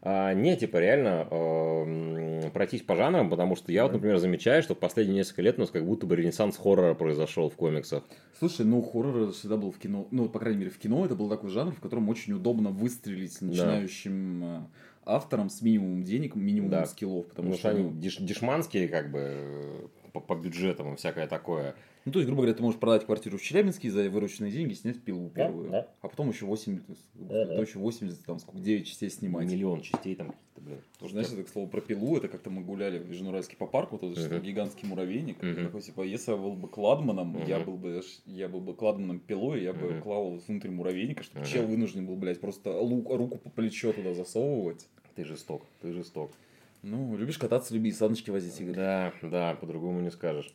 [0.00, 4.74] А, не, типа, реально э, пройтись по жанрам, потому что я вот, например, замечаю, что
[4.74, 8.04] в последние несколько лет у нас как будто бы ренессанс хоррора произошел в комиксах.
[8.38, 11.28] Слушай, ну хоррор всегда был в кино, ну, по крайней мере, в кино это был
[11.28, 14.60] такой жанр, в котором очень удобно выстрелить начинающим э,
[15.04, 16.86] автором с минимумом денег, минимумом да.
[16.86, 17.26] скиллов.
[17.26, 18.00] Потому, потому что, что они ну...
[18.00, 21.74] деш дешманские, как бы, по, по бюджетам и всякое такое.
[22.08, 24.98] Ну, то есть, грубо говоря, ты можешь продать квартиру в Челябинске за вырученные деньги, снять
[24.98, 25.70] пилу первую.
[25.70, 25.88] Да, да.
[26.00, 26.80] А потом еще 8,
[27.16, 29.46] да, то еще 80, там, сколько, 9 частей снимать.
[29.46, 30.78] Миллион частей там каких-то, блин.
[30.98, 33.98] Тоже, знаешь, это, к слову, про пилу, это как-то мы гуляли в Южноуральске по парку,
[34.00, 34.40] вот uh-huh.
[34.40, 35.36] гигантский муравейник.
[35.44, 35.66] Uh-huh.
[35.66, 37.46] Такой, типа, если я был бы кладманом, uh-huh.
[37.46, 40.00] я был бы, я был бы кладманом пилой, я бы uh-huh.
[40.00, 41.52] клал внутрь муравейника, чтобы uh-huh.
[41.52, 44.88] чел вынужден был, блядь, просто лук, руку по плечо туда засовывать.
[45.14, 46.30] Ты жесток, ты жесток.
[46.82, 48.76] Ну, любишь кататься, люби и саночки возить, Игорь.
[48.76, 50.54] Да, да, по-другому не скажешь.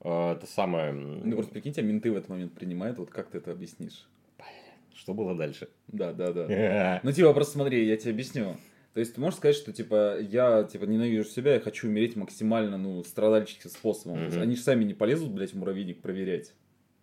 [0.00, 0.92] А, это самое...
[0.92, 4.08] Ну, просто прикиньте, а менты в этот момент принимают, вот как ты это объяснишь?
[4.94, 5.68] Что было дальше?
[5.88, 7.00] Да, да, да.
[7.02, 8.56] Ну, типа, просто смотри, я тебе объясню.
[8.92, 12.76] То есть ты можешь сказать, что типа я типа ненавижу себя, я хочу умереть максимально,
[12.76, 14.18] ну, страдальческим способом.
[14.18, 14.40] Mm-hmm.
[14.40, 16.52] Они же сами не полезут, блядь, в муравейник проверять.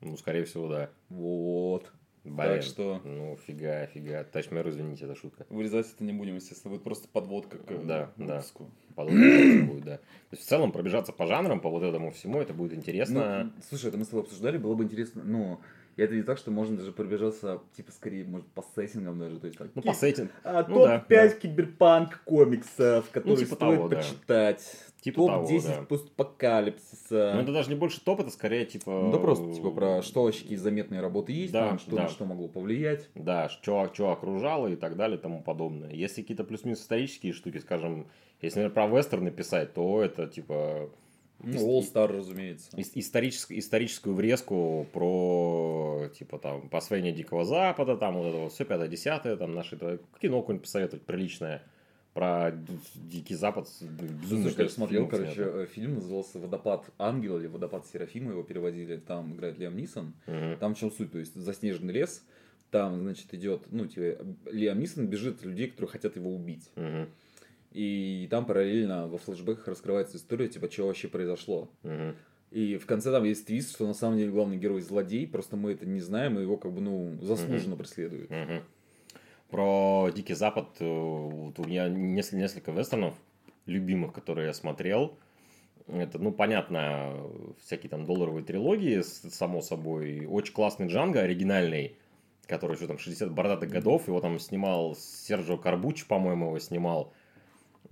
[0.02, 0.90] Ну, скорее всего, да.
[1.10, 1.92] Вот.
[2.30, 3.02] Блин, так что...
[3.04, 4.24] Ну, фига, фига.
[4.24, 5.46] Тачмер, извините, это шутка.
[5.50, 6.74] Вырезать это не будем, естественно.
[6.74, 8.72] Будет просто подводка к да, выпуску.
[8.90, 9.98] Да, подводка будет, да.
[9.98, 10.04] То
[10.34, 13.46] есть, в целом, пробежаться по жанрам, по вот этому всему, это будет интересно.
[13.46, 15.60] Ну, слушай, это мы с тобой обсуждали, было бы интересно, ну,
[15.98, 19.40] и это не так, что можно даже пробежаться, типа, скорее, может, по сеттингам даже.
[19.40, 20.32] То есть, так, ну, по сеттингам.
[20.44, 24.78] А, ну, топ-5 да, киберпанк комиксов, которые ну, типа стоит того, почитать.
[24.86, 25.02] Да.
[25.02, 25.82] Типа Топ-10 да.
[25.84, 27.32] постапокалипсиса.
[27.34, 28.92] Ну, это даже не больше топ, это скорее, типа...
[28.92, 32.04] Ну, да просто, типа, про что вообще какие заметные работы есть, да, там, что, да.
[32.04, 33.10] на что могло повлиять.
[33.16, 35.90] Да, что, что окружало и так далее и тому подобное.
[35.90, 38.06] Если какие-то плюс-минус исторические штуки, скажем,
[38.40, 40.92] если, например, про вестерны писать, то это, типа
[41.40, 42.70] ну, All Star, разумеется.
[42.76, 48.88] Историческую, историческую врезку про, типа, там, посвоение Дикого Запада, там, вот это вот все, пятое,
[48.88, 49.78] десятое, там, наше
[50.20, 51.64] кино какое-нибудь посоветовать приличное
[52.14, 52.52] про
[52.96, 53.70] Дикий Запад.
[54.28, 55.50] Слушай, я смотрел, короче, снято.
[55.50, 60.14] Э, фильм назывался «Водопад ангела» или «Водопад Серафима», его переводили, там играет Лиам Нисон.
[60.26, 60.58] Угу.
[60.60, 62.24] Там в чем суть, то есть заснеженный лес,
[62.72, 66.68] там, значит, идет, ну, типа, Лиам Нисон бежит людей, которые хотят его убить.
[66.76, 67.08] Угу.
[67.78, 71.70] И там параллельно во флешбеках раскрывается история, типа, что вообще произошло.
[71.84, 72.16] Угу.
[72.50, 75.74] И в конце там есть твист, что на самом деле главный герой злодей, просто мы
[75.74, 77.84] это не знаем, и его как бы, ну, заслуженно угу.
[77.84, 78.32] преследуют.
[78.32, 78.64] Угу.
[79.52, 83.14] Про Дикий Запад э, вот у меня несколько, несколько вестернов
[83.68, 85.16] любимых, которые я смотрел.
[85.86, 87.14] Это, ну, понятно,
[87.64, 90.26] всякие там долларовые трилогии, само собой.
[90.26, 91.96] Очень классный Джанго, оригинальный,
[92.48, 94.08] который еще там 60 бородатых годов.
[94.08, 97.14] Его там снимал Серджио Карбуч, по-моему, его снимал.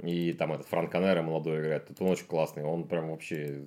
[0.01, 1.89] И там этот Франк Канера молодой играет.
[1.89, 2.63] Это он очень классный.
[2.63, 3.61] Он прям вообще...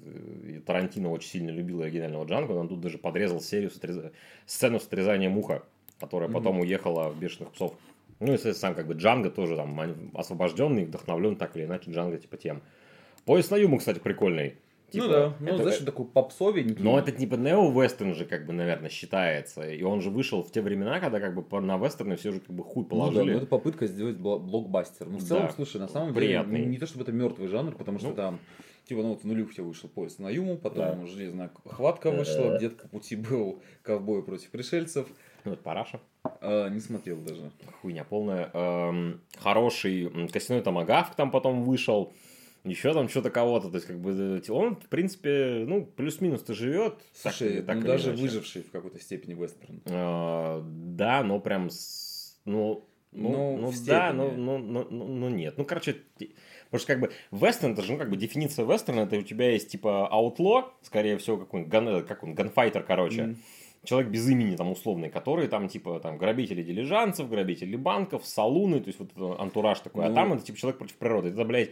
[0.45, 2.53] И Тарантино очень сильно любил оригинального Джанго.
[2.53, 4.13] Он тут даже подрезал серию с отрез...
[4.47, 5.63] сцену с отрезанием уха,
[5.99, 6.33] которая mm-hmm.
[6.33, 7.75] потом уехала в «Бешеных псов».
[8.21, 12.37] Ну, и, сам как бы Джанго тоже там освобожденный, вдохновлен так или иначе Джанго типа
[12.37, 12.63] тем.
[13.25, 14.57] Поезд на Юму, кстати, прикольный.
[14.91, 16.83] Типа, ну да, ну это, знаешь, такой попсовенький.
[16.83, 19.69] Но это типа нео-вестерн же, как бы, наверное, считается.
[19.71, 22.57] И он же вышел в те времена, когда как бы на вестерны все же как
[22.57, 23.19] бы хуй положили.
[23.19, 25.07] Ну да, но это попытка сделать блокбастер.
[25.07, 25.53] Ну в целом, да.
[25.53, 26.53] слушай, на самом Приятный.
[26.53, 28.41] деле, не, не то чтобы это мертвый жанр, потому что ну, там
[28.89, 31.07] Типа, ну вот в нулюх тебе вышел поезд на Юму, потом да.
[31.07, 35.07] железная хватка вышла, где-то по пути был ковбой против пришельцев.
[35.45, 36.01] Ну, это параша.
[36.25, 37.51] А, не смотрел даже.
[37.83, 38.51] Хуйня полная.
[38.55, 42.15] Эм, хороший костяной томагавк там потом вышел
[42.65, 46.99] еще там что-то кого-то, то есть как бы э, он, в принципе, ну, плюс-минус-то живет.
[47.13, 48.23] Слушай, так, ну, так даже иначе.
[48.23, 49.83] выживший в какой-то степени вестерн.
[49.87, 55.55] А, да, но прям, с, ну, ну, ну, ну да, но, но, но, но, нет.
[55.57, 59.17] Ну, короче, потому что как бы вестерн, это же, ну, как бы дефиниция вестерна, это
[59.17, 63.21] у тебя есть типа аутло, скорее всего, какой-нибудь ган, как он, ганфайтер, короче.
[63.23, 63.37] Mm
[63.85, 68.89] человек без имени там условный, который там типа там грабители дилижанцев, грабители банков, салуны, то
[68.89, 70.13] есть вот антураж такой, а ну...
[70.13, 71.29] а там это типа человек против природы.
[71.31, 71.71] Это, блядь,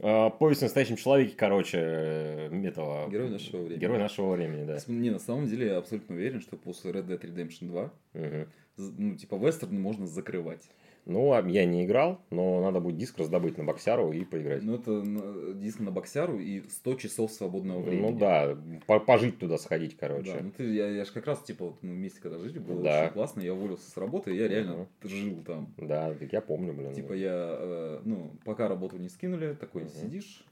[0.00, 3.10] повесть о настоящем человеке, короче, э, этого...
[3.10, 3.80] Герой нашего времени.
[3.80, 4.78] Герой нашего времени, да.
[4.86, 8.48] Не, на самом деле я абсолютно уверен, что после Red Dead Redemption 2, угу.
[8.76, 10.68] ну, типа, вестерн можно закрывать.
[11.06, 14.62] Ну, я не играл, но надо будет диск раздобыть на боксяру и поиграть.
[14.62, 18.10] Ну, это диск на боксяру и 100 часов свободного времени.
[18.10, 18.56] Ну да,
[19.00, 20.32] пожить туда сходить, короче.
[20.32, 22.82] Да, ну ты, я, я же как раз, типа, вот, мы вместе когда жили, было
[22.82, 23.04] да.
[23.04, 24.88] очень классно, я уволился с работы, я реально угу.
[25.04, 25.74] жил там.
[25.76, 26.92] Да, так я помню, блин.
[26.94, 29.90] Типа я, э, ну, пока работу не скинули, такой угу.
[29.90, 30.44] сидишь,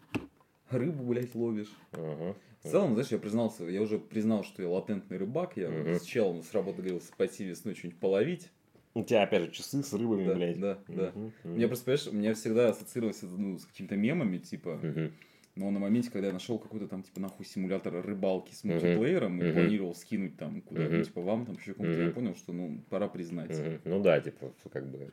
[0.71, 1.73] рыбу, блядь, ловишь.
[1.93, 2.35] Угу.
[2.63, 5.95] В целом, знаешь, я признался, я уже признал, что я латентный рыбак, я угу.
[5.95, 8.51] с челом с работы говорился пойти весной что-нибудь половить.
[8.99, 10.59] У тебя, опять же, часы с рыбами, да, блядь.
[10.59, 11.13] Да, да.
[11.15, 11.33] Угу, угу.
[11.45, 14.81] Мне просто, понимаешь, у меня всегда ассоциировалось ну, с какими-то мемами, типа...
[14.83, 15.13] Угу.
[15.55, 19.51] Но на моменте, когда я нашел какой-то там, типа, нахуй симулятор рыбалки с мультиплеером uh-huh.
[19.51, 21.05] и планировал скинуть там куда-то, uh-huh.
[21.05, 22.07] типа, вам, там, еще кому-то, uh-huh.
[22.07, 23.51] я понял, что, ну, пора признать.
[23.51, 23.81] Uh-huh.
[23.85, 25.11] Ну да, типа, как бы...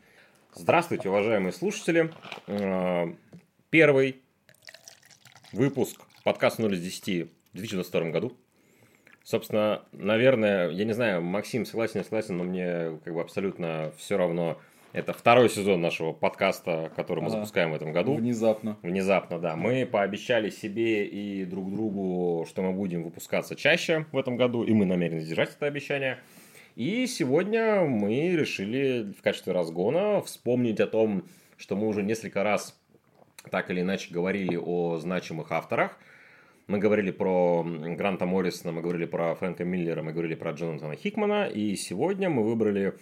[0.53, 2.11] Здравствуйте, уважаемые слушатели.
[2.45, 3.07] Э,
[3.71, 4.17] первый
[5.51, 8.37] выпуск подкаста 0 из 10 в 2022 году.
[9.25, 14.18] Собственно, наверное, я не знаю, Максим согласен, не согласен, но мне как бы абсолютно все
[14.18, 14.60] равно.
[14.94, 18.13] Это второй сезон нашего подкаста, который мы а, запускаем в этом году.
[18.13, 18.77] Внезапно.
[18.83, 19.56] Внезапно, да.
[19.56, 24.74] Мы пообещали себе и друг другу, что мы будем выпускаться чаще в этом году, и
[24.74, 26.19] мы намерены держать это обещание.
[26.75, 31.24] И сегодня мы решили в качестве разгона вспомнить о том,
[31.57, 32.80] что мы уже несколько раз
[33.50, 35.98] так или иначе говорили о значимых авторах–
[36.67, 41.47] мы говорили про Гранта Моррисона, мы говорили про Фрэнка Миллера, мы говорили про Джонатана Хикмана.
[41.47, 42.94] И сегодня мы выбрали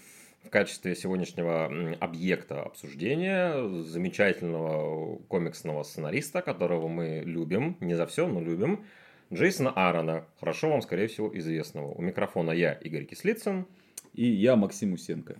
[0.44, 8.42] в качестве сегодняшнего объекта обсуждения замечательного комиксного сценариста, которого мы любим, не за все, но
[8.42, 8.84] любим,
[9.32, 11.92] Джейсона Аарона, хорошо вам, скорее всего, известного.
[11.94, 13.66] У микрофона я, Игорь Кислицын.
[14.14, 15.38] И я, Максим Усенко.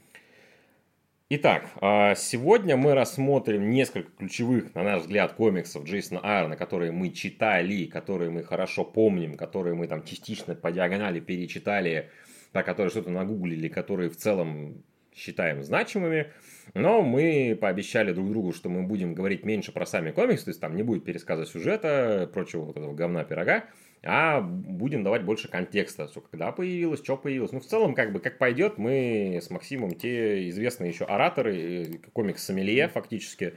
[1.36, 7.10] Итак, а, сегодня мы рассмотрим несколько ключевых, на наш взгляд, комиксов Джейсона Айрона, которые мы
[7.10, 12.12] читали, которые мы хорошо помним, которые мы там частично по диагонали перечитали,
[12.52, 14.84] про которые что-то нагуглили, которые в целом
[15.16, 16.28] считаем значимыми.
[16.76, 20.62] Но мы пообещали друг другу, что мы будем говорить меньше про сами комиксы, то есть
[20.62, 23.64] там не будет пересказа сюжета, прочего вот этого говна пирога,
[24.04, 27.52] а будем давать больше контекста, что когда появилось, что появилось.
[27.52, 31.98] Ну, в целом, как бы, как пойдет, мы с Максимом те известные еще ораторы, э,
[32.12, 33.54] комикс-сомелье фактически,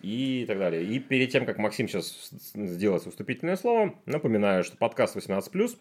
[0.00, 0.84] и так далее.
[0.84, 5.76] И перед тем, как Максим сейчас сделает выступительное слово, напоминаю, что подкаст 18+,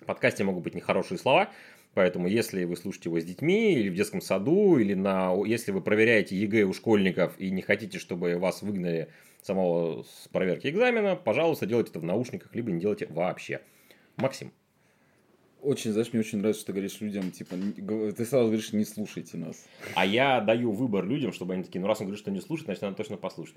[0.00, 1.50] в подкасте могут быть нехорошие слова,
[1.96, 5.80] Поэтому, если вы слушаете его с детьми, или в детском саду, или на, если вы
[5.80, 9.08] проверяете ЕГЭ у школьников и не хотите, чтобы вас выгнали
[9.46, 13.62] самого с проверки экзамена, пожалуйста, делайте это в наушниках, либо не делайте вообще.
[14.16, 14.52] Максим.
[15.62, 19.36] Очень, знаешь, мне очень нравится, что ты говоришь людям, типа, ты сразу говоришь, не слушайте
[19.36, 19.66] нас.
[19.94, 22.66] А я даю выбор людям, чтобы они такие, ну раз он говорит, что не слушает,
[22.66, 23.56] значит, надо точно послушать.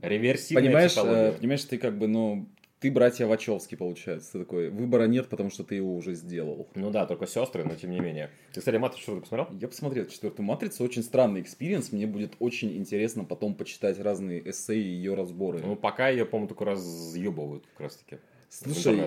[0.00, 1.32] Реверсивная понимаешь, э, психология.
[1.32, 2.48] понимаешь, ты как бы, ну,
[2.84, 4.32] ты братья Вачовски, получается.
[4.32, 6.68] Ты такой, выбора нет, потому что ты его уже сделал.
[6.74, 8.28] Ну да, только сестры, но тем не менее.
[8.52, 9.48] Ты, кстати, «Матрицу» что посмотрел?
[9.58, 10.84] Я посмотрел четвертую «Матрицу».
[10.84, 11.92] Очень странный experience.
[11.92, 15.60] Мне будет очень интересно потом почитать разные эссе и ее разборы.
[15.60, 18.18] Ну, пока ее, по-моему, только разъебывают как раз-таки.
[18.50, 18.98] Слушай,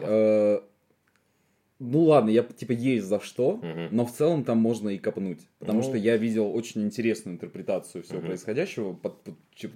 [1.79, 3.87] ну ладно, я типа есть за что, угу.
[3.91, 5.47] но в целом там можно и копнуть.
[5.59, 5.83] Потому ну...
[5.83, 8.27] что я видел очень интересную интерпретацию всего угу.
[8.27, 9.35] происходящего, под, под,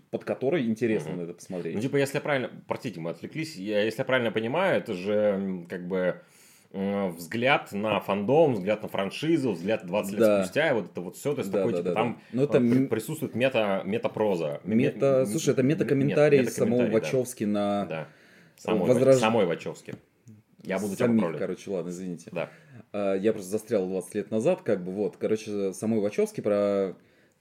[0.10, 1.22] под которой интересно угу.
[1.22, 1.76] это посмотреть.
[1.76, 2.50] Ну, типа, если я правильно.
[2.68, 3.56] Простите, мы отвлеклись.
[3.56, 6.22] Я, если я правильно понимаю, это же как бы
[6.74, 10.44] взгляд на фандом, взгляд на франшизу, взгляд 20 лет да.
[10.44, 12.44] спустя, и вот это вот все, то есть да, такой, да, типа, да, там да.
[12.44, 14.62] это при, присутствует мета, мета-проза.
[14.64, 17.52] Мета, слушай, это мета-комментарий мета самого Вачовски да.
[17.52, 17.86] на...
[17.86, 18.08] Да.
[18.56, 19.16] Самой, Возраж...
[19.18, 19.96] самой Вачовски.
[20.64, 22.30] Я буду тебя Самих, короче, ладно, извините.
[22.32, 22.50] Да.
[22.92, 26.96] А, я просто застрял 20 лет назад, как бы вот, короче, самой Вачовски про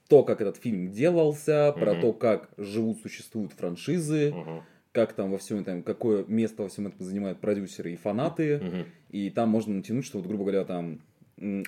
[0.08, 4.64] то, как этот фильм делался, про то, как живут, существуют франшизы, угу.
[4.92, 8.56] как там во всем этом, какое место во всем этом занимают продюсеры и фанаты.
[8.56, 8.76] Угу.
[9.10, 11.00] И там можно натянуть, что вот, грубо говоря, там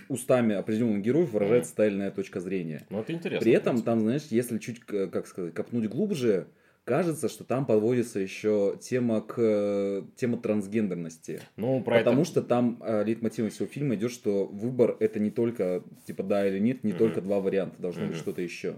[0.09, 1.75] устами определенных героев выражается mm.
[1.75, 2.85] стайльная точка зрения.
[2.91, 3.43] Ну, это интересно.
[3.43, 6.47] При этом, там, знаешь, если чуть, как сказать, копнуть глубже,
[6.85, 11.41] кажется, что там подводится еще тема к тема трансгендерности.
[11.57, 12.31] Ну, про Потому это...
[12.31, 16.59] что там э, лейтмотивом всего фильма идет, что выбор это не только типа да или
[16.59, 16.99] нет, не mm-hmm.
[16.99, 18.09] только два варианта, должно mm-hmm.
[18.09, 18.77] быть что-то еще.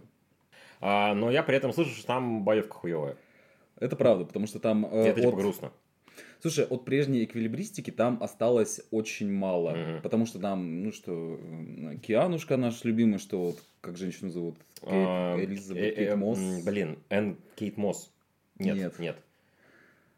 [0.81, 3.17] А, но я при этом слышу, что там боевка хуевая.
[3.81, 4.87] Это правда, потому что там...
[4.87, 5.35] Э, это типа от...
[5.37, 5.73] грустно.
[6.40, 10.02] Слушай, от прежней эквилибристики там осталось очень мало, mm-hmm.
[10.02, 11.40] потому что там, ну что,
[12.02, 14.57] Кианушка наш любимый, что вот, как женщину зовут?
[14.85, 16.38] Кейт, а, Элизабет э, Кейт Мосс.
[16.64, 18.12] Блин, Энн Кейт Мосс.
[18.59, 18.99] Нет, нет.
[18.99, 19.17] нет.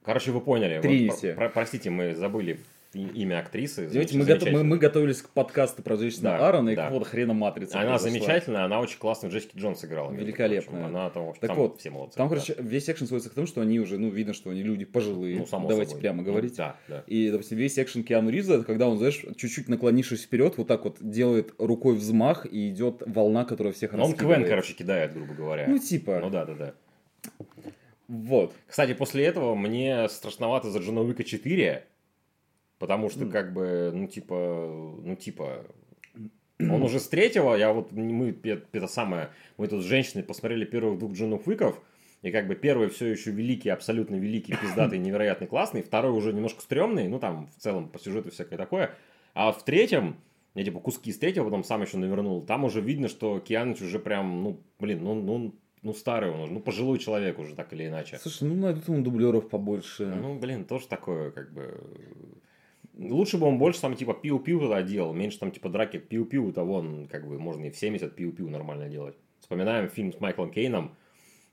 [0.02, 0.80] Короче, вы поняли.
[0.80, 1.26] Триниси.
[1.28, 2.60] Вот, про, простите, мы забыли
[2.96, 3.88] имя актрисы.
[3.88, 6.84] Знаете, мы, готов, мы, мы готовились к подкасту про Джейсона да, Аарона и да.
[6.84, 7.80] какого-то хрена Матрица.
[7.80, 10.12] Она замечательная, она очень классно Джессики Джонс играла.
[10.12, 10.86] Великолепная.
[10.86, 12.16] Она там, так там вот, все молодцы.
[12.16, 12.34] Там, да.
[12.34, 15.38] короче, весь экшен сводится к тому, что они уже, ну, видно, что они люди пожилые.
[15.38, 16.02] Ну, само Давайте собой.
[16.02, 16.56] прямо ну, говорить.
[16.56, 17.04] Да, да.
[17.06, 20.84] И, допустим, весь экшен Киану Риза, это когда он, знаешь, чуть-чуть наклонившись вперед, вот так
[20.84, 25.66] вот делает рукой взмах, и идет волна, которая всех Он Квен, короче, кидает, грубо говоря.
[25.68, 26.20] Ну, типа.
[26.22, 26.74] Ну, да, да, да.
[28.08, 28.54] Вот.
[28.66, 31.84] Кстати, после этого мне страшновато за Джона Уика 4,
[32.78, 35.64] потому что, как бы, ну, типа, ну, типа,
[36.58, 38.36] он уже с третьего, я вот, мы,
[38.72, 41.80] это самое, мы тут с женщиной посмотрели первых двух Джонов Уиков,
[42.22, 46.62] и как бы первый все еще великий, абсолютно великий, пиздатый, невероятный, классный, второй уже немножко
[46.62, 48.94] стрёмный, ну, там, в целом, по сюжету всякое такое,
[49.34, 50.16] а в третьем,
[50.54, 53.98] я типа куски с третьего потом сам еще навернул, там уже видно, что Кианыч уже
[53.98, 57.86] прям, ну, блин, ну, ну, ну, старый он уже, ну, пожилой человек уже, так или
[57.86, 58.18] иначе.
[58.18, 60.06] Слушай, ну, найдут ему дублеров побольше.
[60.06, 61.80] Ну, блин, тоже такое, как бы...
[62.98, 65.98] Лучше бы он больше там, типа, пиу-пиу туда делал, меньше там, типа, драки.
[65.98, 69.16] Пиу-пиу, то вон, как бы, можно и в 70 пиу-пиу нормально делать.
[69.40, 70.96] вспоминаем фильм с Майклом Кейном,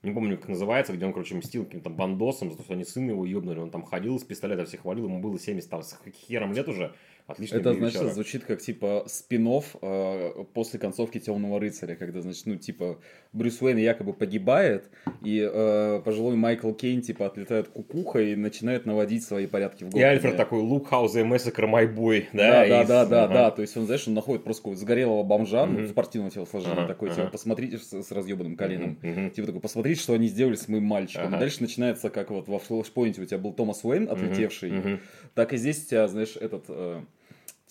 [0.02, 3.10] не помню, как называется, где он, короче, мстил каким-то бандосом, за то, что они сына
[3.10, 5.98] его ебнули, он там ходил с пистолета, всех валил, ему было 70 там, с
[6.28, 6.94] хером лет уже,
[7.26, 7.56] Отлично.
[7.56, 8.12] Это, значит, вечера.
[8.12, 9.48] звучит как, типа, спин
[9.80, 12.98] э, после концовки Темного рыцаря, когда, значит, ну, типа,
[13.32, 14.90] Брюс Уэйн якобы погибает,
[15.22, 20.00] и э, пожилой Майкл Кейн, типа, отлетает кукуха и начинает наводить свои порядки в городе.
[20.00, 22.66] И Альфред такой, look how they massacre my boy, да?
[22.66, 25.64] Да, да, да, да, да, то есть он, знаешь, он находит просто какого-то загорелого бомжа,
[25.64, 28.96] ну, спортивного телосложения, такой, типа, посмотрите, с, с разъебанным коленом,
[29.30, 31.34] типа, такой, посмотрите, что они сделали с моим мальчиком.
[31.34, 35.00] И дальше начинается, как вот во Флэшпоинте у тебя был Томас Уэйн, отлетевший,
[35.34, 36.66] так и здесь у тебя, знаешь, этот...
[36.68, 37.00] Э,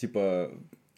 [0.04, 0.52] типа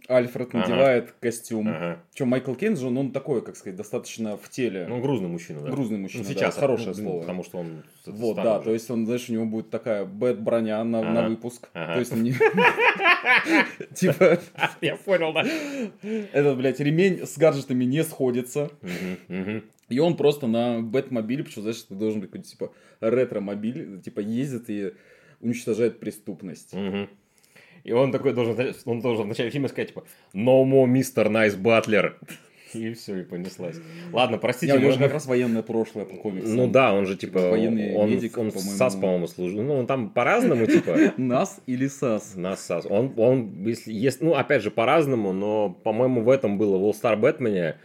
[0.08, 0.60] Альфред ага.
[0.60, 1.68] надевает костюм.
[1.68, 2.00] Ага.
[2.14, 4.88] Причем Майкл Кейн же, он такой, как сказать, достаточно в теле.
[4.90, 5.70] Ну, грузный мужчина, да.
[5.70, 7.20] Грузный мужчина, ну, сейчас, да, хорошее ну, слово.
[7.22, 8.66] Потому что он Вот, да, уже.
[8.66, 11.10] то есть он, знаешь, у него будет такая бэт-броня на, ага.
[11.10, 11.70] на выпуск.
[11.74, 11.94] Ага.
[11.94, 12.34] То есть он не...
[13.96, 14.40] Типа...
[14.82, 15.46] Я понял, да.
[16.34, 18.72] Этот, блядь, ремень с гаджетами не сходится.
[19.90, 22.72] И он просто на бэт-мобиле, почему, знаешь, ты должен быть типа,
[23.02, 24.94] ретро-мобиль, типа, ездит и
[25.42, 26.74] уничтожает преступность.
[27.86, 31.30] И он такой должен, он должен в начале фильма сказать, типа, no more Mr.
[31.30, 32.14] Nice Butler.
[32.74, 33.78] И все, и понеслась.
[34.12, 34.74] Ладно, простите.
[34.74, 36.56] Не, у него же как раз военное прошлое по комиксам.
[36.56, 37.52] Ну да, он же типа...
[37.52, 38.78] военный он, медик, он по-моему.
[38.78, 39.62] САС, по-моему, служил.
[39.62, 41.14] Ну, он там по-разному, типа...
[41.18, 42.36] НАС или САС?
[42.36, 42.86] НАС, САС.
[42.90, 46.94] Он, он если, есть, ну, опять же, по-разному, но, по-моему, в этом было в All
[47.00, 47.76] Star Batman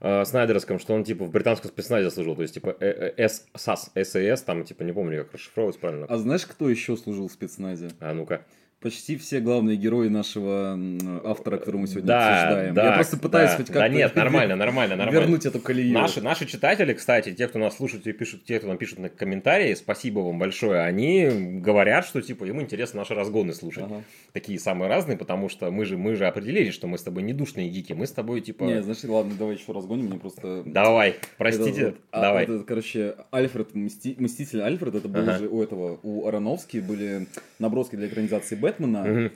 [0.00, 3.90] э, Снайдерском, что он типа в британском спецназе служил, то есть типа э, э, САС,
[3.94, 6.06] САС, там типа не помню, как расшифровывать правильно.
[6.08, 7.88] А знаешь, кто еще служил в спецназе?
[8.00, 8.44] А ну-ка
[8.84, 10.78] почти все главные герои нашего
[11.24, 12.74] автора, которого мы сегодня да, обсуждаем.
[12.74, 13.80] Да, Я просто пытаюсь да, хоть как-то...
[13.80, 15.20] Да нет, нормально, нормально, нормально.
[15.20, 15.94] Вернуть эту колею.
[15.94, 19.08] Наши, наши читатели, кстати, те, кто нас слушают и пишут, те, кто нам пишут на
[19.08, 23.84] комментарии, спасибо вам большое, они говорят, что типа им интересно наши разгоны слушать.
[23.84, 24.02] Ага.
[24.34, 27.32] Такие самые разные, потому что мы же, мы же определили, что мы с тобой не
[27.32, 28.64] душные гики, мы с тобой типа...
[28.64, 30.64] Не, значит, ладно, давай еще разгоним, мне просто...
[30.66, 32.42] Давай, простите, это, а, давай.
[32.42, 34.16] Это, короче, Альфред, Мсти...
[34.18, 35.38] Мститель Альфред, это был ага.
[35.38, 37.28] же у этого, у Аронофски были
[37.60, 39.02] наброски для экранизации Бэтмена.
[39.02, 39.30] Угу.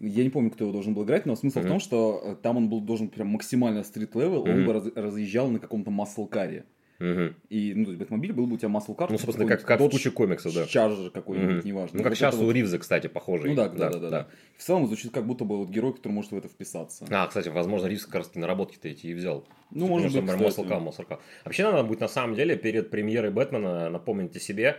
[0.00, 1.64] Я не помню, кто его должен был играть, но смысл mm-hmm.
[1.64, 4.52] в том, что э, там он был должен прям максимально street-level, угу.
[4.52, 6.66] он бы раз, разъезжал на каком-то маслкаре.
[7.00, 7.34] Угу.
[7.50, 9.10] И, ну, то есть, Бэтмобиль был бы у тебя маслкар.
[9.10, 10.66] Ну, собственно, как, как в куче комиксов, да.
[10.66, 11.68] Charger какой-нибудь, угу.
[11.68, 11.98] неважно.
[11.98, 12.52] Ну, как вот сейчас у вот...
[12.52, 13.50] Ривза, кстати, похожий.
[13.50, 16.12] Ну, да да, да, да, да, В целом звучит как будто бы вот герой, который
[16.12, 17.06] может в это вписаться.
[17.10, 19.44] А, кстати, возможно, Ривз как раз таки наработки-то эти и взял.
[19.70, 20.64] Ну, может быть, Muscle.
[21.44, 24.78] Вообще, надо будет, на самом деле, перед премьерой Бэтмена напомнить о себе,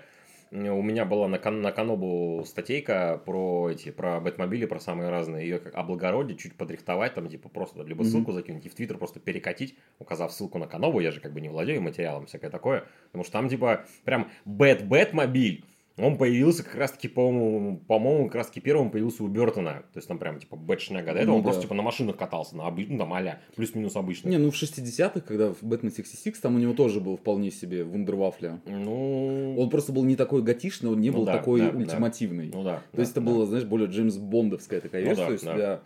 [0.55, 5.47] у меня была на, кан на Канобу статейка про эти, про Бэтмобили, про самые разные,
[5.47, 8.35] ее как облагородить, чуть подрихтовать, там, типа, просто либо ссылку mm-hmm.
[8.35, 11.49] закинуть и в Твиттер просто перекатить, указав ссылку на Канобу, я же как бы не
[11.49, 15.63] владею материалом, всякое такое, потому что там, типа, прям Бэт-Бэтмобиль,
[15.97, 19.83] он появился как раз-таки, по-моему, по-моему, как раз-таки первым появился у Бертона.
[19.93, 21.13] То есть там прям типа бэтшняга.
[21.13, 21.45] До этого ну, он да.
[21.45, 24.27] просто типа на машинах катался, на обычном, ну, там а плюс-минус обычно.
[24.27, 27.85] Не, ну в 60-х, когда в Бэтмен 66, там у него тоже был вполне себе
[27.85, 28.59] вундервафля.
[28.65, 29.55] Ну...
[29.57, 32.49] Он просто был не такой готичный, он не ну, был да, такой да, ультимативный.
[32.49, 32.57] Да.
[32.57, 32.75] Ну да.
[32.75, 33.31] То да, есть это да.
[33.31, 35.17] было, знаешь, более Джеймс Бондовская такая ну, вещь.
[35.17, 35.51] Да, то есть да.
[35.51, 35.79] у тебя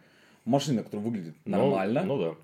[0.45, 2.03] машина, которая выглядит нормально.
[2.03, 2.35] Ну, ну да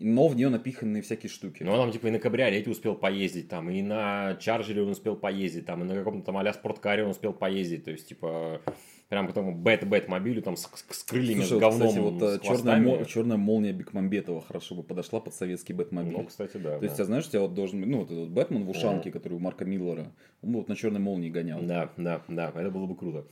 [0.00, 1.62] но в нее напиханы всякие штуки.
[1.62, 5.16] Ну, он там, типа, и на кабриолете успел поездить, там, и на Charger'е он успел
[5.16, 8.62] поездить, там, и на каком-то там а спорткаре он успел поездить, то есть, типа,
[9.08, 12.80] прям к этому бэт-бэтмобилю, там, с, с крыльями, Слушай, с говном, кстати, вот с черная,
[12.80, 16.12] мол, черная молния Бекмамбетова хорошо бы подошла под советский бэтмобиль.
[16.12, 16.78] Ну, кстати, да.
[16.78, 17.04] То есть, да.
[17.04, 19.12] знаешь, у тебя вот должен быть, ну, вот этот Бэтмен в ушанке, мм.
[19.12, 20.12] который у Марка Миллера,
[20.42, 21.60] он бы вот на черной молнии гонял.
[21.62, 23.26] Да, да, да, это было бы круто.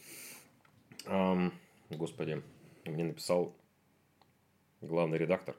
[1.06, 1.52] Um,
[1.90, 2.42] господи,
[2.84, 3.54] мне написал
[4.80, 5.54] главный редактор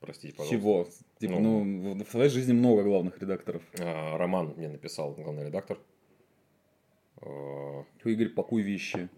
[0.00, 0.56] Простите, пожалуйста.
[0.56, 0.86] Чего?
[1.18, 3.62] Типа, ну, ну, в твоей жизни много главных редакторов.
[3.78, 5.78] А, Роман мне написал, главный редактор.
[7.20, 7.84] А...
[8.04, 9.10] Игорь, пакуй вещи.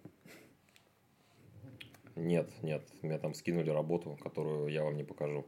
[2.16, 5.46] Нет, нет, меня там скинули работу, которую я вам не покажу.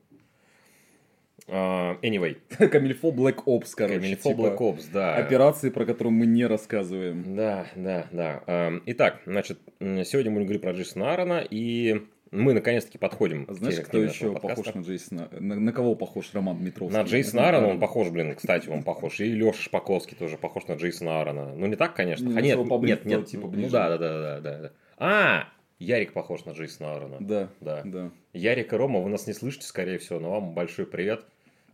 [1.47, 2.39] Uh, anyway.
[2.71, 4.01] Камильфо Black Ops, короче.
[4.01, 5.17] Камильфо типа Black Ops, да.
[5.17, 7.37] Операции, про которые мы не рассказываем.
[7.37, 8.43] Да, да, да.
[8.47, 13.47] Uh, итак, значит, сегодня мы будем говорить про Джейсона Аарона и мы наконец-таки подходим.
[13.49, 15.29] Знаешь, кто еще похож на Джейсона?
[15.33, 16.99] На, на кого похож Роман Дмитровский?
[16.99, 19.21] На Джейсона Аарона он похож, блин, кстати, он похож.
[19.21, 21.55] И Леша Шпаковский тоже похож на Джейсона Аарона.
[21.55, 22.29] Ну, не так, конечно.
[22.29, 23.67] Не, а, нет, нет, нет, типа ближе.
[23.67, 24.73] Ну, да, да, да, да, да.
[24.99, 25.49] А,
[25.79, 27.17] Ярик похож на Джейсона Аарона.
[27.21, 27.83] Да, да.
[27.85, 28.11] да.
[28.33, 31.25] Ярик и Рома, вы нас не слышите, скорее всего, но вам большой привет.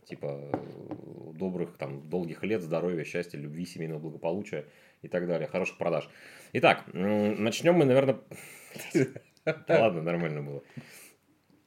[0.05, 0.41] Типа,
[1.33, 4.65] добрых, там, долгих лет, здоровья, счастья, любви, семейного благополучия
[5.01, 5.47] и так далее.
[5.47, 6.09] Хороших продаж.
[6.53, 8.19] Итак, начнем мы, наверное...
[9.45, 10.63] Ладно, нормально было.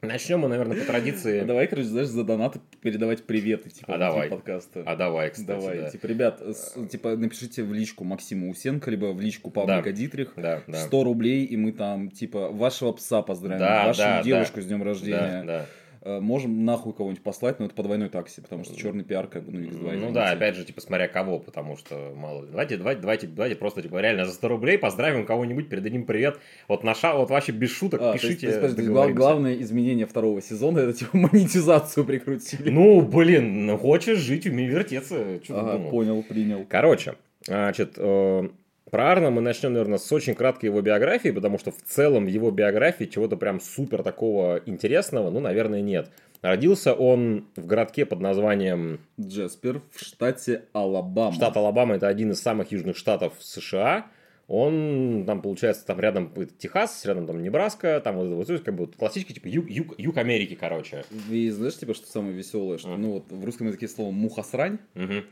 [0.03, 1.41] Начнем мы, наверное, по традиции.
[1.41, 4.29] А давай, короче, знаешь, за донаты передавать приветы, типа, а давай.
[4.29, 4.83] подкаста.
[4.85, 5.91] А давай, кстати, Давай, да.
[5.91, 9.93] типа, ребят, с, типа, напишите в личку Максиму Усенко, либо в личку Павлика да.
[9.93, 10.35] Дитрих.
[10.37, 10.79] Да, да.
[10.79, 14.63] 100 рублей, и мы там, типа, вашего пса поздравим, да, вашу да, девушку да.
[14.63, 15.43] с днем рождения.
[15.45, 15.67] Да, да
[16.05, 19.53] можем нахуй кого-нибудь послать, но это по двойной такси, потому что черный пиар как бы,
[19.53, 19.97] ну, X2.
[19.97, 22.49] Ну да, опять же, типа, смотря кого, потому что мало ли.
[22.51, 26.39] Давайте, давайте, давайте, давайте просто, типа, реально за 100 рублей поздравим кого-нибудь, передадим привет.
[26.69, 28.51] Вот наша, вот вообще без шуток, а, пишите.
[28.51, 32.71] То есть, то есть, главное изменение второго сезона, это, типа, монетизацию прикрутили.
[32.71, 35.41] Ну, блин, ну, хочешь жить, умей вертеться.
[35.49, 36.65] Ага, понял, принял.
[36.69, 37.15] Короче,
[37.47, 38.49] значит, э,
[38.91, 42.29] про Арна мы начнем, наверное, с очень краткой его биографии, потому что в целом в
[42.29, 46.11] его биографии чего-то прям супер такого интересного, ну, наверное, нет.
[46.43, 49.01] Родился он в городке под названием...
[49.19, 51.33] Джеспер в штате Алабама.
[51.33, 54.07] Штат Алабама– это один из самых южных штатов США.
[54.47, 59.33] Он там, получается, там рядом Техас, рядом там Небраска, там вот, вот как бы классический,
[59.33, 61.05] типа, юг, юг, юг Америки, короче.
[61.31, 62.97] И знаешь, типа, что самое веселое, что, мм.
[62.99, 65.25] ну, вот в русском языке слово мухосрань, mm-hmm.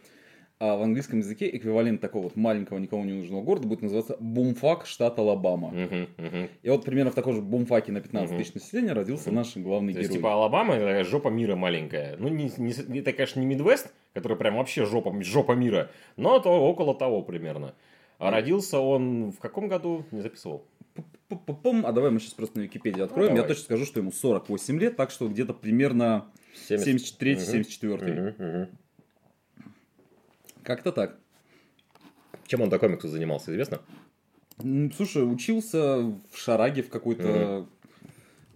[0.65, 4.87] А в английском языке эквивалент такого вот маленького, никому не нужного города будет называться Bumfuck,
[4.87, 5.71] штат Алабама.
[5.71, 6.51] Uh-huh, uh-huh.
[6.63, 8.39] И вот примерно в таком же Бумфаке на 15 uh-huh.
[8.39, 9.35] тысяч населения родился uh-huh.
[9.35, 10.07] наш главный То герой.
[10.07, 12.15] То есть, типа, Алабама это жопа мира маленькая.
[12.17, 16.51] Ну, не, не, это, конечно, не Мидвест, который прям вообще жопа, жопа мира, но то
[16.51, 17.75] около того примерно.
[18.19, 20.05] А родился он в каком году?
[20.13, 20.65] Не записывал.
[21.29, 23.35] А давай мы сейчас просто на Википедии ну, откроем.
[23.35, 26.27] Ну, Я точно скажу, что ему 48 лет, так что где-то примерно
[26.71, 27.95] 73-74.
[27.95, 28.69] Угу, угу, угу.
[30.63, 31.19] Как-то так.
[32.47, 33.81] Чем он до комикса занимался, известно?
[34.97, 35.99] Слушай, учился
[36.31, 37.23] в Шараге в какой-то...
[37.23, 37.67] Mm-hmm.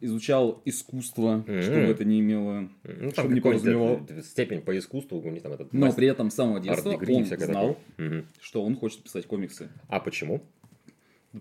[0.03, 1.63] Изучал искусство, mm-hmm.
[1.63, 2.69] что бы это не имело.
[2.85, 4.07] Ну, там не подразумевал.
[4.23, 5.73] Степень по искусству них там этот...
[5.73, 8.25] Но при этом с самого детства он знал, mm-hmm.
[8.41, 9.71] что он хочет писать комиксы.
[9.89, 10.43] А почему?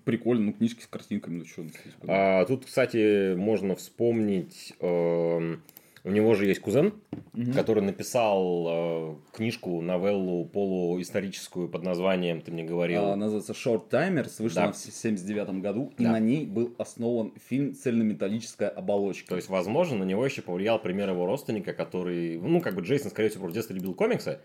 [0.05, 1.65] Прикольно, ну книжки с картинками, ну что.
[2.07, 4.73] А, тут, кстати, можно вспомнить...
[4.79, 5.57] Э-
[6.05, 6.93] у него же есть кузен,
[7.33, 7.51] угу.
[7.53, 13.05] который написал э, книжку, новеллу полуисторическую под названием, ты мне говорил.
[13.05, 14.71] А, называется Short Timers, вышла да.
[14.71, 16.03] в 79 году, да.
[16.03, 19.29] и на ней был основан фильм «Цельнометаллическая оболочка».
[19.29, 23.09] То есть, возможно, на него еще повлиял пример его родственника, который, ну, как бы Джейсон,
[23.09, 24.39] скорее всего, в детстве любил комиксы,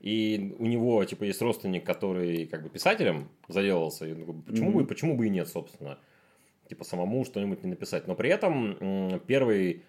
[0.00, 4.04] и у него, типа, есть родственник, который, как бы, писателем заделался.
[4.06, 4.12] И,
[4.46, 4.74] почему, mm-hmm.
[4.74, 5.98] бы, почему бы и нет, собственно?
[6.68, 8.06] Типа, самому что-нибудь не написать.
[8.06, 9.82] Но при этом первый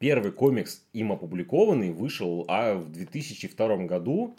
[0.00, 4.34] Первый комикс им опубликованный вышел а в 2002 году.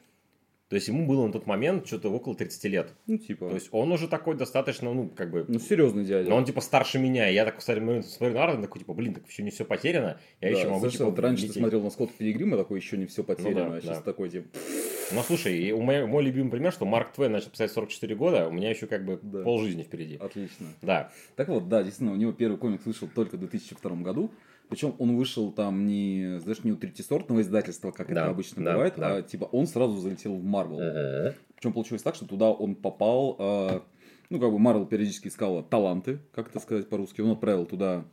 [0.70, 2.94] То есть ему было на тот момент что-то около 30 лет.
[3.06, 3.50] Ну, типа.
[3.50, 5.46] То есть он уже такой достаточно, ну, как бы...
[5.48, 6.30] Ну, серьезный дядя.
[6.30, 7.30] Но он, типа, старше меня.
[7.30, 10.18] И я так смотрю, смотрю на Ардена, такой, типа, блин, так еще не все потеряно.
[10.40, 11.56] Я да, еще могу, типа, вот раньше лететь.
[11.56, 13.66] ты смотрел на Скотта Пилигрима, такой, еще не все потеряно.
[13.66, 14.04] Ну, да, а сейчас да.
[14.04, 14.48] такой, типа...
[15.12, 18.52] Ну, слушай, у меня, мой любимый пример, что Марк Твен начал писать 44 года, у
[18.52, 19.44] меня еще как бы да.
[19.44, 20.16] полжизни впереди.
[20.16, 20.68] Отлично.
[20.82, 21.12] Да.
[21.36, 24.32] Так вот, да, действительно, у него первый комикс вышел только в 2002 году.
[24.72, 28.72] Причем он вышел там не, знаешь, не у третисортного издательства, как да, это обычно да,
[28.72, 29.16] бывает, да.
[29.18, 30.80] а типа он сразу залетел в Марвел.
[30.80, 31.34] Uh-huh.
[31.58, 33.80] Причем получилось так, что туда он попал, э,
[34.30, 38.06] ну как бы Марвел периодически искала таланты, как это сказать по-русски, он отправил туда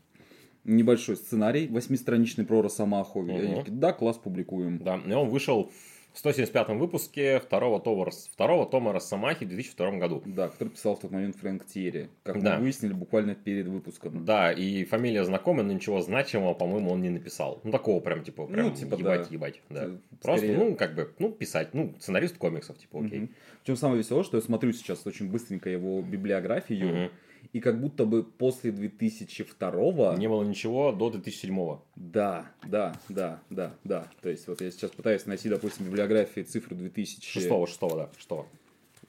[0.65, 3.23] небольшой сценарий, восьмистраничный про Росомаху.
[3.23, 3.41] Uh-huh.
[3.41, 4.79] И они такие, да, класс, публикуем.
[4.79, 5.71] Да, и он вышел
[6.19, 10.21] в 175 выпуске второго тома, второго тома Росомахи в 2002 году.
[10.27, 12.09] Да, который писал в тот момент Фрэнк Тьерри.
[12.25, 12.57] Как да.
[12.57, 14.25] мы выяснили буквально перед выпуском.
[14.25, 17.61] Да, и фамилия знакомая, но ничего значимого, по-моему, он не написал.
[17.63, 19.35] Ну, такого прям, типа, прям ну, типа, ебать, да.
[19.35, 19.63] ебать.
[19.69, 19.77] Да.
[19.77, 20.01] Скорее...
[20.21, 23.21] Просто, ну, как бы, ну, писать, ну, сценарист комиксов, типа, окей.
[23.21, 23.29] Угу.
[23.63, 27.11] Причем самое веселое, что я смотрю сейчас очень быстренько его библиографию, угу
[27.53, 33.75] и как будто бы после 2002 не было ничего до 2007 да да да да
[33.85, 34.09] да.
[34.21, 38.47] То есть вот я сейчас пытаюсь найти допустим библиографии цифры 2000 шестого шестого да шестого.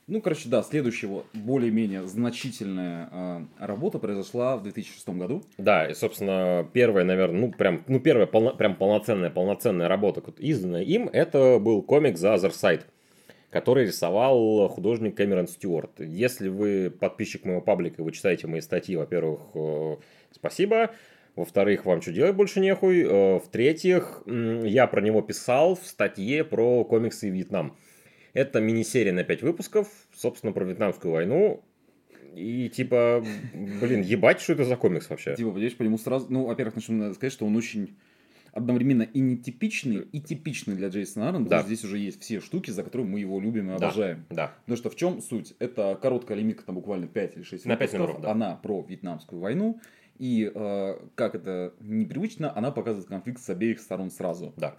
[0.10, 5.44] Ну, короче, да, следующего более-менее значительная э, работа произошла в 2006 году.
[5.60, 10.82] Да, и, собственно, первая, наверное, ну, прям, ну, первая полно, прям полноценная, полноценная работа, изданная
[10.82, 12.86] им, это был комик за Other Side
[13.50, 16.00] который рисовал художник Кэмерон Стюарт.
[16.00, 19.96] Если вы подписчик моего паблика, вы читаете мои статьи, во-первых, э,
[20.32, 20.92] спасибо.
[21.36, 23.02] Во-вторых, вам что делать больше нехуй.
[23.02, 27.76] Э, в-третьих, я про него писал в статье про комиксы и Вьетнам.
[28.34, 31.64] Это мини-серия на 5 выпусков, собственно, про Вьетнамскую войну.
[32.36, 33.26] И типа,
[33.82, 35.36] блин, ебать, что это за комикс вообще?
[35.36, 36.28] Типа, понимаешь, по нему сразу...
[36.30, 37.98] Ну, во-первых, начну сказать, что он очень
[38.52, 41.48] одновременно и нетипичный, и типичный для Джейсона Аарона.
[41.48, 41.64] Да.
[41.64, 44.26] Здесь уже есть все штуки, за которые мы его любим и обожаем.
[44.30, 44.36] Да.
[44.36, 44.54] да.
[44.62, 45.54] Потому что в чем суть?
[45.60, 48.32] Это короткая лимитка, там буквально 5 или 6 На 5 номеров, да.
[48.32, 49.80] Она про Вьетнамскую войну.
[50.18, 54.54] И э, как это непривычно, она показывает конфликт с обеих сторон сразу.
[54.58, 54.76] Да.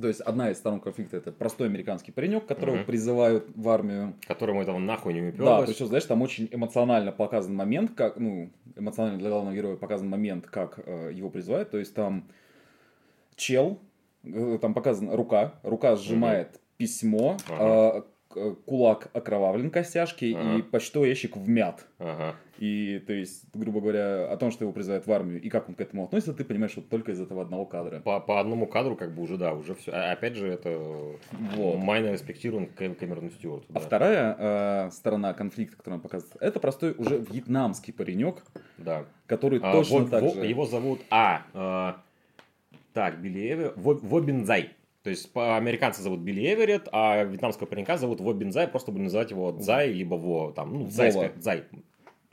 [0.00, 2.84] То есть одна из сторон конфликта это простой американский паренек, которого угу.
[2.86, 4.14] призывают в армию.
[4.26, 5.60] Которому этого нахуй не уперлось.
[5.60, 10.08] Да, причем, знаешь, там очень эмоционально показан момент, как, ну, эмоционально для главного героя показан
[10.08, 11.70] момент, как э, его призывают.
[11.70, 12.24] То есть там
[13.42, 13.80] чел,
[14.24, 16.58] э, там показана рука, рука сжимает угу.
[16.76, 18.04] письмо, ага.
[18.64, 20.58] кулак окровавлен костяшки ага.
[20.58, 21.86] и почтовый ящик вмят.
[21.98, 22.36] Ага.
[22.62, 25.74] И, то есть, грубо говоря, о том, что его призывают в армию и как он
[25.74, 27.98] к этому относится, ты понимаешь вот только из этого одного кадра.
[27.98, 29.90] По, по одному кадру, как бы уже, да, уже все.
[29.90, 30.78] А, опять же, это
[31.56, 31.78] вот.
[31.78, 33.66] майно респектируем Кэмерону Стюарту.
[33.74, 38.44] А вторая э, сторона конфликта, которую он показывает, это простой уже вьетнамский паренек,
[38.78, 39.06] да.
[39.26, 40.46] который а, точно во, так во, же...
[40.46, 41.00] Его зовут...
[41.10, 42.00] А, э,
[42.92, 43.72] так, Билли Эвер...
[43.76, 44.70] Вобинзай.
[45.02, 49.32] То есть американцы зовут Билли Эверетт, а вьетнамского паренька зовут Во Бинзай, просто будем называть
[49.32, 51.64] его Зай, либо Во, там, ну, Зай, Зай.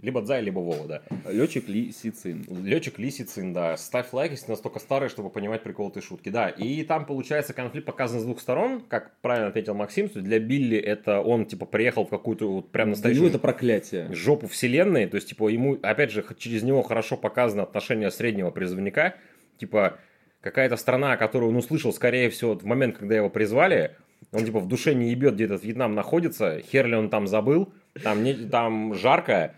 [0.02, 1.02] Либо Дзай, либо Вова, да.
[1.30, 2.46] Летчик Ли Сицин.
[2.64, 3.76] Летчик Ли Сицин, да.
[3.76, 6.30] Ставь лайк, если настолько старый, чтобы понимать прикол этой шутки.
[6.30, 10.08] Да, и там получается конфликт показан с двух сторон, как правильно ответил Максим.
[10.14, 13.24] Для Билли это он, типа, приехал в какую-то вот прям настоящую...
[13.24, 14.14] Для это проклятие.
[14.14, 15.08] Жопу вселенной.
[15.08, 19.16] То есть, типа, ему, опять же, через него хорошо показано отношение среднего призывника.
[19.58, 20.00] Типа,
[20.42, 23.96] какая-то страна, которую он услышал, скорее всего, в момент, когда его призвали,
[24.32, 27.72] он, типа, в душе не ебет, где этот Вьетнам находится, хер ли он там забыл,
[28.04, 29.56] там, не, там жарко,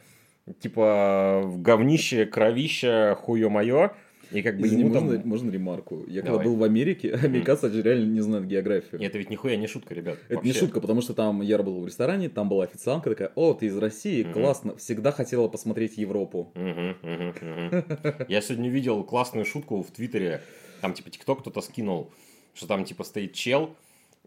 [0.59, 3.91] типа, говнище, кровище, хуе мое.
[4.31, 5.27] И как бы Извини, ему можно, там...
[5.27, 6.05] можно ремарку?
[6.07, 6.37] Я Давай.
[6.37, 7.81] когда был в Америке, американцы mm.
[7.81, 9.01] реально не знают географию.
[9.01, 10.19] И это ведь нихуя не шутка, ребят.
[10.27, 10.47] Это вообще.
[10.47, 13.65] не шутка, потому что там я был в ресторане, там была официантка такая, о, ты
[13.65, 14.31] из России, mm-hmm.
[14.31, 16.53] классно, всегда хотела посмотреть Европу.
[16.55, 20.41] Я сегодня видел классную шутку в Твиттере,
[20.81, 22.11] там типа ТикТок кто-то скинул,
[22.53, 23.75] что там типа стоит чел,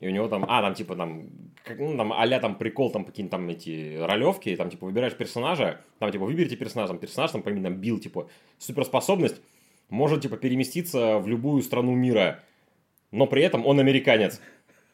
[0.01, 1.29] и у него там, а, там типа там,
[1.63, 5.81] как, ну, там а там прикол, там какие-то там эти ролевки, там типа выбираешь персонажа,
[5.99, 9.41] там типа выберите персонажа, там персонаж, там, помимо там бил, типа, суперспособность,
[9.89, 12.41] может типа переместиться в любую страну мира,
[13.13, 14.41] но при этом он американец.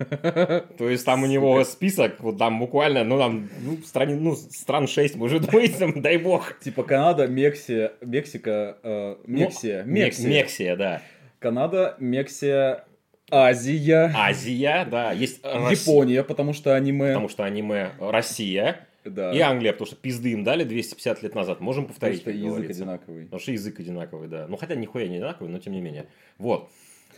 [0.78, 4.86] То есть там у него список, вот там буквально, ну там, ну, стране, ну, стран
[4.86, 6.58] 6, может быть, там, дай бог.
[6.60, 10.28] Типа Канада, Мексия, Мексика, э, Мексия, ну, Мексия.
[10.28, 11.02] Мексия, да.
[11.40, 12.84] Канада, Мексия,
[13.30, 14.12] Азия.
[14.14, 15.12] Азия, да.
[15.12, 17.08] Есть Япония, потому что аниме.
[17.08, 17.92] Потому что аниме.
[17.98, 18.86] Россия.
[19.04, 19.32] Да.
[19.32, 21.60] И Англия, потому что пизды им дали 250 лет назад.
[21.60, 22.22] Можем повторить.
[22.22, 22.82] Потому что язык говорится.
[22.82, 23.24] одинаковый.
[23.24, 24.46] Потому что язык одинаковый, да.
[24.46, 26.06] Ну, хотя нихуя не одинаковый, но тем не менее.
[26.38, 26.68] Вот.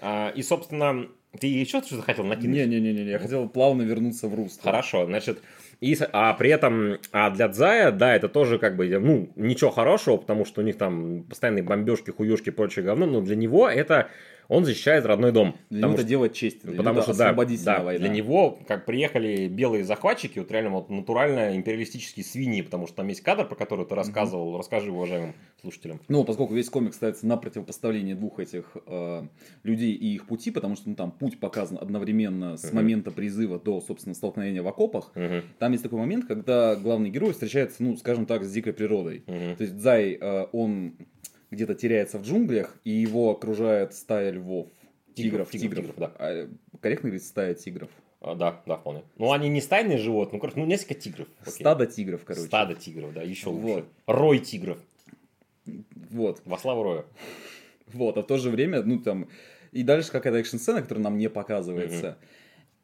[0.00, 1.08] А, и, собственно,
[1.38, 2.66] ты еще что-то хотел накинуть?
[2.66, 4.60] Не-не-не, я хотел плавно вернуться в русло.
[4.62, 5.40] Хорошо, значит,
[5.80, 10.16] и, а при этом а для Дзая, да, это тоже как бы, ну, ничего хорошего,
[10.16, 14.08] потому что у них там постоянные бомбежки, хуюшки, прочее говно, но для него это
[14.48, 15.56] он защищает родной дом.
[15.70, 16.62] Для него это делать честь.
[16.62, 17.98] Для потому что, да, да, война.
[17.98, 23.08] для него, как приехали белые захватчики, вот реально вот натурально империалистические свиньи, потому что там
[23.08, 24.58] есть кадр, про который ты рассказывал, угу.
[24.58, 26.00] расскажи уважаемым слушателям.
[26.08, 29.22] Ну, поскольку весь комик ставится на противопоставление двух этих э,
[29.62, 32.74] людей и их пути, потому что ну, там путь показан одновременно с угу.
[32.74, 35.42] момента призыва до, собственно, столкновения в окопах, угу.
[35.60, 39.22] там есть такой момент, когда главный герой встречается, ну, скажем так, с дикой природой.
[39.28, 39.56] Угу.
[39.56, 40.94] То есть Зай, э, он
[41.52, 44.66] где-то теряется в джунглях, и его окружает стая львов.
[45.14, 46.12] Тигров, тигров, тигров, тигров да.
[46.18, 46.48] А,
[46.80, 47.90] корректно говорить стая тигров?
[48.20, 49.04] А, да, да, вполне.
[49.16, 51.28] Ну, они не стайные животные, ну, короче, ну, несколько тигров.
[51.42, 51.52] Окей.
[51.52, 52.46] Стадо тигров, короче.
[52.46, 53.74] Стадо тигров, да, еще лучше.
[53.74, 53.84] Вот.
[54.06, 54.78] Рой тигров.
[56.10, 56.42] Вот.
[56.44, 57.04] Во славу Роя.
[57.92, 59.28] Вот, а в то же время, ну, там,
[59.72, 62.08] и дальше какая-то экшн-сцена, которая нам не показывается.
[62.10, 62.16] Угу.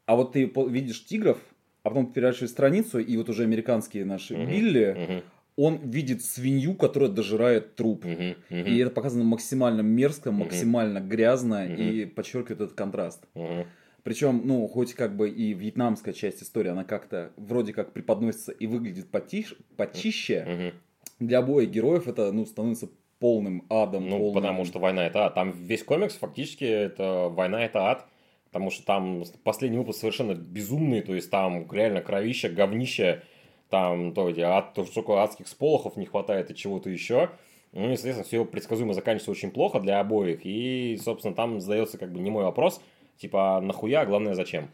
[0.05, 1.37] А вот ты видишь тигров,
[1.83, 4.45] а потом переворачиваешь страницу, и вот уже американские наши угу.
[4.45, 5.23] Билли, угу
[5.61, 8.05] он видит свинью, которая дожирает труп.
[8.05, 8.69] Угу, угу.
[8.69, 11.09] И это показано максимально мерзко, максимально угу.
[11.09, 11.73] грязно угу.
[11.73, 13.25] и подчеркивает этот контраст.
[13.33, 13.67] Угу.
[14.03, 18.67] Причем, ну, хоть как бы и вьетнамская часть истории, она как-то вроде как преподносится и
[18.67, 21.25] выглядит потише, почище, угу.
[21.27, 22.87] для обоих героев это, ну, становится
[23.19, 24.09] полным адом.
[24.09, 24.33] Ну, полным...
[24.33, 25.35] потому что война это ад.
[25.35, 28.05] Там весь комикс фактически это война это ад.
[28.45, 33.21] Потому что там последний выпуск совершенно безумный, то есть там реально кровище, говнище,
[33.69, 37.29] там то, где ад, то, сколько адских сполохов не хватает и чего-то еще.
[37.73, 40.39] Ну, естественно, все предсказуемо заканчивается очень плохо для обоих.
[40.43, 42.81] И, собственно, там задается как бы не мой вопрос,
[43.17, 44.71] типа, нахуя, а главное, зачем?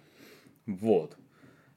[0.66, 1.18] Вот.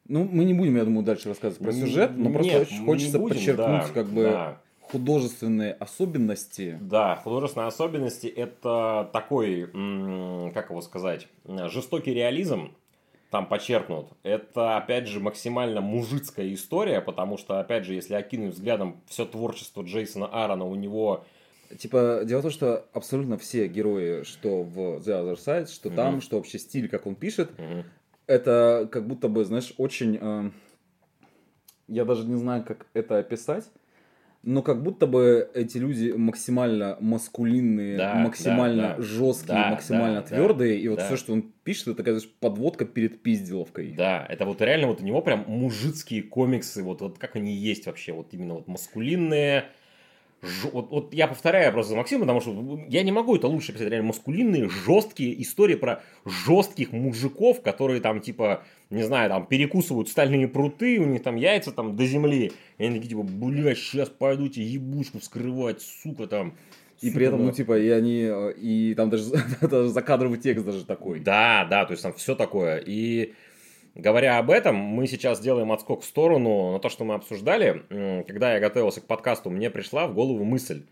[0.07, 3.35] Ну, мы не будем, я думаю, дальше рассказывать про сюжет, но просто очень хочется будем,
[3.35, 4.61] подчеркнуть, да, как бы, да.
[4.91, 6.79] Художественные особенности.
[6.81, 9.67] Да, художественные особенности это такой,
[10.53, 12.73] как его сказать, жестокий реализм,
[13.31, 14.09] там подчеркнут.
[14.23, 19.83] Это, опять же, максимально мужицкая история, потому что, опять же, если окинуть взглядом все творчество
[19.83, 21.25] Джейсона Аарона, у него...
[21.79, 25.95] Типа, дело в том, что абсолютно все герои, что в The Other Side, что mm-hmm.
[25.95, 27.85] там, что вообще стиль, как он пишет, mm-hmm.
[28.27, 30.19] это как будто бы, знаешь, очень...
[30.19, 30.51] Э,
[31.87, 33.67] я даже не знаю, как это описать
[34.43, 40.27] но как будто бы эти люди максимально маскулинные, да, максимально да, жесткие, да, максимально да,
[40.27, 41.07] твердые, да, и вот да.
[41.07, 43.95] все, что он пишет, это такая подводка перед пизделовкой.
[43.97, 47.87] Да, это вот реально вот у него прям мужицкие комиксы, вот, вот как они есть
[47.87, 49.65] вообще, вот именно вот маскулинные,
[50.43, 50.69] Ж...
[50.73, 53.89] Вот, вот я повторяю просто за Максима, потому что я не могу это лучше писать.
[53.89, 60.47] Реально маскулинные, жесткие истории про жестких мужиков, которые там типа, не знаю, там перекусывают стальные
[60.47, 62.53] пруты, у них там яйца там до земли.
[62.79, 66.55] И они такие типа, блядь, сейчас пойду тебе ебучку вскрывать, сука, там.
[67.01, 69.25] И при этом, ну, типа, и они, и там даже,
[69.61, 71.21] даже закадровый текст даже такой.
[71.21, 72.83] Да, да, то есть там все такое.
[72.85, 73.35] И
[73.99, 77.83] Говоря об этом, мы сейчас делаем отскок в сторону на то, что мы обсуждали.
[78.29, 80.85] Когда я готовился к подкасту, мне пришла в голову мысль.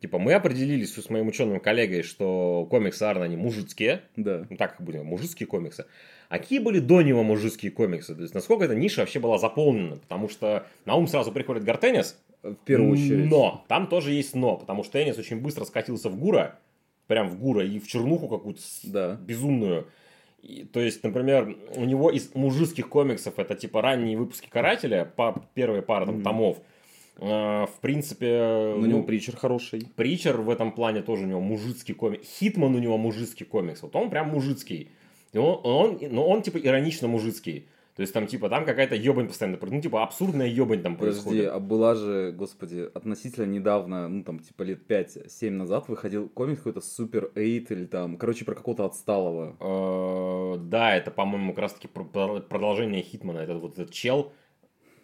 [0.00, 4.02] Типа, мы определились с моим ученым коллегой, что комиксы Арна, они мужицкие.
[4.16, 4.46] Да.
[4.50, 5.86] Ну, так будем, мужицкие комиксы.
[6.28, 8.16] А какие были до него мужицкие комиксы?
[8.16, 9.98] То есть, насколько эта ниша вообще была заполнена?
[9.98, 12.18] Потому что на ум сразу приходит Гартеннис.
[12.42, 13.30] В первую очередь.
[13.30, 14.56] Но, там тоже есть но.
[14.56, 16.58] Потому что теннис очень быстро скатился в Гура.
[17.06, 19.18] Прям в Гура и в чернуху какую-то да.
[19.20, 19.86] безумную.
[20.42, 25.44] И, то есть, например, у него из мужских комиксов это типа ранние выпуски Карателя, по
[25.54, 26.22] первые пары там, mm-hmm.
[26.22, 26.58] томов.
[27.18, 28.74] Uh, в принципе...
[28.76, 29.86] у него Притчер хороший.
[29.94, 32.26] Притчер в этом плане тоже у него мужицкий комикс.
[32.26, 33.82] Хитман у него мужицкий комикс.
[33.82, 34.88] Вот он прям мужицкий.
[35.32, 37.66] И он, он, но он типа иронично мужицкий.
[37.96, 41.50] То есть там типа там какая-то ебань постоянно, ну типа абсурдная ебань там Подожди, происходит.
[41.52, 46.80] а была же, господи, относительно недавно, ну там типа лет 5-7 назад выходил комикс какой-то
[46.80, 49.56] Супер Эйт или там, короче, про какого-то отсталого.
[49.60, 53.38] Э, да, это, по-моему, как раз таки продолжение Хитмана.
[53.38, 54.32] Это вот этот чел,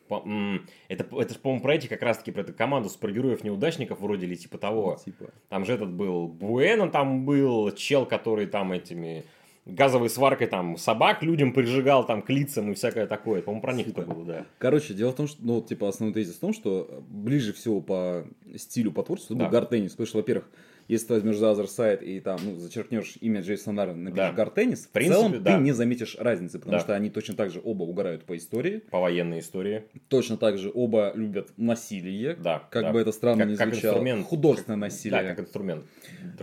[0.09, 4.97] это, это по-моему, про эти как раз-таки про эту команду супергероев-неудачников вроде или типа того.
[5.05, 5.27] Типа.
[5.49, 9.25] Там же этот был Буэна, там был чел, который там этими
[9.67, 13.43] газовой сваркой там собак людям прижигал там к лицам и всякое такое.
[13.43, 14.47] По-моему, про них это было, да.
[14.59, 18.27] Короче, дело в том, что, ну, типа, основной тезис в том, что ближе всего по
[18.55, 19.45] стилю, по творчеству, да.
[19.45, 19.91] был Гартеннис.
[19.93, 20.49] Потому что, во-первых,
[20.89, 24.33] если ты возьмешь The Other Side и там, ну, зачеркнешь имя Джейсона Нарна, напишешь да.
[24.33, 25.57] Гартеннис, в, принципе, в целом да.
[25.57, 26.81] ты не заметишь разницы, потому да.
[26.81, 28.83] что они точно так же оба угорают по истории.
[28.91, 29.85] По военной истории.
[30.09, 32.37] Точно так же оба любят насилие.
[32.37, 32.63] Да.
[32.71, 32.93] Как да.
[32.93, 33.95] бы это странно как, не как звучало.
[33.95, 35.23] Инструмент, Художественное насилие.
[35.23, 35.85] Да, как инструмент.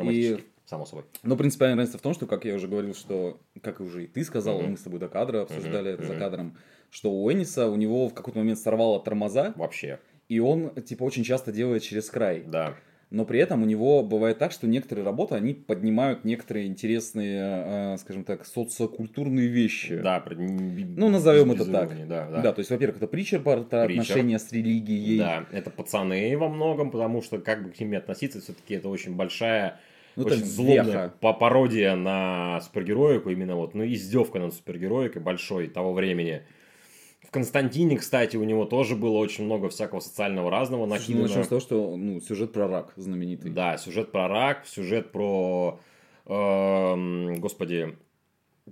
[0.01, 1.05] И само собой.
[1.23, 4.23] Но принципиальная разница в том, что, как я уже говорил, что, как уже и ты
[4.23, 4.67] сказал, mm-hmm.
[4.67, 5.95] мы с тобой до кадра обсуждали mm-hmm.
[5.95, 6.57] это за кадром,
[6.89, 9.53] что у Эниса у него в какой-то момент сорвало тормоза.
[9.55, 9.99] Вообще.
[10.29, 12.43] И он, типа, очень часто делает через край.
[12.45, 12.75] Да.
[13.13, 17.97] Но при этом у него бывает так, что некоторые работы, они поднимают некоторые интересные, э,
[17.99, 19.99] скажем так, социокультурные вещи.
[19.99, 22.07] Да, ну назовем это так.
[22.07, 22.41] Да, да.
[22.41, 25.19] да, то есть, во-первых, это притчер про отношения с религией.
[25.19, 29.15] Да, это пацаны во многом, потому что как бы к ним относиться, все-таки это очень
[29.15, 29.79] большая
[30.15, 35.93] ну, очень злобная по пародия на супергероику, именно вот, ну, издевка над супергероикой большой того
[35.93, 36.43] времени.
[37.21, 41.23] В Константине, кстати, у него тоже было очень много всякого социального разного накидано.
[41.23, 43.49] Ну, начнем с того, что ну, сюжет про рак знаменитый.
[43.51, 45.79] Да, сюжет про рак, сюжет про,
[46.25, 47.97] э, господи,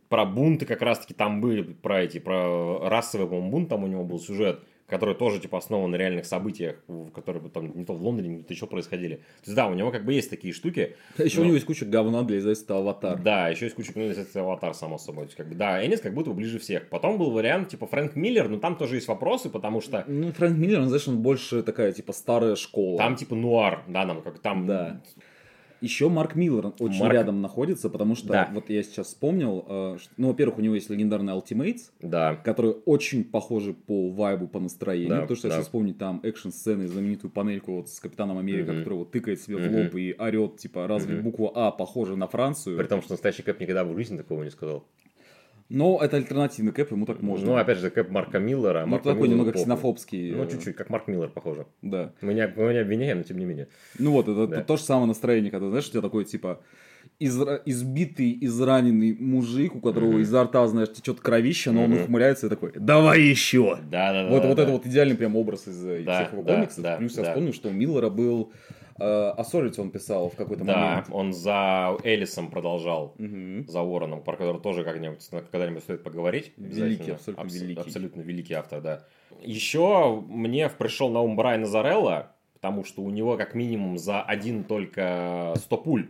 [0.09, 4.03] про бунты как раз-таки там были, про эти, про расовый, по-моему, бунт там у него
[4.03, 6.75] был сюжет который тоже типа основан на реальных событиях,
[7.15, 9.15] которые там не то в Лондоне, не то еще происходили.
[9.15, 10.97] То есть да, у него как бы есть такие штуки.
[11.17, 11.43] Еще но...
[11.43, 13.19] у него есть куча говна для издательства Аватар.
[13.19, 15.23] Да, еще есть куча говна для издательства Аватар, само собой.
[15.23, 16.89] То есть, как бы, да, Энис как будто бы ближе всех.
[16.89, 20.03] Потом был вариант типа Фрэнк Миллер, но там тоже есть вопросы, потому что...
[20.07, 22.97] Ну, Фрэнк Миллер, он, знаешь, он больше такая типа старая школа.
[22.97, 24.67] Там типа нуар, да, нам как там...
[24.67, 25.01] Да.
[25.81, 27.13] Еще Марк Миллер очень Марк...
[27.13, 28.49] рядом находится, потому что да.
[28.53, 32.35] вот я сейчас вспомнил, э, что, ну, во-первых, у него есть легендарный Ultimates, да.
[32.35, 35.55] которые очень похожи по вайбу, по настроению, да, потому что да.
[35.55, 38.79] если вспомнить там экшн-сцены, знаменитую панельку вот с Капитаном Америка, mm-hmm.
[38.79, 39.69] который вот тыкает себе mm-hmm.
[39.69, 41.21] в лоб и орет, типа, разве mm-hmm.
[41.21, 42.77] буква А похожа на Францию?
[42.77, 44.85] При том, что настоящий Кэп никогда в жизни такого не сказал.
[45.71, 47.45] Но это альтернативный кэп, ему так можно.
[47.47, 48.81] Ну, опять же, кэп Марка Миллера.
[48.81, 50.31] Ну, Марка такой Миллера немного ксенофобский.
[50.31, 51.65] Ну, чуть-чуть, как Марк Миллер, похоже.
[51.81, 52.11] Да.
[52.19, 53.69] Мы не, мы не обвиняем, но тем не менее.
[53.97, 54.63] Ну вот, это, да.
[54.63, 56.61] то же самое настроение, когда, знаешь, у тебя такой, типа,
[57.19, 57.61] изра...
[57.65, 60.21] избитый, израненный мужик, у которого mm-hmm.
[60.21, 61.85] изо рта, знаешь, течет кровище, но mm-hmm.
[61.85, 63.77] он ухмыляется и такой, давай еще.
[63.89, 64.29] Да, да, да.
[64.29, 64.63] Вот, да, вот да.
[64.63, 66.83] это вот идеальный прям образ из да, всех его да, комиксов.
[66.83, 67.21] Да, Плюс да.
[67.21, 68.51] я вспомнил, что у Миллера был
[69.01, 71.07] а Солиц он писал в какой-то да, момент.
[71.07, 73.67] Да, он за Элисом продолжал, угу.
[73.67, 76.53] за Уорреном, про который тоже как-нибудь когда-нибудь стоит поговорить.
[76.57, 77.81] Великий, абсолютно Абс- великий.
[77.81, 79.05] Абсолютно великий автор, да.
[79.41, 84.63] Еще мне пришел на ум Брайана Зарелла, потому что у него как минимум за один
[84.63, 86.09] только 100 пуль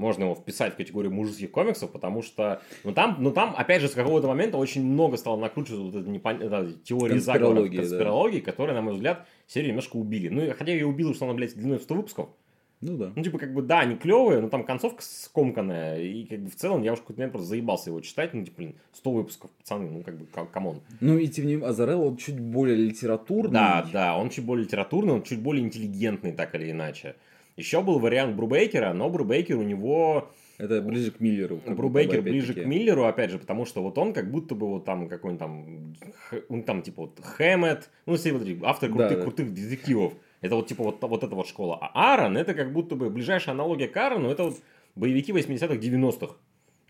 [0.00, 3.88] можно его вписать в категорию мужских комиксов, потому что, ну там, ну там, опять же,
[3.88, 6.38] с какого-то момента очень много стало накручиваться вот эта непон...
[6.82, 8.50] теории заговоров, конспирологии, да.
[8.50, 10.28] которые, на мой взгляд, серию немножко убили.
[10.28, 12.28] Ну, хотя я убил, что она, блядь, длиной в 100 выпусков.
[12.80, 13.12] Ну да.
[13.14, 16.00] Ну, типа, как бы, да, они клевые, но там концовка скомканная.
[16.00, 18.32] И как бы в целом я уж какой-то момент просто заебался его читать.
[18.32, 20.80] Ну, типа, блин, 100 выпусков, пацаны, ну, как бы, come on.
[21.00, 23.52] Ну, и тем не менее, Азарелл, он чуть более литературный.
[23.52, 27.16] Да, да, он чуть более литературный, он чуть более интеллигентный, так или иначе.
[27.60, 31.60] Еще был вариант Брубейкера, но Брубейкер у него это ближе к Миллеру.
[31.66, 35.08] Брубейкер ближе к Миллеру, опять же, потому что вот он как будто бы вот там
[35.08, 35.94] какой-нибудь там,
[36.48, 39.22] он там типа вот Хэммет, ну, все вот эти авторы крутых, да, да.
[39.22, 40.14] крутых детективов.
[40.40, 41.78] Это вот типа вот, вот эта вот школа.
[41.80, 44.56] А Аарон, это как будто бы ближайшая аналогия к Аарону, это вот
[44.94, 46.34] боевики 80-х, 90-х.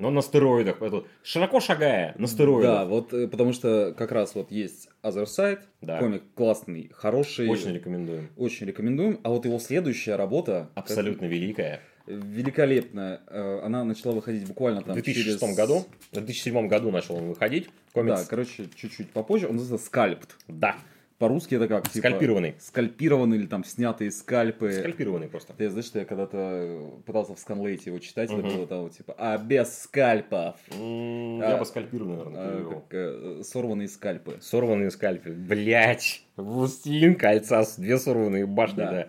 [0.01, 2.63] Но на стероидах, это широко шагая на стероидах.
[2.63, 5.99] Да, вот э, потому что как раз вот есть Other Side, да.
[5.99, 7.49] комик классный, хороший.
[7.49, 8.31] Очень рекомендуем.
[8.37, 9.21] Очень рекомендуем.
[9.23, 10.71] А вот его следующая работа...
[10.75, 11.31] Абсолютно как...
[11.31, 11.81] великая.
[12.07, 13.21] Великолепная.
[13.27, 15.57] Э, она начала выходить буквально там В 2006 через...
[15.57, 15.85] году?
[16.11, 17.69] В 2007 году начал он выходить.
[17.93, 18.21] Комикс.
[18.21, 19.49] Да, короче, чуть-чуть попозже.
[19.49, 20.37] Он называется «Скальпт».
[20.49, 20.77] Да.
[21.21, 21.87] По-русски это как?
[21.91, 22.55] Типа, скальпированный.
[22.59, 24.73] Скальпированный или там снятые скальпы.
[24.73, 25.53] Скальпированный просто.
[25.53, 28.41] Ты знаешь, что я когда-то пытался в сканлейте его читать, угу.
[28.41, 30.57] это было там типа, а без скальпов.
[30.71, 34.39] Мм, а, я бы скальпированный, наверное, а, как, э, Сорванные скальпы.
[34.41, 35.29] Сорванные скальпы.
[35.33, 36.25] Блять.
[36.37, 38.91] Властелин кольца, две сорванные башни, да.
[38.91, 39.09] да.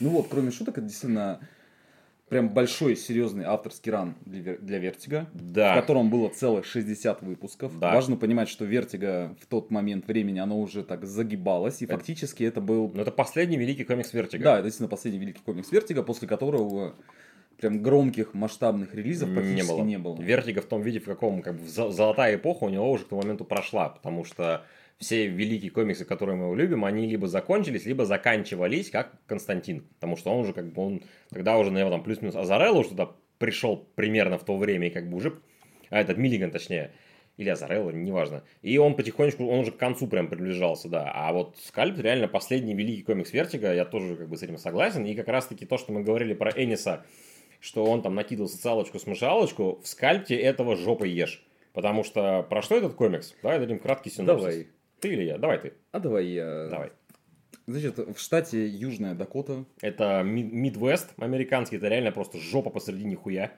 [0.00, 1.40] Ну вот, кроме шуток, это действительно
[2.28, 5.72] прям большой серьезный авторский run для, для Вертига, да.
[5.72, 7.78] в котором было целых 60 выпусков.
[7.78, 7.94] Да.
[7.94, 11.96] Важно понимать, что Вертига в тот момент времени, оно уже так загибалось, и это...
[11.96, 12.90] фактически это был...
[12.94, 14.44] Ну, это последний великий комикс Вертига.
[14.44, 16.94] Да, это действительно последний великий комикс Вертига, после которого
[17.58, 19.84] прям громких масштабных релизов практически не было.
[19.84, 20.20] не было.
[20.20, 23.22] Вертига в том виде, в каком как бы золотая эпоха у него уже к тому
[23.22, 24.64] моменту прошла, потому что
[24.98, 29.86] все великие комиксы, которые мы любим, они либо закончились, либо заканчивались, как Константин.
[29.94, 33.10] Потому что он уже как бы, он тогда уже, наверное, там плюс-минус Азарелло уже туда
[33.38, 35.38] пришел примерно в то время, и как бы уже,
[35.90, 36.92] а этот Миллиган точнее,
[37.36, 38.42] или Азарелло, неважно.
[38.62, 41.12] И он потихонечку, он уже к концу прям приближался, да.
[41.14, 45.04] А вот Скальп реально последний великий комикс Вертига, я тоже как бы с этим согласен.
[45.04, 47.04] И как раз-таки то, что мы говорили про Эниса,
[47.60, 51.44] что он там накидал социалочку, смешалочку, в Скальпте этого жопы ешь.
[51.72, 53.36] Потому что про что этот комикс?
[53.40, 54.42] Давай дадим краткий синопсис.
[54.42, 54.66] Давай.
[55.00, 55.38] Ты или я?
[55.38, 55.72] Давай ты.
[55.92, 56.68] А давай я.
[56.68, 56.92] Давай.
[57.66, 59.64] Значит, в штате Южная Дакота.
[59.82, 63.52] Это Мидвест американский, это реально просто жопа посреди хуя.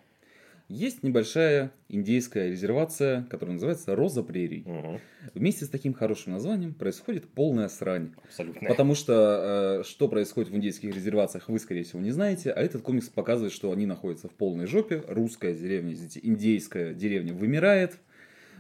[0.71, 4.63] Есть небольшая индейская резервация, которая называется Роза Прерий.
[4.65, 5.01] Угу.
[5.35, 8.15] Вместе с таким хорошим названием происходит полная срань.
[8.23, 8.69] Абсолютно.
[8.69, 12.53] Потому что э, что происходит в индейских резервациях, вы, скорее всего, не знаете.
[12.53, 15.03] А этот комикс показывает, что они находятся в полной жопе.
[15.09, 17.99] Русская деревня, извините, индейская деревня вымирает.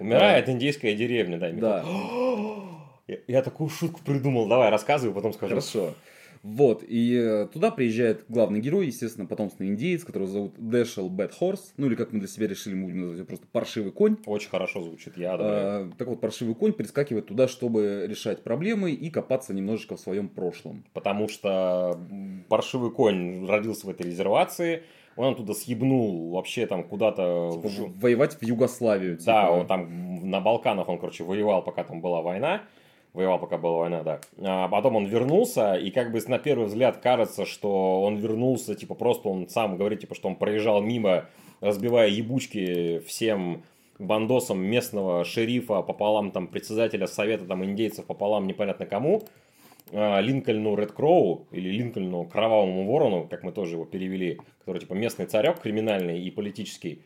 [0.00, 1.50] Умирает а, индейская деревня, да.
[1.50, 1.84] Да.
[3.06, 4.48] Я, я такую шутку придумал.
[4.48, 5.50] Давай, рассказывай, потом скажу.
[5.50, 5.94] Хорошо.
[6.42, 11.74] Вот, и э, туда приезжает главный герой, естественно, потомственный индеец, которого зовут Дэшел Бэт Хорс,
[11.76, 14.16] ну или как мы для себя решили, мы будем называть просто паршивый конь.
[14.24, 19.10] Очень хорошо звучит, я а, Так вот, паршивый конь прискакивает туда, чтобы решать проблемы и
[19.10, 20.84] копаться немножечко в своем прошлом.
[20.94, 22.00] Потому что
[22.48, 24.84] паршивый конь родился в этой резервации,
[25.20, 27.50] он оттуда съебнул вообще там куда-то...
[27.52, 28.00] Типа, в...
[28.00, 29.16] Воевать в Югославию.
[29.16, 29.32] Типа.
[29.32, 32.62] Да, он там на Балканах он, короче, воевал, пока там была война.
[33.12, 34.20] Воевал, пока была война, да.
[34.42, 38.94] А потом он вернулся, и как бы на первый взгляд кажется, что он вернулся, типа
[38.94, 41.24] просто он сам говорит, типа, что он проезжал мимо,
[41.60, 43.62] разбивая ебучки всем
[43.98, 49.22] бандосам местного шерифа пополам там председателя совета там индейцев пополам непонятно кому.
[49.92, 54.94] А, Линкольну Ред Кроу или Линкольну Кровавому Ворону, как мы тоже его перевели, который типа
[54.94, 57.02] местный царек криминальный и политический.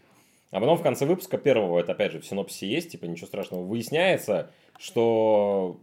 [0.50, 3.62] А потом в конце выпуска первого, это опять же в синопсисе есть, типа ничего страшного,
[3.62, 5.80] выясняется, что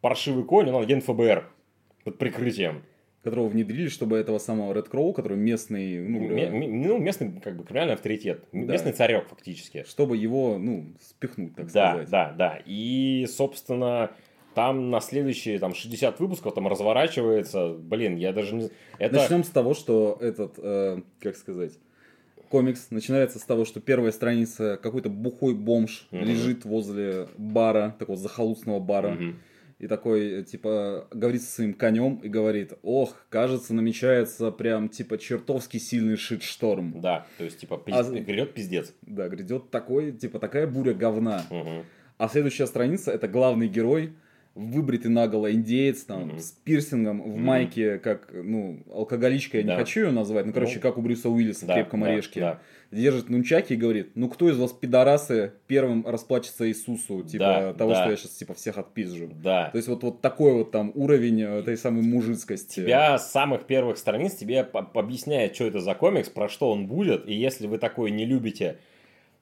[0.00, 1.48] паршивый конь, он агент ФБР
[2.04, 2.82] под прикрытием.
[3.22, 5.98] Которого внедрили, чтобы этого самого Ред Кроу, который местный...
[5.98, 8.44] Ну, ну, местный, как бы, криминальный авторитет.
[8.52, 8.72] Да.
[8.72, 9.82] Местный царек, фактически.
[9.88, 12.08] Чтобы его, ну, спихнуть, так да, сказать.
[12.08, 12.62] Да, да, да.
[12.66, 14.12] И, собственно,
[14.56, 18.70] там на следующие там, 60 выпусков там разворачивается, блин, я даже не...
[18.98, 19.16] Это...
[19.16, 21.72] Начнем с того, что этот, э, как сказать,
[22.48, 26.24] комикс начинается с того, что первая страница какой-то бухой бомж угу.
[26.24, 29.12] лежит возле бара, такого захолустного бара.
[29.12, 29.34] Угу.
[29.80, 35.76] И такой, типа, говорит со своим конем и говорит, ох, кажется, намечается прям, типа, чертовски
[35.76, 37.02] сильный шит-шторм.
[37.02, 37.94] Да, то есть, типа, пиз...
[37.94, 38.04] а...
[38.04, 38.94] грядет пиздец.
[39.02, 41.44] Да, грядет такой, типа, такая буря говна.
[41.50, 41.84] Угу.
[42.16, 44.14] А следующая страница, это главный герой,
[44.56, 46.40] выбритый наголо индеец, там, mm-hmm.
[46.40, 47.38] с пирсингом, в mm-hmm.
[47.38, 49.72] майке, как, ну, алкоголичка, я да.
[49.72, 52.06] не хочу ее назвать, ну, короче, ну, как у Брюса Уиллиса да, в «Крепком да,
[52.06, 52.40] орешке».
[52.40, 52.60] Да.
[52.90, 57.90] Держит нунчаки и говорит, ну, кто из вас, пидорасы, первым расплачется Иисусу, типа, да, того,
[57.90, 58.02] да.
[58.02, 59.28] что я сейчас, типа, всех отпизжу.
[59.42, 59.70] Да.
[59.70, 62.80] То есть, вот, вот такой вот там уровень э, этой самой мужицкости.
[62.80, 67.28] Тебя с самых первых страниц тебе объясняет, что это за комикс, про что он будет,
[67.28, 68.78] и если вы такое не любите,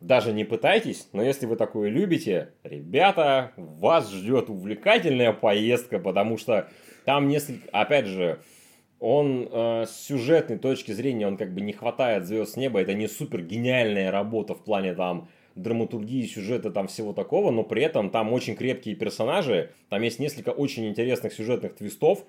[0.06, 6.68] даже не пытайтесь, но если вы такое любите, ребята, вас ждет увлекательная поездка, потому что
[7.06, 8.40] там несколько, опять же,
[9.00, 12.92] он э, с сюжетной точки зрения, он как бы не хватает звезд с неба, это
[12.92, 18.10] не супер гениальная работа в плане там драматургии, сюжета, там всего такого, но при этом
[18.10, 22.24] там очень крепкие персонажи, там есть несколько очень интересных сюжетных твистов,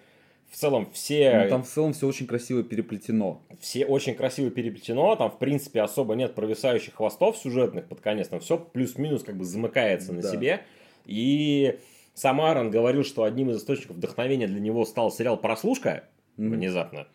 [0.49, 1.43] в целом все...
[1.43, 3.41] Ну, там в целом все очень красиво переплетено.
[3.59, 8.39] Все очень красиво переплетено, там в принципе особо нет провисающих хвостов сюжетных под конец, там
[8.39, 10.15] все плюс-минус как бы замыкается да.
[10.15, 10.61] на себе.
[11.05, 11.79] И
[12.13, 16.05] сам Аарон говорил, что одним из источников вдохновения для него стал сериал «Прослушка»,
[16.37, 16.49] mm-hmm.
[16.49, 17.07] внезапно.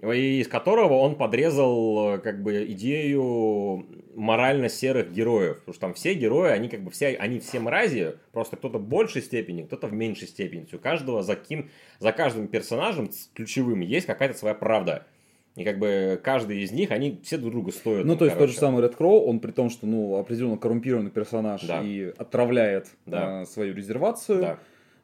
[0.00, 3.84] Из которого он подрезал э, как бы идею
[4.14, 5.58] морально серых героев.
[5.58, 8.86] Потому что там все герои, они как бы все, они все мрази, просто кто-то в
[8.86, 10.66] большей степени, кто-то в меньшей степени.
[10.72, 11.68] У каждого за, кем,
[11.98, 15.06] за каждым персонажем ключевым есть какая-то своя правда.
[15.56, 18.04] И как бы каждый из них, они все друг друга стоят.
[18.04, 18.52] Ну, то есть короче.
[18.52, 21.82] тот же самый Ред Кроу, он при том, что ну, определенно коррумпированный персонаж да.
[21.82, 23.42] и отравляет да.
[23.42, 24.40] э, свою резервацию.
[24.40, 24.58] Да.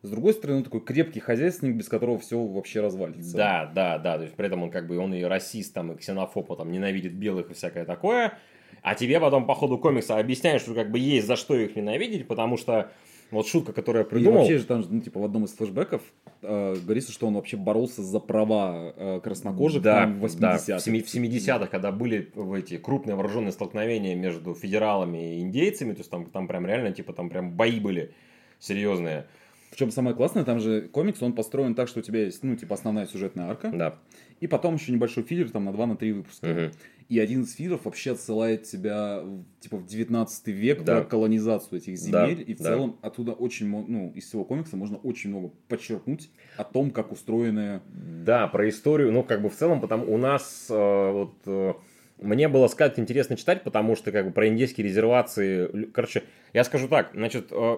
[0.04, 3.34] С другой стороны, он такой крепкий хозяйственник, без которого все вообще развалится.
[3.34, 4.18] Да, да, да.
[4.18, 7.14] То есть при этом он как бы он и расист, там, и ксенофоб, там, ненавидит
[7.14, 8.36] белых и всякое такое.
[8.82, 12.28] А тебе потом по ходу комикса объясняют, что как бы есть за что их ненавидеть,
[12.28, 12.90] потому что
[13.30, 14.40] вот шутка, которую я придумал.
[14.40, 16.02] И вообще же там, ну, типа, в одном из флешбеков
[16.42, 20.66] э, говорится, что он вообще боролся за права э, краснокожих да, там, в 80-х.
[20.66, 26.10] Да, в 70-х, когда были эти крупные вооруженные столкновения между федералами и индейцами, то есть
[26.10, 28.12] там, там прям реально, типа, там прям бои были
[28.58, 29.26] серьезные.
[29.74, 32.74] Причем самое классное, там же комикс, он построен так, что у тебя есть, ну, типа,
[32.74, 33.72] основная сюжетная арка.
[33.74, 33.98] Да.
[34.38, 36.46] И потом еще небольшой филлер, там, на 2 на 3 выпуска.
[36.46, 36.72] Угу.
[37.08, 39.24] И один из фильмов вообще отсылает тебя
[39.58, 42.36] типа в 19 век, да, да колонизацию этих земель.
[42.36, 42.64] Да, и в да.
[42.64, 47.80] целом оттуда очень ну, из всего комикса можно очень много подчеркнуть о том, как устроены.
[48.24, 51.34] Да, про историю, ну, как бы в целом, потому у нас э, вот.
[51.46, 51.74] Э,
[52.18, 55.86] мне было сказать интересно читать, потому что как бы про индейские резервации.
[55.92, 56.22] Короче,
[56.52, 57.76] я скажу так, значит, э,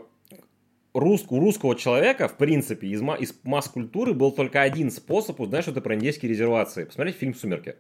[0.99, 5.81] рус, у русского человека, в принципе, из, из масс-культуры был только один способ узнать что-то
[5.81, 6.85] про индейские резервации.
[6.85, 7.77] Посмотреть фильм «Сумерки».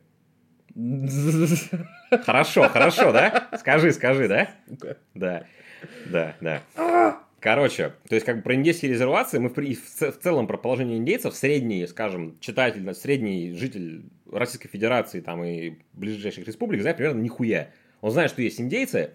[2.24, 3.48] Хорошо, хорошо, да?
[3.58, 4.48] Скажи, скажи, да?
[5.14, 5.44] Да,
[6.04, 7.22] да, да.
[7.40, 11.34] Короче, то есть как бы про индейские резервации мы в, в целом про положение индейцев
[11.34, 17.70] средний, скажем, читатель, средний житель Российской Федерации там и ближайших республик знает примерно нихуя.
[18.00, 19.12] Он знает, что есть индейцы,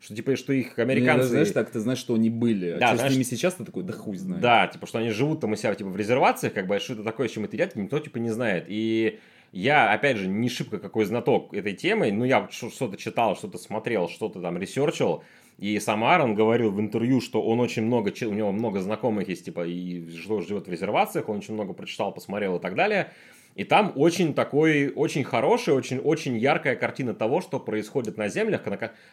[0.00, 1.24] что типа, что их американцы...
[1.24, 2.76] Ну, знаешь, так ты знаешь, что они были.
[2.78, 4.40] Да, что знаешь, с ними сейчас ты такой, да хуй знает.
[4.40, 6.94] Да, типа, что они живут там у себя типа в резервациях, как бы, а что
[6.94, 8.66] это такое, с чем это едят, никто типа не знает.
[8.68, 9.18] И
[9.52, 14.08] я, опять же, не шибко какой знаток этой темы, но я что-то читал, что-то смотрел,
[14.08, 15.24] что-то там ресерчил.
[15.58, 19.46] И сам Аарон говорил в интервью, что он очень много, у него много знакомых есть,
[19.46, 23.10] типа, и что живет в резервациях, он очень много прочитал, посмотрел и так далее.
[23.58, 28.62] И там очень такой, очень хорошая, очень, очень яркая картина того, что происходит на землях,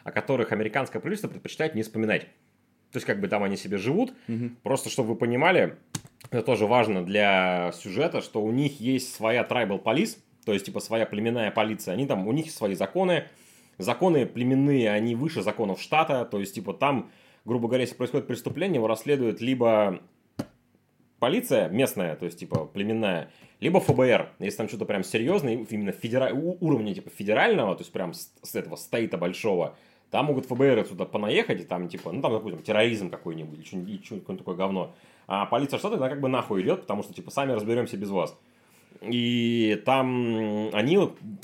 [0.04, 2.28] о которых американское правительство предпочитает не вспоминать.
[2.92, 4.14] То есть, как бы там они себе живут.
[4.28, 4.52] Угу.
[4.62, 5.78] Просто, чтобы вы понимали,
[6.30, 10.80] это тоже важно для сюжета, что у них есть своя tribal police, то есть, типа,
[10.80, 13.24] своя племенная полиция, они там, у них свои законы,
[13.80, 17.10] законы племенные, они выше законов штата, то есть, типа, там,
[17.46, 20.02] грубо говоря, если происходит преступление, его расследует либо
[21.18, 26.34] полиция местная, то есть, типа, племенная, либо ФБР, если там что-то прям серьезное, именно федера...
[26.34, 29.76] уровня, типа, федерального, то есть, прям с, с этого стейта большого,
[30.12, 34.06] там могут ФБР отсюда понаехать, и там, типа, ну, там, допустим, терроризм какой-нибудь, или что-нибудь,
[34.06, 34.94] что-нибудь такое говно.
[35.28, 38.38] А полиция штата, она как бы нахуй идет, потому что, типа, сами разберемся без вас.
[39.02, 41.00] И там они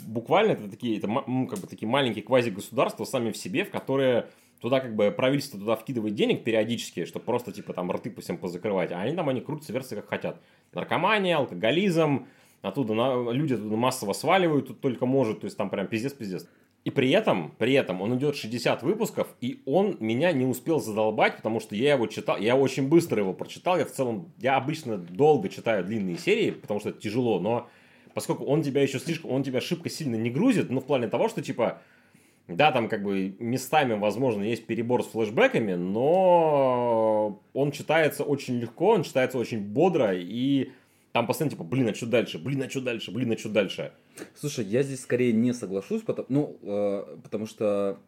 [0.08, 4.28] буквально это такие, это, как бы такие маленькие квази-государства сами в себе, в которые
[4.62, 8.38] туда как бы правительство туда вкидывает денег периодически, чтобы просто типа там рты по всем
[8.38, 10.40] позакрывать, а они там они крутятся версии как хотят.
[10.74, 12.28] Наркомания, алкоголизм,
[12.62, 16.48] оттуда на, люди оттуда массово сваливают, тут только может, то есть там прям пиздец-пиздец.
[16.84, 21.38] И при этом, при этом он идет 60 выпусков, и он меня не успел задолбать,
[21.38, 24.98] потому что я его читал, я очень быстро его прочитал, я в целом, я обычно
[24.98, 27.68] долго читаю длинные серии, потому что это тяжело, но
[28.16, 31.30] поскольку он тебя еще слишком, он тебя шибко сильно не грузит, ну в плане того,
[31.30, 31.82] что типа,
[32.56, 38.90] да, там как бы местами, возможно, есть перебор с флешбеками, но он читается очень легко,
[38.90, 40.72] он читается очень бодро, и
[41.12, 43.92] там постоянно типа, блин, а что дальше, блин, а что дальше, блин, а что дальше.
[44.36, 48.00] Слушай, я здесь скорее не соглашусь, потому, ну, э, потому что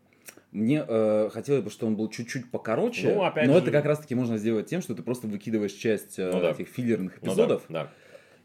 [0.51, 3.59] мне э, хотелось бы, чтобы он был чуть-чуть покороче, ну, опять но же...
[3.59, 6.51] это как раз-таки можно сделать тем, что ты просто выкидываешь часть э, ну, да.
[6.51, 7.63] этих филлерных эпизодов.
[7.67, 7.91] Ну, да, да.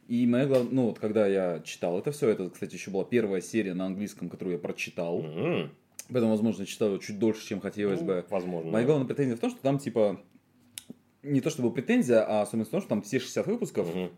[0.08, 3.42] И моя главная, ну вот когда я читал это все, это, кстати, еще была первая
[3.42, 5.20] серия на английском, которую я прочитал.
[5.20, 5.70] Mm-hmm.
[6.08, 8.26] Поэтому, возможно, читал чуть дольше, чем хотелось ну, бы.
[8.30, 8.70] Возможно.
[8.70, 8.92] Моя да.
[8.92, 10.20] главная претензия в том, что там, типа,
[11.22, 14.10] не то чтобы претензия, а особенность в том, что там все 60 выпусков, mm-hmm.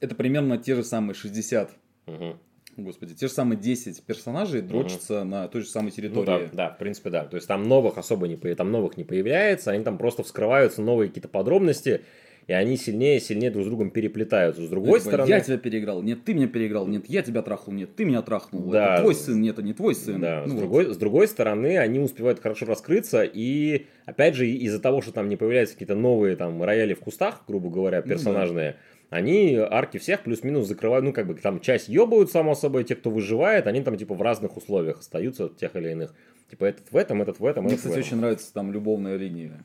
[0.00, 1.70] это примерно те же самые 60
[2.06, 2.36] mm-hmm
[2.76, 5.28] Господи, те же самые 10 персонажей дрочатся угу.
[5.28, 6.42] на той же самой территории.
[6.42, 7.24] Ну, да, да, в принципе, да.
[7.24, 11.08] То есть там новых особо не, там новых не появляется, они там просто вскрываются новые
[11.08, 12.02] какие-то подробности,
[12.46, 14.62] и они сильнее и сильнее друг с другом переплетаются.
[14.64, 15.28] С другой ну, стороны...
[15.28, 18.70] Я тебя переиграл, нет, ты меня переиграл, нет, я тебя трахнул, нет, ты меня трахнул.
[18.70, 18.94] Да.
[18.94, 20.20] Это твой сын, нет, это не твой сын.
[20.20, 20.42] Да.
[20.46, 20.60] Ну, с, вот.
[20.60, 25.28] другой, с другой стороны, они успевают хорошо раскрыться, и опять же, из-за того, что там
[25.28, 28.78] не появляются какие-то новые там рояли в кустах, грубо говоря, персонажные, ну, да
[29.10, 33.10] они арки всех плюс-минус закрывают, ну, как бы там часть ебают, само собой, те, кто
[33.10, 36.14] выживает, они там, типа, в разных условиях остаются, тех или иных.
[36.50, 38.08] Типа, этот в этом, этот в этом, Мне, этот кстати, в этом.
[38.08, 39.64] очень нравится там любовная линия.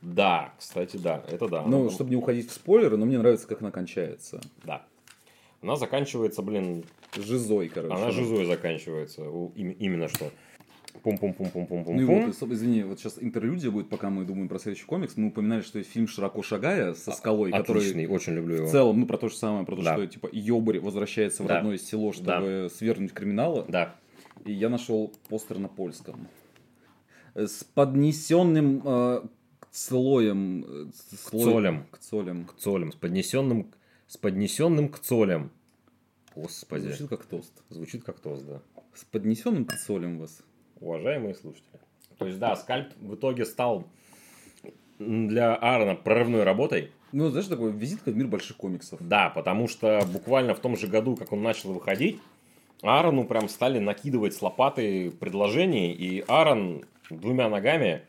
[0.00, 1.62] Да, кстати, да, это да.
[1.62, 4.40] Ну, чтобы не уходить в спойлеры, но мне нравится, как она кончается.
[4.64, 4.84] Да.
[5.62, 6.84] она заканчивается, блин...
[7.16, 7.94] Жизой, короче.
[7.94, 9.22] Она жизой заканчивается.
[9.56, 10.30] Именно что.
[11.02, 11.96] Пум-пум-пум-пум-пум-пум.
[11.96, 15.16] Ну и вот, извини, вот сейчас интерлюдия будет, пока мы думаем про следующий комикс.
[15.16, 18.06] Мы упоминали, что есть фильм «Широко шагая» со скалой, Отличный, который...
[18.08, 18.66] очень люблю его.
[18.66, 19.94] В целом, ну, про то же самое, про то, да.
[19.94, 21.56] что, типа, Йобарь возвращается в да.
[21.56, 22.68] родное село, чтобы да.
[22.68, 23.64] свергнуть криминала.
[23.68, 23.94] Да.
[24.44, 26.28] И я нашел постер на польском.
[27.34, 29.20] С поднесенным э,
[29.70, 30.64] слоем...
[30.66, 30.86] Э.
[31.24, 31.86] К цолям.
[31.90, 31.98] К
[32.54, 32.92] цолям.
[32.92, 33.70] С поднесенным,
[34.06, 35.50] с поднесенным к цолям.
[36.34, 36.86] Господи.
[36.86, 37.52] Звучит как тост.
[37.68, 38.62] Звучит как тост, да.
[38.94, 40.42] С поднесенным к цолям вас
[40.80, 41.80] уважаемые слушатели.
[42.18, 43.86] То есть, да, скальп в итоге стал
[44.98, 46.90] для Аарона прорывной работой.
[47.12, 49.00] Ну, знаешь, такой визитка в мир больших комиксов.
[49.00, 52.20] Да, потому что буквально в том же году, как он начал выходить,
[52.82, 58.02] Аарону прям стали накидывать с лопаты предложений, и Аарон двумя ногами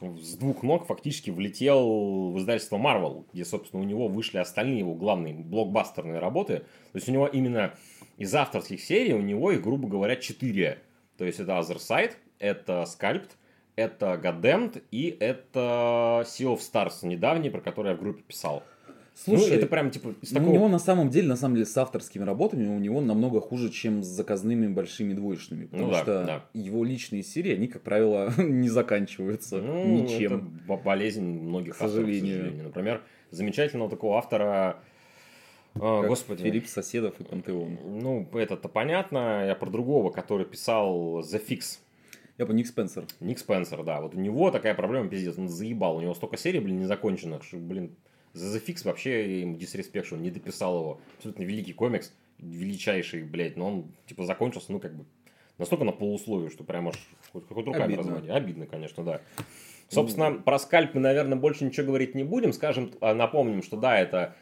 [0.00, 4.94] с двух ног фактически влетел в издательство Marvel, где, собственно, у него вышли остальные его
[4.94, 6.58] главные блокбастерные работы.
[6.92, 7.74] То есть у него именно
[8.16, 10.82] из авторских серий у него их, грубо говоря, четыре
[11.16, 13.30] то есть это Other Side, это Sculpt,
[13.74, 18.62] это Goddamed и это Sea of Stars недавний, про который я в группе писал.
[19.24, 20.50] Слушай, ну, это прям типа из такого...
[20.50, 23.70] у него на самом деле, на самом деле, с авторскими работами у него намного хуже,
[23.70, 25.62] чем с заказными большими двоечными.
[25.62, 26.44] Ну потому ну, да, что да.
[26.52, 30.60] его личные серии, они, как правило, не заканчиваются ну, ничем.
[30.66, 32.12] Это болезнь многих к сожалению.
[32.12, 32.64] авторов, к сожалению.
[32.64, 34.80] Например, замечательного такого автора
[35.80, 36.42] а, господи.
[36.42, 37.78] Филипп Соседов и Пантеон.
[37.84, 39.46] Ну, это-то понятно.
[39.46, 41.78] Я про другого, который писал The Fix.
[42.38, 43.04] Я по Ник Спенсер.
[43.20, 44.00] Ник Спенсер, да.
[44.00, 45.96] Вот у него такая проблема, пиздец, он заебал.
[45.96, 47.96] У него столько серий, блин, незаконченных, что, блин,
[48.36, 51.00] The Fix вообще ему дисреспект, что он не дописал его.
[51.16, 55.04] Абсолютно великий комикс, величайший, блядь, но он, типа, закончился, ну, как бы,
[55.58, 56.96] настолько на полусловие, что прям аж
[57.32, 58.02] хоть, хоть руками Обидно.
[58.02, 58.28] разводи.
[58.28, 59.20] Обидно, конечно, да.
[59.88, 62.52] Собственно, ну, про скальп мы, наверное, больше ничего говорить не будем.
[62.52, 64.34] Скажем, а, напомним, что да, это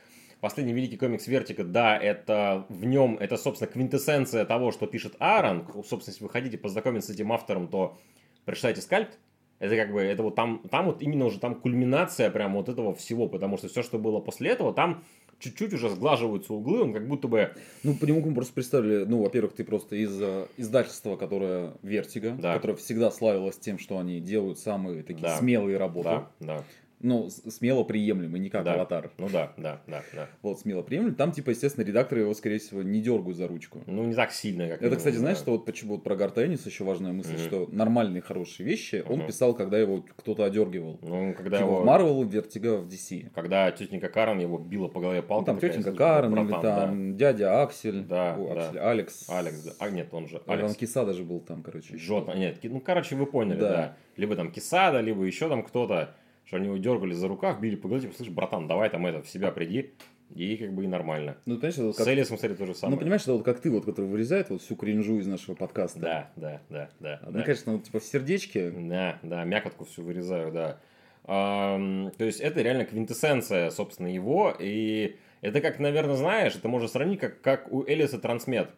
[0.45, 5.67] Последний великий комикс Вертика, да, это в нем, это, собственно, квинтэссенция того, что пишет Аарон.
[5.89, 7.97] Собственно, если вы хотите познакомиться с этим автором, то
[8.45, 9.19] прочитайте Скальпт.
[9.59, 12.95] Это как бы, это вот там, там вот именно уже там кульминация прям вот этого
[12.95, 15.05] всего, потому что все, что было после этого, там
[15.39, 17.51] чуть-чуть уже сглаживаются углы, он как будто бы...
[17.83, 22.55] Ну, по нему просто представили, ну, во-первых, ты просто из э, издательства, которое Вертига, да.
[22.55, 25.37] которое всегда славилось тем, что они делают самые такие да.
[25.39, 26.09] смелые работы.
[26.09, 26.65] Да, да
[27.05, 28.75] ну, смело приемлемый, не как да.
[28.75, 29.11] аватар.
[29.19, 30.29] Ну да, да, да, да.
[30.43, 31.15] Вот, смело приемлемый.
[31.15, 33.83] Там, типа, естественно, редакторы его, скорее всего, не дергают за ручку.
[33.87, 35.21] Ну, не так сильно, как Это, кстати, да.
[35.21, 37.47] знаешь, что вот почему вот про Гарт Энниса еще важная мысль, mm-hmm.
[37.47, 39.13] что нормальные, хорошие вещи mm-hmm.
[39.13, 40.99] он писал, когда его кто-то одергивал.
[41.03, 41.81] Ну, когда типа его...
[41.83, 43.31] в Марвел, в Vertigo, в DC.
[43.35, 45.55] Когда тетенька Карен его била по голове палкой.
[45.55, 47.19] Ну, там тетенька Карен, или там да.
[47.19, 48.03] дядя Аксель.
[48.05, 48.69] Да, О, да.
[48.69, 49.29] Аксель, Алекс.
[49.29, 49.73] Алекс, да.
[49.79, 50.69] А, нет, он же Алекс.
[50.69, 51.97] Там Киса даже был там, короче.
[51.97, 53.69] Джот, нет, ну, короче, вы поняли, да.
[53.69, 53.97] да.
[54.17, 56.15] Либо там Кисада, либо еще там кто-то
[56.55, 59.23] что они его дергали за рукав, били по голове, типа, слышь, братан, давай там это,
[59.23, 59.95] в себя приди,
[60.35, 61.37] и как бы и нормально.
[61.47, 62.07] Ну, понимаешь, это вот как...
[62.07, 62.95] С Элисом, кстати, то же самое.
[62.95, 65.99] Ну, понимаешь, это вот как ты, вот, который вырезает вот всю кринжу из нашего подкаста.
[65.99, 67.21] Да, да, да, да.
[67.25, 67.43] Ну, да.
[67.43, 68.71] конечно, вот, типа в сердечке.
[68.71, 70.79] Да, да, мякотку всю вырезаю, да.
[71.25, 76.87] Um, то есть, это реально квинтэссенция, собственно, его, и это как, наверное, знаешь, это можно
[76.87, 78.71] сравнить, как, как у Элиса Трансмет.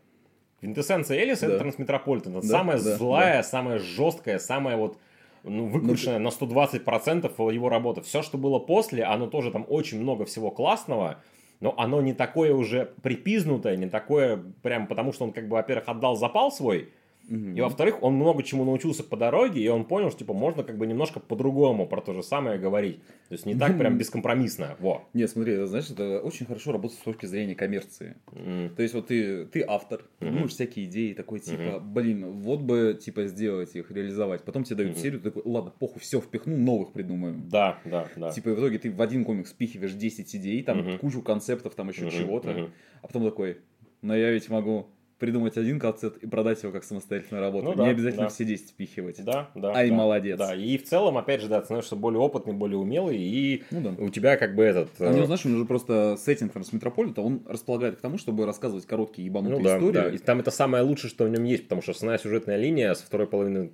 [0.61, 1.55] Квинтэссенция Элиса да.
[1.55, 2.37] это Трансметрополитен.
[2.37, 3.43] Это да, самая да, злая, да.
[3.43, 4.99] самая жесткая, самая вот
[5.47, 8.03] ну, выкрученная ну, на 120% его работа.
[8.03, 11.22] Все, что было после, оно тоже там очень много всего классного,
[11.61, 15.88] но оно не такое уже припизнутое, не такое прям потому, что он как бы, во-первых,
[15.88, 16.92] отдал запал свой.
[17.29, 20.79] И во-вторых, он много чему научился по дороге, и он понял, что типа можно как
[20.79, 23.01] бы немножко по-другому про то же самое говорить.
[23.29, 24.77] То есть не так прям бескомпромиссно.
[24.79, 25.09] Во.
[25.12, 28.16] Нет, смотри, это, знаешь, это очень хорошо работает с точки зрения коммерции.
[28.31, 28.74] Mm.
[28.77, 30.31] То есть вот ты, ты автор, mm-hmm.
[30.31, 31.81] думаешь всякие идеи, такой типа, mm-hmm.
[31.81, 34.45] блин, вот бы типа сделать их, реализовать.
[34.45, 35.01] Потом тебе дают mm-hmm.
[35.01, 37.49] серию, ты такой, ладно, похуй, все впихну, новых придумаем.
[37.49, 38.31] Да, да, да.
[38.31, 40.99] Типа в итоге ты в один комикс впихиваешь 10 идей, там mm-hmm.
[40.99, 42.18] кучу концептов, там еще mm-hmm.
[42.18, 42.70] чего-то, mm-hmm.
[43.03, 43.59] а потом такой,
[44.03, 44.87] но я ведь могу
[45.18, 47.66] придумать один концепт и продать его как самостоятельную работу.
[47.66, 48.28] Ну, да, не обязательно да.
[48.28, 49.24] все 10 впихивать.
[49.24, 49.74] Да, да.
[49.74, 50.38] Ай, да, молодец.
[50.38, 53.80] Да, и в целом, опять же, да, ты становишься более опытный, более умелый, и ну,
[53.80, 54.04] да.
[54.04, 54.90] у тебя как бы этот...
[54.98, 58.86] А не, знаешь, у него же просто сеттинг Трансметрополита, он располагает к тому, чтобы рассказывать
[58.86, 59.92] короткие ебанутые ну, да, истории.
[59.92, 60.08] Да.
[60.10, 63.06] И там это самое лучшее, что в нем есть, потому что основная сюжетная линия со
[63.06, 63.70] второй половины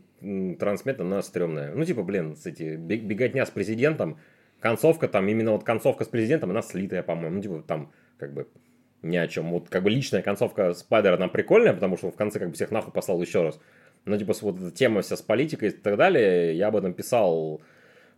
[0.59, 1.75] трансмета, она стрёмная.
[1.75, 4.19] Ну, типа, блин, с эти, беготня с президентом,
[4.61, 7.37] концовка там, именно вот концовка с президентом, она слитая, по-моему.
[7.37, 8.47] Ну, типа, там, как бы,
[9.03, 9.51] ни о чем.
[9.51, 12.55] Вот как бы личная концовка Спайдера там прикольная, потому что он в конце как бы
[12.55, 13.61] всех нахуй послал еще раз.
[14.05, 17.61] Но типа вот эта тема вся с политикой и так далее, я об этом писал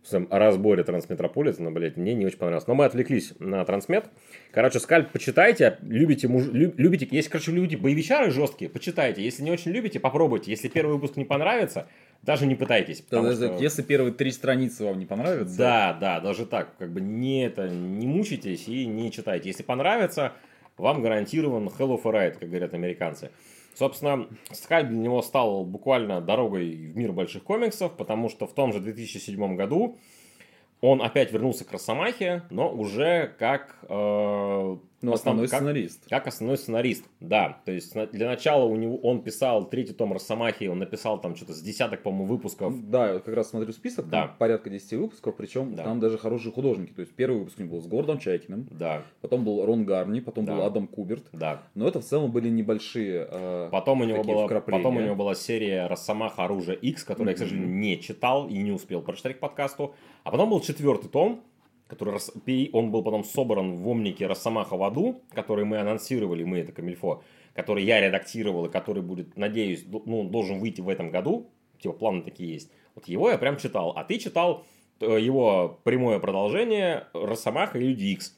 [0.05, 2.67] в своем разборе Трансметрополитена, блядь, мне не очень понравилось.
[2.67, 4.05] Но мы отвлеклись на Трансмет.
[4.51, 6.45] Короче, скальп почитайте, любите, муж...
[6.51, 9.23] любите, если, короче, любите боевичары жесткие, почитайте.
[9.23, 10.51] Если не очень любите, попробуйте.
[10.51, 11.87] Если первый выпуск не понравится,
[12.21, 13.03] даже не пытайтесь.
[13.09, 13.57] Да, что...
[13.59, 15.57] Если первые три страницы вам не понравятся.
[15.57, 16.77] Да, да, даже так.
[16.77, 19.49] Как бы не это, не мучитесь и не читайте.
[19.49, 20.33] Если понравится,
[20.77, 23.31] вам гарантирован hell of a ride, как говорят американцы.
[23.75, 28.71] Собственно, Скальп для него стал буквально дорогой в мир больших комиксов, потому что в том
[28.71, 29.97] же 2007 году
[30.81, 36.09] он опять вернулся к Росомахе, но уже как э, ну, основной как, сценарист.
[36.09, 37.61] Как основной сценарист, да.
[37.65, 41.53] То есть для начала у него он писал третий том Росомахи, он написал там что-то
[41.53, 42.89] с десяток, по-моему, выпусков.
[42.89, 44.27] Да, я как раз смотрю список, да.
[44.27, 45.83] там порядка 10 выпусков, причем да.
[45.83, 46.91] там даже хорошие художники.
[46.91, 49.03] То есть первый выпуск у него был с Гордом Чайкиным, да.
[49.21, 50.55] потом был Рон Гарни, потом да.
[50.55, 51.25] был Адам Куберт.
[51.33, 51.63] Да.
[51.73, 55.35] Но это в целом были небольшие э, потом у него была, Потом у него была
[55.35, 57.31] серия Росомаха Оружие X, которую mm-hmm.
[57.31, 59.93] я, к сожалению, не читал и не успел прочитать к подкасту.
[60.23, 61.43] А потом был четвертый том,
[61.87, 62.19] который
[62.71, 67.23] он был потом собран в омнике Росомаха в аду, который мы анонсировали, мы это Камильфо,
[67.53, 72.21] который я редактировал и который будет, надеюсь, ну, должен выйти в этом году, типа планы
[72.23, 72.71] такие есть.
[72.95, 74.65] Вот его я прям читал, а ты читал
[74.99, 78.35] э, его прямое продолжение Росомаха и Люди Икс,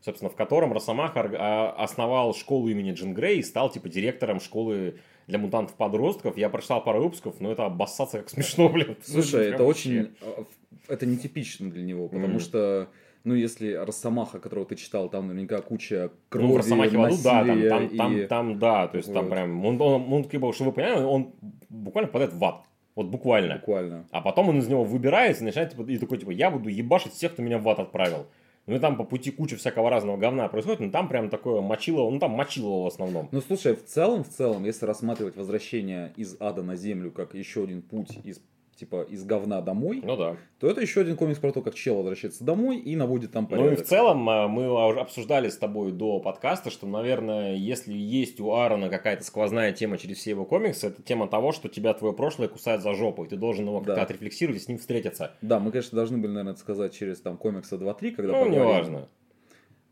[0.00, 4.98] собственно, в котором Росомаха а, основал школу имени Джин Грей и стал типа директором школы
[5.26, 6.36] для мутантов-подростков.
[6.36, 8.96] Я прочитал пару выпусков, но это обоссаться как смешно, блин.
[9.04, 10.44] Слушай, это очень а,
[10.88, 12.40] это нетипично для него, потому mm.
[12.40, 12.88] что
[13.24, 17.44] ну, если Росомаха, которого ты читал, там наверняка куча крови, Ну, Росомахи в аду, да,
[17.44, 17.96] там, там, и...
[17.96, 19.14] там, там, да, то есть вот.
[19.14, 21.32] там прям, он, он, он, он, чтобы вы поняли, он
[21.68, 22.64] буквально попадает в ад.
[22.94, 23.56] Вот буквально.
[23.56, 24.06] Буквально.
[24.10, 27.12] А потом он из него выбирается и начинает, типа, и такой, типа, я буду ебашить
[27.12, 28.26] всех, кто меня в ад отправил.
[28.66, 32.08] Ну и там по пути куча всякого разного говна происходит, но там прям такое мочило,
[32.08, 33.28] ну там мочило в основном.
[33.32, 37.64] Ну слушай, в целом, в целом, если рассматривать возвращение из ада на землю как еще
[37.64, 38.40] один путь из
[38.82, 40.36] типа из говна домой, ну да.
[40.58, 43.70] то это еще один комикс про то, как чел возвращается домой и наводит там порядок.
[43.70, 44.66] Ну и в целом а, мы
[44.98, 50.16] обсуждали с тобой до подкаста, что, наверное, если есть у Аарона какая-то сквозная тема через
[50.18, 53.36] все его комиксы, это тема того, что тебя твое прошлое кусает за жопу, и ты
[53.36, 54.02] должен его как-то да.
[54.02, 55.30] отрефлексировать и с ним встретиться.
[55.42, 58.54] Да, мы, конечно, должны были, наверное, это сказать через там комикса 2-3, когда Ну, поговорим.
[58.54, 59.08] неважно.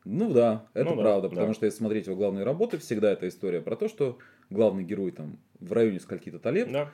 [0.05, 1.55] Ну да, это ну, правда, да, потому да.
[1.55, 4.19] что если смотреть его главные работы, всегда эта история про то, что
[4.49, 6.91] главный герой там в районе скольки-то лет да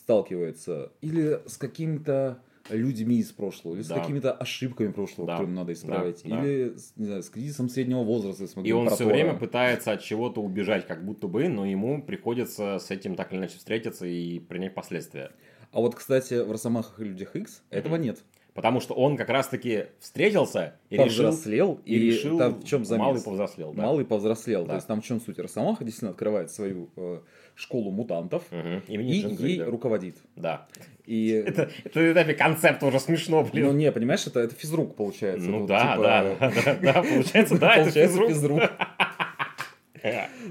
[0.00, 2.38] сталкивается или с какими-то
[2.68, 3.96] людьми из прошлого, или да.
[3.96, 5.32] с какими-то ошибками прошлого, да.
[5.34, 6.42] которые надо исправить, да.
[6.42, 8.46] или не знаю, с кризисом среднего возраста.
[8.60, 12.90] И он все время пытается от чего-то убежать, как будто бы, но ему приходится с
[12.90, 15.32] этим так или иначе встретиться и принять последствия.
[15.72, 17.76] А вот, кстати, в Росомахах и Людях X mm-hmm.
[17.76, 18.24] этого нет.
[18.54, 22.84] Потому что он как раз-таки встретился и повзрослел, решил, и, и решил, там в чем
[22.84, 23.00] замес?
[23.00, 23.82] Малый повзрослел, да.
[23.82, 24.62] Малый повзрослел.
[24.62, 24.70] Да.
[24.70, 25.38] То есть там в чем суть?
[25.38, 27.20] Росомаха действительно открывает свою э,
[27.54, 28.82] школу мутантов угу.
[28.86, 29.66] и ей да.
[29.66, 30.16] руководит.
[30.36, 30.66] Да.
[31.06, 31.30] И...
[31.46, 33.66] Это, это, это концепт уже смешно, блин.
[33.66, 35.48] Ну не, понимаешь, это, это физрук получается.
[35.48, 36.02] Ну, да, типа...
[36.02, 38.62] да, да, да, получается, да, это физрук.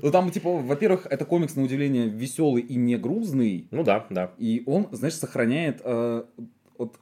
[0.02, 3.68] Ну там, типа, во-первых, это комикс, на удивление, веселый и не грузный.
[3.72, 4.32] Ну да, да.
[4.38, 6.24] И он, знаешь, сохраняет э,
[6.78, 6.98] вот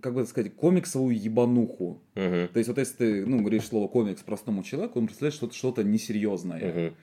[0.00, 2.02] как бы сказать, комиксовую ебануху.
[2.14, 2.48] Uh-huh.
[2.48, 5.84] То есть, вот если ты, ну, говоришь слово комикс простому человеку, он представляет что-то, что-то
[5.84, 6.60] несерьезное.
[6.60, 6.94] Uh-huh.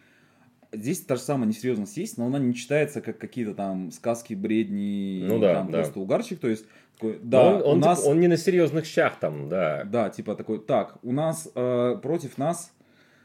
[0.71, 5.23] Здесь та же самая несерьезность есть, но она не читается как какие-то там сказки, бредни,
[5.25, 5.79] ну, да, там да.
[5.79, 6.39] просто угарчик.
[6.39, 6.65] То есть,
[6.95, 8.05] такой, да, он, он, у нас...
[8.05, 9.83] Он не на серьезных щах там, да.
[9.85, 12.71] Да, типа такой, так, у нас э, против нас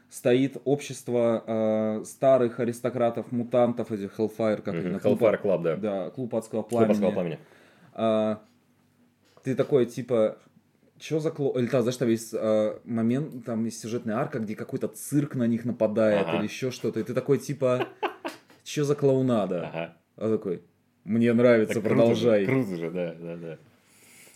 [0.09, 5.01] стоит общество э, старых аристократов, мутантов, этих Hellfire, как mm-hmm.
[5.01, 5.75] Hellfire Club, да.
[5.75, 6.87] Да, клуб адского пламени.
[6.87, 7.39] Клуб адского пламени.
[7.93, 8.37] Э,
[9.43, 10.37] ты такой, типа,
[10.99, 11.57] что за кло...
[11.57, 15.47] Или там, знаешь, там есть э, момент, там есть сюжетная арка, где какой-то цирк на
[15.47, 16.37] них нападает ага.
[16.37, 16.99] или еще что-то.
[16.99, 17.87] И ты такой, типа,
[18.63, 19.67] что за клоунада?
[19.67, 19.97] Ага.
[20.17, 20.63] А такой,
[21.03, 22.45] мне нравится, так продолжай.
[22.45, 23.57] Круто же, круто же, да, да, да.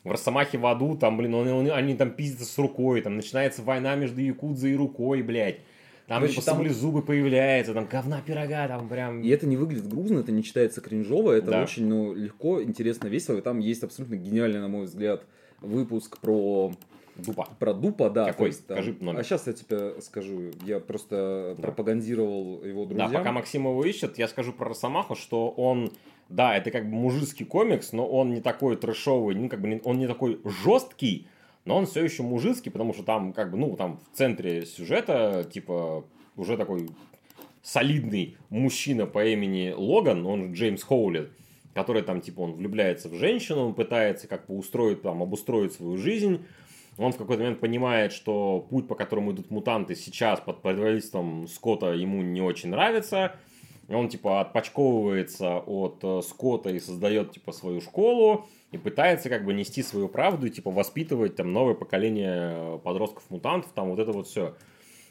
[0.03, 3.61] В Росомахе в аду, там, блин, он, он, они там пиздятся с рукой, там начинается
[3.61, 5.59] война между Якудзой и рукой, блядь.
[6.07, 6.69] Там Короче, типа, там...
[6.69, 9.21] зубы появляются, там говна пирога, там прям...
[9.21, 11.63] И это не выглядит грузно, это не читается кринжово, это да.
[11.63, 13.37] очень ну, легко, интересно, весело.
[13.37, 15.23] И там есть абсолютно гениальный, на мой взгляд,
[15.61, 16.73] выпуск про
[17.15, 17.47] Дупа.
[17.59, 18.25] Про Дупа, да.
[18.25, 18.47] Какой?
[18.47, 18.77] Есть, там...
[18.77, 19.19] Скажи номер.
[19.19, 20.51] А сейчас я тебе скажу.
[20.65, 21.63] Я просто да.
[21.63, 23.11] пропагандировал его друзьям.
[23.11, 25.91] Да, пока Максим его ищет, я скажу про Росомаху, что он...
[26.29, 29.97] Да, это как бы мужицкий комикс, но он не такой трэшовый, ну, как бы он
[29.97, 31.27] не такой жесткий,
[31.65, 35.43] но он все еще мужицкий, потому что там, как бы, ну, там в центре сюжета,
[35.51, 36.05] типа,
[36.37, 36.89] уже такой
[37.63, 41.31] солидный мужчина по имени Логан, он Джеймс Хоулет,
[41.79, 45.97] который там, типа, он влюбляется в женщину, он пытается как бы устроить, там, обустроить свою
[45.97, 46.45] жизнь,
[46.97, 51.93] он в какой-то момент понимает, что путь, по которому идут мутанты сейчас под предводительством Скотта
[51.93, 53.35] ему не очень нравится,
[53.87, 59.53] он, типа, отпочковывается от э, Скотта и создает, типа, свою школу, и пытается, как бы,
[59.53, 64.55] нести свою правду и, типа, воспитывать, там, новое поколение подростков-мутантов, там, вот это вот все.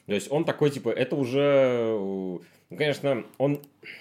[0.06, 2.38] То есть он такой, типа, это уже,
[2.70, 3.60] ну, конечно, он,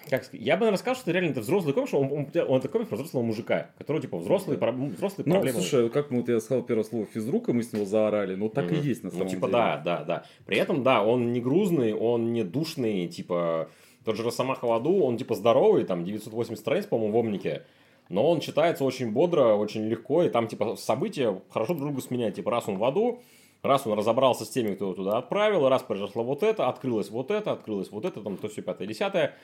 [0.10, 2.68] как сказать, я бы наверное, сказал, что реально это взрослый комикс, он, он, он это
[2.68, 5.62] комикс про взрослого мужика, который, типа, взрослый, про, взрослый ну, проблемы.
[5.62, 8.50] слушай, как мы, вот я сказал первое слово физрук, и мы с него заорали, ну,
[8.50, 8.82] так mm-hmm.
[8.82, 9.52] и есть на самом ну, типа, деле.
[9.54, 10.26] да, да, да.
[10.46, 13.70] При этом, да, он не грузный, он не душный, типа,
[14.04, 17.64] тот же Росомаха в аду, он, типа, здоровый, там, 980 страниц, по-моему, в Омнике,
[18.10, 22.36] но он читается очень бодро, очень легко, и там, типа, события хорошо друг друга сменяют.
[22.36, 23.22] Типа, раз он в аду,
[23.64, 27.32] раз он разобрался с теми, кто его туда отправил, раз произошло вот это, открылось вот
[27.32, 29.36] это, открылось вот это, там то все пятое, десятое.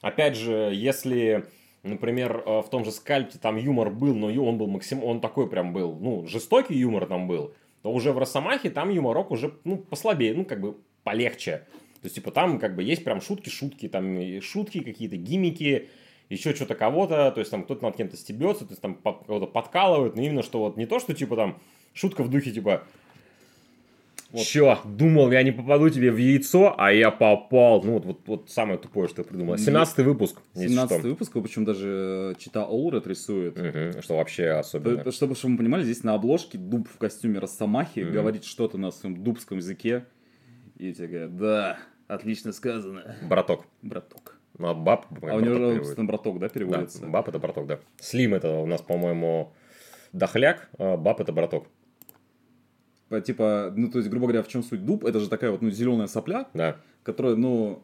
[0.00, 1.46] Опять же, если,
[1.82, 5.48] например, э, в том же скальпте там юмор был, но он был максим, он такой
[5.48, 9.78] прям был, ну, жестокий юмор там был, то уже в Росомахе там юморок уже, ну,
[9.78, 11.66] послабее, ну, как бы полегче.
[12.00, 15.88] То есть, типа, там как бы есть прям шутки-шутки, там шутки какие-то, гимики,
[16.32, 20.16] еще что-то кого-то, то есть там кто-то над кем-то стебется, то есть там кого-то подкалывают,
[20.16, 21.58] но именно что вот не то, что типа там
[21.92, 22.84] шутка в духе типа
[24.32, 24.44] вот.
[24.44, 27.82] Че, думал, я не попаду тебе в яйцо, а я попал.
[27.82, 29.56] Ну, вот, вот, вот самое тупое, что я придумал.
[29.56, 30.38] 17-й выпуск.
[30.54, 33.58] 17 выпуск, причем даже Чита Олред рисует.
[33.58, 35.12] Угу, что вообще особенно.
[35.12, 38.12] Чтобы, чтобы вы понимали, здесь на обложке дуб в костюме Росомахи угу.
[38.12, 40.06] говорит что-то на своем дубском языке.
[40.78, 41.78] И тебе говорят, да,
[42.08, 43.16] отлично сказано.
[43.22, 43.66] Браток.
[43.82, 44.38] Браток.
[44.56, 47.02] Ну, а баб, А у него, собственно, браток, да, переводится?
[47.02, 47.80] Да, баб это браток, да.
[48.00, 49.52] Слим это у нас, по-моему,
[50.12, 51.66] дохляк, а баб это браток.
[53.20, 55.04] Типа, ну, то есть, грубо говоря, в чем суть дуб?
[55.04, 56.76] Это же такая вот, ну, зеленая сопля, да.
[57.02, 57.82] которая, ну,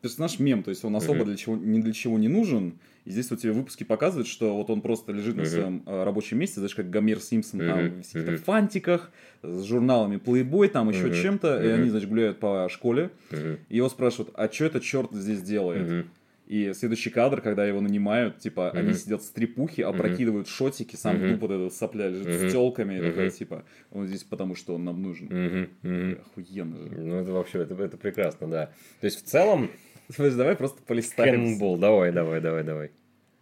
[0.00, 1.24] персонаж мем, то есть он особо угу.
[1.26, 2.78] для чего, ни для чего не нужен.
[3.04, 5.40] И здесь вот тебе выпуски показывают, что вот он просто лежит угу.
[5.40, 7.68] на своем э, рабочем месте, знаешь, как Гомер Симпсон, угу.
[7.68, 9.10] там, в каких-то фантиках,
[9.42, 11.14] с журналами Playboy, там еще угу.
[11.14, 11.64] чем-то, угу.
[11.64, 13.58] и они, значит, гуляют по школе, угу.
[13.68, 16.04] и его спрашивают, а что этот черт здесь делает?
[16.04, 16.08] Угу.
[16.52, 18.78] И следующий кадр, когда его нанимают, типа, mm-hmm.
[18.78, 20.50] они сидят в стрипухе, опрокидывают mm-hmm.
[20.50, 21.32] шотики, сам mm-hmm.
[21.32, 22.48] тупо вот этот сопля лежит mm-hmm.
[22.50, 23.08] с телками, mm-hmm.
[23.08, 25.28] такой, типа, он здесь потому, что он нам нужен.
[25.28, 25.70] Mm-hmm.
[25.82, 26.20] Mm-hmm.
[26.20, 27.00] Охуенно же.
[27.00, 28.66] Ну, это вообще, это, это прекрасно, да.
[29.00, 29.70] То есть, в целом...
[30.14, 31.42] Слушай, давай просто полистаем.
[31.42, 32.90] Кэнбол, давай, давай, давай, давай.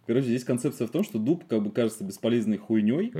[0.07, 3.11] Короче, здесь концепция в том, что дуб, как бы, кажется бесполезной хуйней,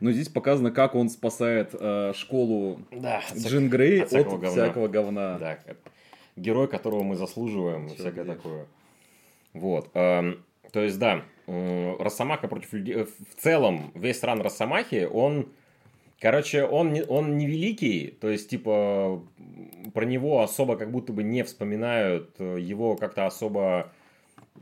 [0.00, 4.50] но здесь показано, как он спасает э, школу да, Джин Грей от всякого, от говна.
[4.50, 5.38] всякого говна.
[5.38, 5.58] Да,
[6.34, 8.34] герой, которого мы заслуживаем, Все всякое где.
[8.34, 8.66] такое.
[9.52, 9.90] Вот.
[9.94, 12.94] Эм, то есть, да, Росомаха против людей...
[12.94, 15.48] Э, в целом, весь ран Росомахи, он...
[16.20, 19.24] Короче, он не, он не великий, то есть, типа,
[19.92, 23.92] про него особо как будто бы не вспоминают, э, его как-то особо...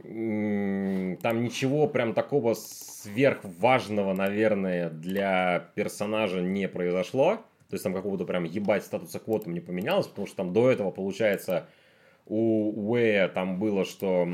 [0.02, 7.36] Там ничего прям такого сверхважного, наверное, для персонажа не произошло.
[7.68, 10.90] То есть, там какого-то прям ебать статуса квотом не поменялось, потому что там до этого,
[10.90, 11.68] получается,
[12.26, 14.28] у Уэя там было, что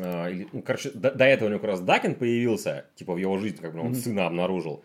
[0.00, 3.38] а, ну, короче, до, до этого у него как раз Дакин появился, типа в его
[3.38, 3.94] жизни, как бы он mm-hmm.
[3.94, 4.82] сына обнаружил.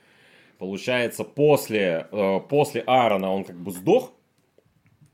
[0.57, 4.13] Получается, после, э, после Аарона он как бы сдох,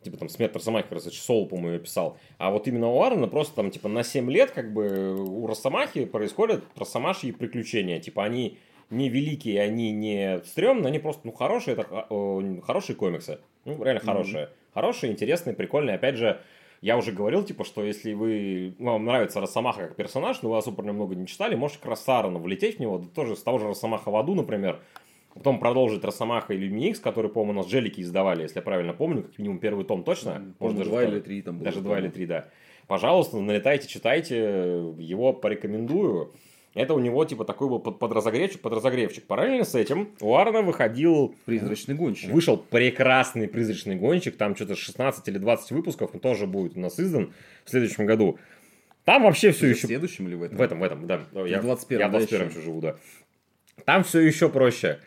[0.03, 2.17] типа там смерть Росомахи, как раз Соло, по-моему, писал.
[2.37, 6.05] А вот именно у Аарона просто там типа на 7 лет как бы у Росомахи
[6.05, 7.99] происходят Росомашьи приключения.
[7.99, 8.57] Типа они
[8.89, 13.39] не великие, они не стрёмные, они просто, ну, хорошие, это э, хорошие комиксы.
[13.65, 14.05] Ну, реально mm-hmm.
[14.05, 14.49] хорошие.
[14.73, 15.95] Хорошие, интересные, прикольные.
[15.95, 16.41] Опять же,
[16.81, 20.83] я уже говорил, типа, что если вы, вам нравится Росомаха как персонаж, но вы особо
[20.83, 24.09] много не читали, можете как раз Сарана влететь в него, тоже с того же Росомаха
[24.09, 24.79] в аду, например,
[25.33, 29.23] Потом продолжить Росомаха или Микс, которые, по-моему, у нас Джелики издавали, если я правильно помню,
[29.23, 30.53] как минимум первый том точно.
[30.59, 32.49] Может, даже два или три там Даже два или три, да.
[32.87, 34.35] Пожалуйста, налетайте, читайте,
[34.97, 36.33] его порекомендую.
[36.75, 39.25] Это у него типа такой был подразогревчик, подразогревчик.
[39.25, 41.35] Параллельно с этим у Арна выходил...
[41.45, 42.29] Призрачный гонщик.
[42.29, 44.37] Вышел прекрасный призрачный гонщик.
[44.37, 46.11] Там что-то 16 или 20 выпусков.
[46.13, 47.33] Он тоже будет у нас издан
[47.65, 48.37] в следующем году.
[49.03, 49.87] Там вообще все еще...
[49.87, 50.57] В следующем или в этом?
[50.57, 51.21] В этом, в этом, да.
[51.45, 52.95] Я в 21 Я в 21 еще живу, да.
[53.85, 54.99] Там все еще проще.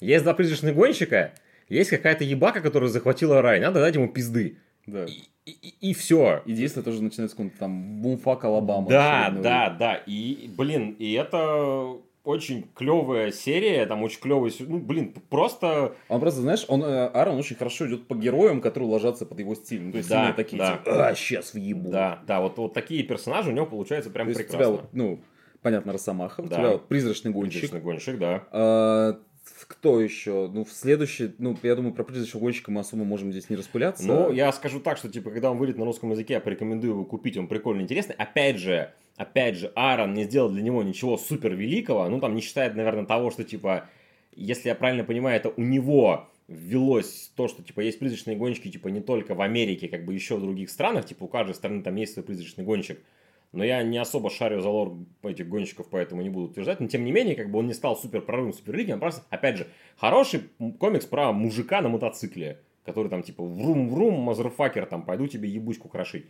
[0.00, 1.32] Есть два призрачных гонщика,
[1.68, 3.60] есть какая-то ебака, которая захватила рай.
[3.60, 4.58] Надо дать ему пизды.
[4.86, 5.06] Да.
[5.06, 6.42] И, и, и все.
[6.44, 8.88] И действие тоже начинается с какого-то там бумфак Алабама.
[8.88, 9.94] Да, да, да.
[10.06, 15.94] И, блин, и это очень клевая серия, там очень клевый, ну, блин, просто...
[16.08, 19.54] Он просто, знаешь, он, э, Аарон очень хорошо идет по героям, которые ложатся под его
[19.54, 19.80] стиль.
[19.80, 20.78] Ну, то есть, да, такие, да.
[20.78, 21.88] типа, а, сейчас въебу.
[21.88, 24.58] Да, да, вот, вот такие персонажи у него получаются прям то прекрасно.
[24.58, 25.20] Тебя вот, ну,
[25.62, 26.48] понятно, Росомаха, да.
[26.48, 27.60] у тебя вот призрачный гонщик.
[27.60, 28.44] Призрачный гонщик, да.
[28.50, 29.18] А,
[29.64, 30.50] кто еще?
[30.52, 34.06] Ну, в следующий, ну, я думаю, про призрачного гонщика мы особо можем здесь не распыляться.
[34.06, 37.04] Ну, я скажу так, что, типа, когда он выйдет на русском языке, я порекомендую его
[37.04, 38.14] купить, он прикольный, интересный.
[38.16, 42.42] Опять же, опять же, Аарон не сделал для него ничего супер великого, ну, там, не
[42.42, 43.88] считает, наверное, того, что, типа,
[44.34, 48.88] если я правильно понимаю, это у него ввелось то, что, типа, есть призрачные гонщики, типа,
[48.88, 51.96] не только в Америке, как бы еще в других странах, типа, у каждой страны там
[51.96, 53.00] есть свой призрачный гонщик.
[53.56, 56.80] Но я не особо шарю за лор этих гонщиков, поэтому не буду утверждать.
[56.80, 59.56] Но тем не менее, как бы он не стал супер прорывом суперлиги, он просто, опять
[59.56, 60.42] же, хороший
[60.78, 66.26] комикс про мужика на мотоцикле который там типа vroom-vroom, motherfucker, там пойду тебе ебучку крошить.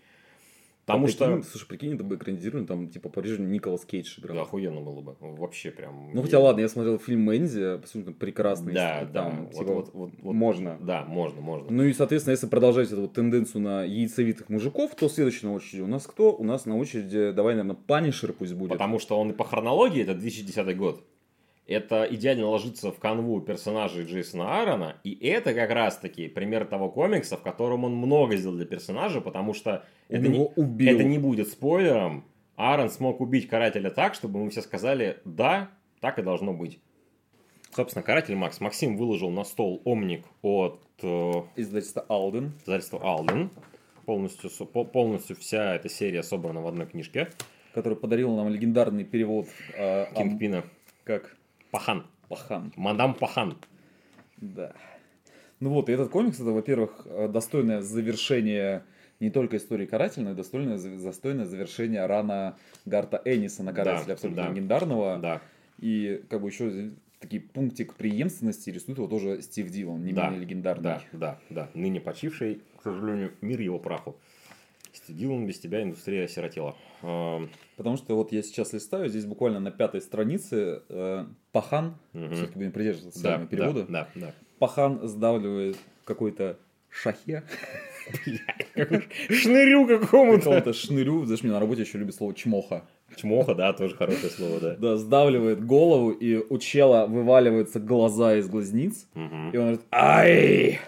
[0.87, 1.26] Потому а что...
[1.26, 4.37] Прикинь, слушай, прикинь, это бы экранизировано, там, типа, по-прежнему Николас Кейдж играл.
[4.37, 5.16] Да, охуенно было бы.
[5.20, 6.12] Вообще прям...
[6.14, 8.72] Ну, хотя, ладно, я смотрел фильм Мэнди, абсолютно прекрасный.
[8.72, 9.59] Да, там, да.
[9.59, 10.78] Типа, вот, вот, вот, можно.
[10.80, 11.66] Да, можно, можно.
[11.72, 15.80] Ну, и, соответственно, если продолжать эту вот тенденцию на яйцевитых мужиков, то следующий на очереди
[15.80, 16.32] у нас кто?
[16.32, 18.70] У нас на очереди, давай, наверное, Punisher пусть будет.
[18.70, 21.03] Потому что он и по хронологии, это 2010 год
[21.67, 27.37] это идеально ложится в канву персонажей Джейсона Аарона, и это как раз-таки пример того комикса,
[27.37, 30.95] в котором он много сделал для персонажа, потому что это не, убил.
[30.95, 32.25] это не будет спойлером.
[32.57, 36.79] Аарон смог убить Карателя так, чтобы мы все сказали, да, так и должно быть.
[37.75, 38.61] Собственно, Каратель Макс.
[38.61, 40.81] Максим выложил на стол омник от...
[41.03, 42.55] Э, издательства Алден.
[42.62, 43.51] Издательства Алден.
[44.07, 47.29] Полностью, полностью вся эта серия собрана в одной книжке.
[47.75, 50.64] Который подарил нам легендарный перевод э, Кингпина.
[51.05, 51.37] Как?
[51.71, 52.07] Пахан.
[52.29, 52.73] Пахан.
[52.77, 53.57] Мадам Пахан.
[54.37, 54.73] Да.
[55.61, 58.85] Ну вот, и этот комикс, это, во-первых, э, достойное завершение
[59.21, 64.12] не только истории карателя, но и достойное, достойное завершение рана Гарта Энниса на карателя, да,
[64.12, 64.51] абсолютно да.
[64.51, 65.19] легендарного.
[65.19, 65.41] Да.
[65.79, 66.91] И как бы еще
[67.21, 70.83] такие пунктик преемственности рисует его тоже Стив Дилан, не да, менее легендарный.
[70.83, 71.69] Да, да, да.
[71.75, 74.17] Ныне почивший, к сожалению, мир его праху.
[74.97, 76.75] Стив Дилан, без тебя индустрия осиротела.
[77.01, 82.35] Потому что вот я сейчас листаю, здесь буквально на пятой странице э, Пахан, угу.
[82.35, 84.35] все-таки будем придерживаться да, перевода, да, да, да.
[84.59, 87.43] Пахан сдавливает какой-то шахе.
[89.29, 90.45] Шнырю какому-то.
[90.45, 91.25] Какому-то шнырю.
[91.25, 92.85] Знаешь, мне на работе еще любит слово чмоха.
[93.17, 94.77] Чмоха, да, тоже хорошее слово, да.
[94.77, 99.07] Да, сдавливает голову, и у чела вываливаются глаза из глазниц.
[99.15, 100.81] И он говорит, ай!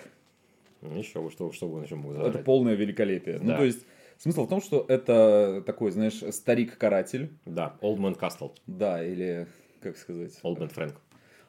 [0.80, 3.40] Еще бы, что, что он еще мог Это полное великолепие.
[3.42, 3.84] Ну, то есть,
[4.18, 7.30] Смысл в том, что это такой, знаешь, старик-каратель.
[7.46, 8.52] Да, Old Man Castle.
[8.66, 9.46] Да, или,
[9.80, 10.38] как сказать?
[10.42, 10.94] Old Man Frank.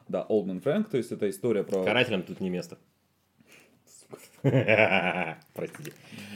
[0.06, 1.82] Да, Old Man Frank, то есть это история про...
[1.82, 2.78] Карателям тут не место.
[4.42, 5.92] Простите.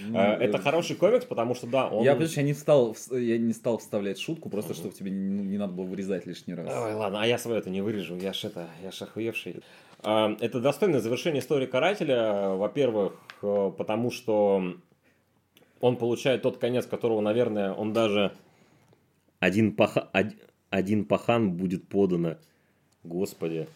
[0.09, 2.05] Ну, а, это э, хороший комикс, потому что да, он.
[2.05, 5.59] Я, понимаешь, я не стал, я не стал вставлять шутку, просто чтобы тебе не, не
[5.59, 6.69] надо было вырезать лишний раз.
[6.69, 9.63] Ой, ладно, а я свое это не вырежу, я ж это, я ж охуевший.
[10.03, 14.77] А, это достойное завершение истории карателя, во-первых, э, потому что
[15.85, 18.33] он получает тот конец, которого, наверное, он даже
[19.39, 20.09] один, паха,
[20.71, 22.37] один пахан будет подано.
[23.03, 23.69] Господи.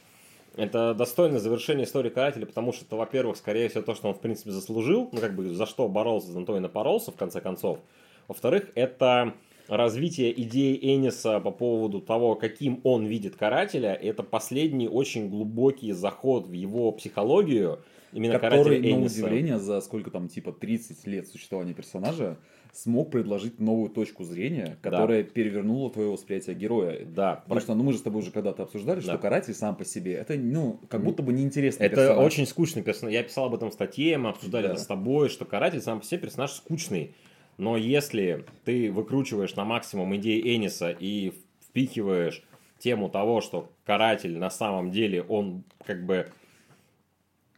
[0.56, 4.20] Это достойное завершение истории карателя, потому что это, во-первых, скорее всего, то, что он, в
[4.20, 7.78] принципе, заслужил, ну, как бы, за что боролся, за то и напоролся, в конце концов.
[8.26, 9.34] Во-вторых, это
[9.68, 13.92] развитие идеи Эниса по поводу того, каким он видит карателя.
[13.92, 17.80] Это последний очень глубокий заход в его психологию,
[18.12, 22.38] Именно который, на удивление, за сколько там, типа, 30 лет существования персонажа,
[22.72, 25.30] смог предложить новую точку зрения, которая да.
[25.30, 27.04] перевернула твое восприятие героя.
[27.04, 27.36] Да.
[27.44, 29.02] Потому что, ну, мы же с тобой уже когда-то обсуждали, да.
[29.02, 32.16] что каратель сам по себе, это, ну, как будто бы неинтересный это персонаж.
[32.16, 33.12] Это очень скучный персонаж.
[33.12, 34.72] Я писал об этом в статье, мы обсуждали да.
[34.72, 37.14] это с тобой, что каратель сам по себе персонаж скучный.
[37.56, 42.44] Но если ты выкручиваешь на максимум идеи Эниса и впихиваешь
[42.78, 46.30] тему того, что каратель на самом деле, он как бы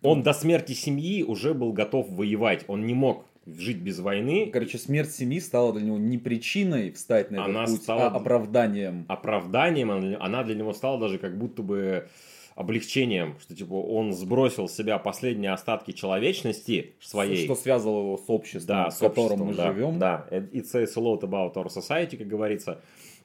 [0.03, 2.65] он до смерти семьи уже был готов воевать.
[2.69, 4.51] Он не мог жить без войны.
[4.53, 8.17] Короче, смерть семьи стала для него не причиной встать на этот она путь, стала а
[8.17, 9.05] оправданием.
[9.09, 10.17] Оправданием.
[10.21, 12.09] Она для него стала даже как будто бы
[12.55, 17.45] облегчением, что типа он сбросил с себя последние остатки человечности своей.
[17.45, 19.99] Что связывало его с обществом, да, в котором мы да, живем.
[19.99, 22.81] Да, it says a lot about our society, как говорится.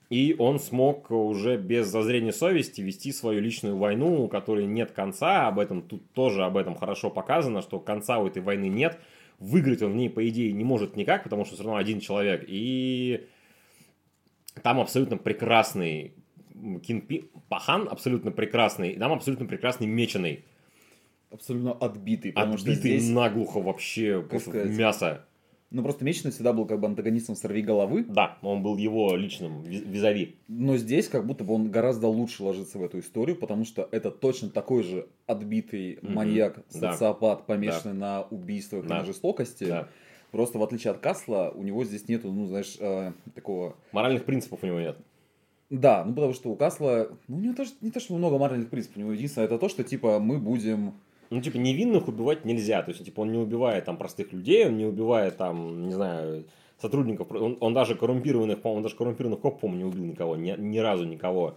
[0.10, 5.48] И он смог уже без зазрения совести вести свою личную войну, у которой нет конца.
[5.48, 9.00] Об этом тут тоже об этом хорошо показано, что конца у этой войны нет.
[9.40, 12.46] Выиграть он в ней, по идее, не может никак, потому что все равно один человек.
[12.48, 13.28] И
[14.62, 16.14] там абсолютно прекрасный
[16.84, 17.30] Кинпи...
[17.50, 18.92] Пахан, абсолютно прекрасный.
[18.92, 20.46] И там абсолютно прекрасный Меченый.
[21.32, 22.32] Абсолютно отбитый.
[22.32, 23.10] Потому отбитый что здесь...
[23.10, 25.26] наглухо вообще, как мясо.
[25.72, 28.06] Ну, просто Меченый всегда был как бы антагонистом «Сорви головы».
[28.08, 30.38] Да, он был его личным визави.
[30.48, 34.12] Но здесь как будто бы он гораздо лучше ложится в эту историю, потому что это
[34.12, 36.14] точно такой же отбитый mm-hmm.
[36.14, 37.44] маньяк, социопат, да.
[37.46, 38.00] помешанный да.
[38.00, 38.98] на убийствах да.
[38.98, 39.66] и на жестокости.
[39.66, 39.90] Да.
[40.32, 43.76] Просто в отличие от Касла, у него здесь нету, ну, знаешь, э, такого...
[43.92, 44.98] Моральных принципов у него нет.
[45.70, 48.70] Да, ну потому что у Касла, ну у него тоже не то, что много моральных
[48.70, 50.94] принципов, у него единственное это то, что типа мы будем
[51.30, 52.82] ну, типа, невинных убивать нельзя.
[52.82, 56.46] То есть, типа, он не убивает там простых людей, он не убивает там, не знаю,
[56.82, 57.32] сотрудников.
[57.32, 60.36] Он, он даже коррумпированных, по-моему, даже коррумпированных коп, по-моему, не убил никого.
[60.36, 61.56] Ни, ни разу никого.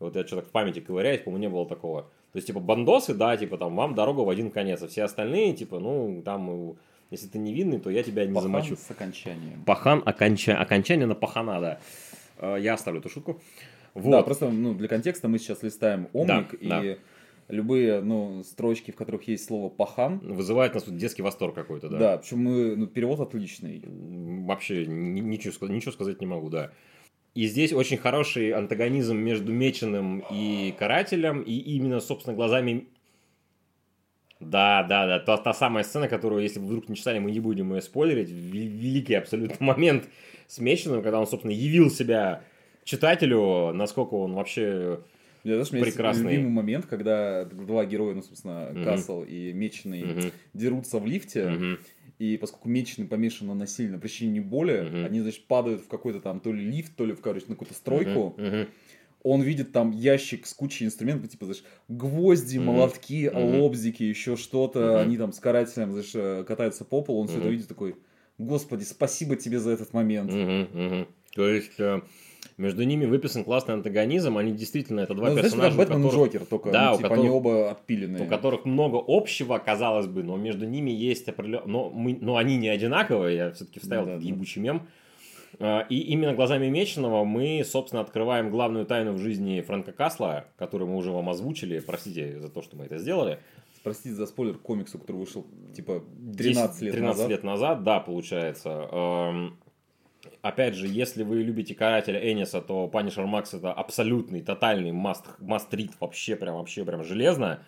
[0.00, 2.02] Вот я что-то в памяти ковыряюсь, по-моему, не было такого.
[2.32, 4.82] То есть, типа, бандосы, да, типа, там, вам дорога в один конец.
[4.82, 6.76] А все остальные, типа, ну, там,
[7.10, 8.76] если ты невинный, то я тебя не Пахан замочу.
[8.76, 9.62] с окончанием.
[9.64, 10.58] Пахан, оконча...
[10.58, 11.78] окончание на пахана, да.
[12.38, 13.40] Э, я оставлю эту шутку.
[13.94, 14.10] Вот.
[14.10, 16.98] Да, просто ну, для контекста мы сейчас листаем омник, да, и да.
[17.48, 20.18] Любые, ну, строчки, в которых есть слово пахан.
[20.18, 21.98] Вызывает нас тут детский восторг какой-то, да.
[21.98, 23.82] Да, причем мы, ну, перевод отличный.
[23.86, 26.70] Вообще ничего, ничего сказать не могу, да.
[27.34, 32.86] И здесь очень хороший антагонизм между Меченым и Карателем, и именно, собственно, глазами...
[34.40, 37.40] Да, да, да, та, та самая сцена, которую, если вы вдруг не читали, мы не
[37.40, 40.08] будем ее спойлерить, великий абсолютно момент
[40.46, 42.42] с Меченым, когда он, собственно, явил себя
[42.84, 45.00] читателю, насколько он вообще
[45.44, 46.32] я, знаешь, прекрасный.
[46.32, 48.84] любимый момент, когда два героя, ну, собственно, mm-hmm.
[48.84, 50.32] Касл и Меченый, mm-hmm.
[50.54, 51.78] дерутся в лифте, mm-hmm.
[52.18, 55.04] и поскольку Меченый помешан на насилии, на причине боли, mm-hmm.
[55.04, 57.74] они, значит, падают в какой-то там то ли лифт, то ли в, короче, на какую-то
[57.74, 58.34] стройку.
[58.38, 58.50] Mm-hmm.
[58.50, 58.68] Mm-hmm.
[59.22, 62.62] Он видит там ящик с кучей инструментов, типа, знаешь, гвозди, mm-hmm.
[62.62, 63.58] молотки, mm-hmm.
[63.58, 64.80] лобзики, еще что-то.
[64.80, 65.00] Mm-hmm.
[65.00, 67.30] Они там с карателем, знаешь, э, катаются по полу, он mm-hmm.
[67.30, 67.96] все это видит такой,
[68.38, 70.30] господи, спасибо тебе за этот момент.
[70.30, 70.72] Mm-hmm.
[70.72, 71.06] Mm-hmm.
[71.34, 72.00] То есть э,
[72.56, 76.14] между ними выписан классный антагонизм, они действительно, это два ну, персонажа, знаешь, Бэтмен которых...
[76.14, 77.24] и Джокер, только да, ну, типа, которых...
[77.24, 78.24] они оба отпиленные.
[78.24, 81.66] У которых много общего, казалось бы, но между ними есть определенные...
[81.66, 82.16] Но, мы...
[82.20, 84.64] но они не одинаковые, я все-таки вставил да, ебучий да.
[84.64, 84.82] мем.
[85.58, 90.90] А, и именно глазами Меченого мы, собственно, открываем главную тайну в жизни Фрэнка Касла, которую
[90.90, 91.80] мы уже вам озвучили.
[91.80, 93.38] Простите за то, что мы это сделали.
[93.82, 96.02] Простите за спойлер комиксу, который вышел, типа,
[96.38, 97.26] 13 лет 13 назад.
[97.26, 99.52] 13 лет назад, да, получается.
[100.44, 105.92] Опять же, если вы любите карателя Эниса, то Punisher Max это абсолютный, тотальный маст, мастрит,
[106.00, 107.64] вообще прям, вообще прям железно.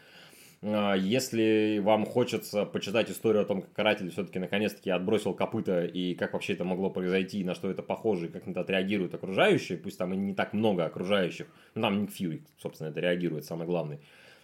[0.61, 6.15] А, если вам хочется почитать историю о том, как каратель все-таки наконец-таки отбросил копыта и
[6.15, 9.79] как вообще это могло произойти, на что это похоже, и как на это отреагируют окружающие,
[9.79, 13.67] пусть там и не так много окружающих, но там Ник Фьюри, собственно, это реагирует, самый
[13.67, 14.01] главный.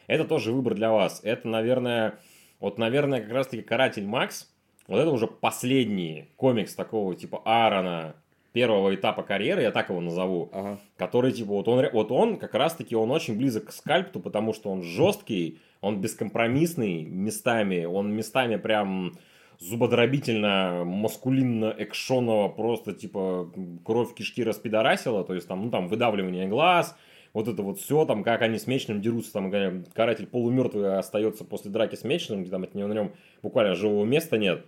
[0.07, 1.21] Это тоже выбор для вас.
[1.23, 2.19] Это, наверное,
[2.61, 4.51] вот, наверное, как раз-таки каратель Макс,
[4.89, 8.17] вот это уже последний комикс такого типа Аарона,
[8.53, 10.79] первого этапа карьеры, я так его назову, ага.
[10.97, 14.71] который, типа, вот он, вот он как раз-таки, он очень близок к скальпту, потому что
[14.71, 19.13] он жесткий, он бескомпромиссный местами, он местами прям
[19.59, 23.51] зубодробительно, маскулинно, экшоново, просто, типа,
[23.85, 26.97] кровь кишки распидорасила, то есть, там, ну, там, выдавливание глаз,
[27.33, 29.51] вот это вот все, там, как они с Мечным дерутся, там,
[29.95, 34.05] каратель полумертвый остается после драки с Мечным, где там от него на нем буквально живого
[34.05, 34.67] места нет.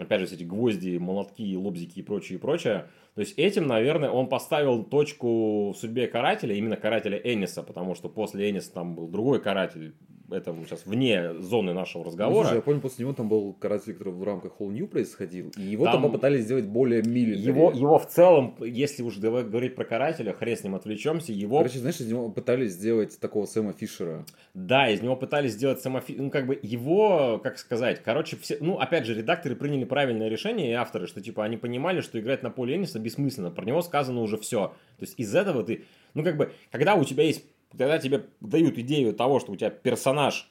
[0.00, 2.86] Опять же, эти гвозди, молотки, лобзики и прочее, и прочее.
[3.14, 8.08] То есть этим, наверное, он поставил точку в судьбе карателя, именно карателя Энниса, потому что
[8.08, 9.94] после Энниса там был другой каратель,
[10.30, 12.36] это сейчас вне зоны нашего разговора.
[12.36, 15.52] Ну, слушай, я помню, после него там был каратель, который в рамках Whole New происходил,
[15.56, 17.46] и его там, там попытались сделать более милитари.
[17.46, 21.58] Его, его в целом, если уж говорить про карателя, хрен с ним отвлечемся, его...
[21.58, 24.24] Короче, знаешь, из него пытались сделать такого Сэма Фишера.
[24.54, 28.58] Да, из него пытались сделать Сэма Фишера, ну, как бы его, как сказать, короче, все,
[28.60, 32.42] ну, опять же, редакторы приняли правильное решение, и авторы, что, типа, они понимали, что играть
[32.42, 34.68] на поле Энниса бессмысленно, про него сказано уже все.
[34.98, 38.78] То есть из этого ты, ну, как бы, когда у тебя есть когда тебе дают
[38.78, 40.50] идею того, что у тебя персонаж,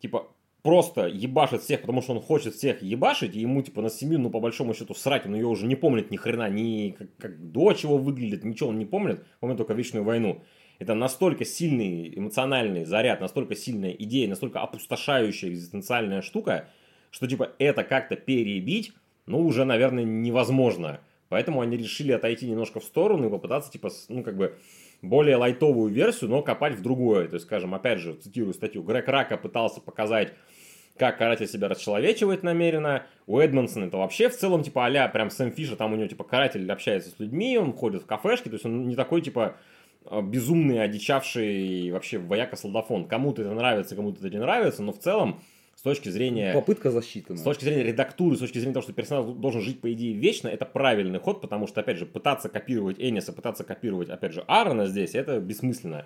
[0.00, 0.28] типа,
[0.62, 4.30] просто ебашит всех, потому что он хочет всех ебашить, и ему, типа, на семью, ну,
[4.30, 7.72] по большому счету, срать, он ее уже не помнит ни хрена, ни как, как до
[7.72, 10.42] чего выглядит, ничего он не помнит, помнит только Вечную войну.
[10.78, 16.68] Это настолько сильный эмоциональный заряд, настолько сильная идея, настолько опустошающая экзистенциальная штука,
[17.10, 18.92] что, типа, это как-то перебить,
[19.26, 21.00] ну, уже, наверное, невозможно.
[21.28, 24.58] Поэтому они решили отойти немножко в сторону и попытаться, типа, ну, как бы,
[25.02, 27.28] более лайтовую версию, но копать в другое.
[27.28, 30.34] То есть, скажем, опять же, цитирую статью, Грег Рака пытался показать,
[30.96, 33.04] как каратель себя расчеловечивает намеренно.
[33.26, 36.24] У Эдмонсона это вообще в целом, типа, а прям Сэм Фишер, там у него, типа,
[36.24, 39.56] каратель общается с людьми, он ходит в кафешки, то есть он не такой, типа,
[40.04, 43.06] а, безумный, одичавший вообще вояка-солдафон.
[43.06, 45.40] Кому-то это нравится, кому-то это не нравится, но в целом
[45.78, 46.52] с точки зрения...
[46.54, 47.36] Попытка защиты.
[47.36, 50.48] С точки зрения редактуры, с точки зрения того, что персонаж должен жить, по идее, вечно,
[50.48, 54.86] это правильный ход, потому что, опять же, пытаться копировать Эниса, пытаться копировать, опять же, Аарона
[54.88, 56.04] здесь, это бессмысленно.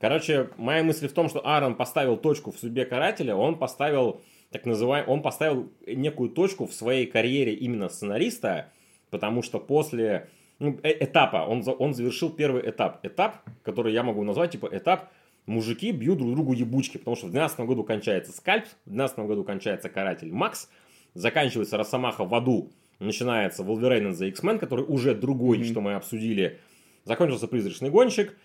[0.00, 4.64] Короче, моя мысль в том, что Аарон поставил точку в судьбе карателя, он поставил, так
[4.64, 8.72] называемый, он поставил некую точку в своей карьере именно сценариста,
[9.10, 13.04] потому что после ну, э, этапа, он, он завершил первый этап.
[13.04, 15.10] Этап, который я могу назвать, типа, этап
[15.46, 19.44] мужики бьют друг другу ебучки, потому что в 2012 году кончается Скальп, в 2012 году
[19.44, 20.68] кончается Каратель Макс,
[21.14, 25.70] заканчивается Росомаха в аду, начинается Wolverine and the X-Men, который уже другой, mm-hmm.
[25.70, 26.58] что мы обсудили,
[27.04, 28.36] закончился Призрачный Гонщик,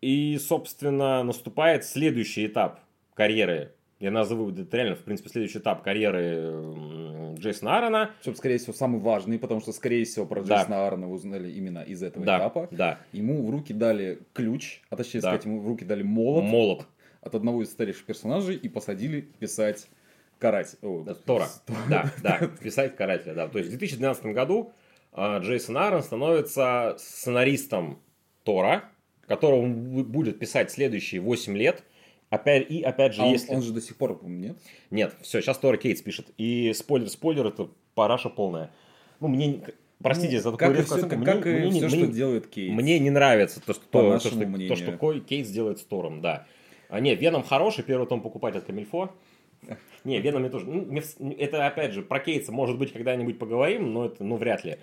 [0.00, 2.80] и, собственно, наступает следующий этап
[3.14, 3.72] карьеры
[4.04, 6.52] я назову это реально, в принципе, следующий этап карьеры
[7.44, 8.10] Джейсона Аарона.
[8.22, 10.56] Чтобы, скорее всего, самый важный, потому что, скорее всего, про да.
[10.56, 12.38] Джейсона Аарона вы узнали именно из этого да.
[12.38, 12.68] этапа.
[12.70, 12.98] Да.
[13.12, 15.28] Ему в руки дали ключ, а точнее да.
[15.28, 16.44] сказать, ему в руки дали молот.
[16.44, 16.86] Молот.
[17.20, 19.88] От одного из старейших персонажей и посадили писать
[20.38, 20.76] карать.
[20.82, 21.48] да, Тора.
[21.88, 23.48] Да, да, писать карателя, да.
[23.48, 24.72] То есть в 2012 году
[25.12, 27.98] а, Джейсон Аарон становится сценаристом
[28.42, 28.84] Тора,
[29.26, 31.82] которого он будет писать следующие 8 лет–
[32.34, 33.50] опять, и опять же, а если...
[33.50, 34.56] Он, он же до сих пор, нет?
[34.90, 36.26] Нет, все, сейчас Тора Кейтс пишет.
[36.38, 38.70] И спойлер, спойлер, это параша полная.
[39.20, 39.60] Ну, мне,
[40.02, 41.24] простите ну, за такую резкую оценку.
[41.24, 42.74] Как мне, и мне, все, мне, что делает Кейтс.
[42.74, 46.46] Мне не нравится то, что, то, то, что, то, что Кейтс делает с Тором, да.
[46.88, 49.10] А нет, Веном хороший, первый том покупать от Камильфо.
[50.04, 50.66] Не, Веном мне тоже.
[50.66, 51.00] Ну,
[51.38, 54.76] это опять же про Кейтса, может быть, когда-нибудь поговорим, но это ну вряд ли.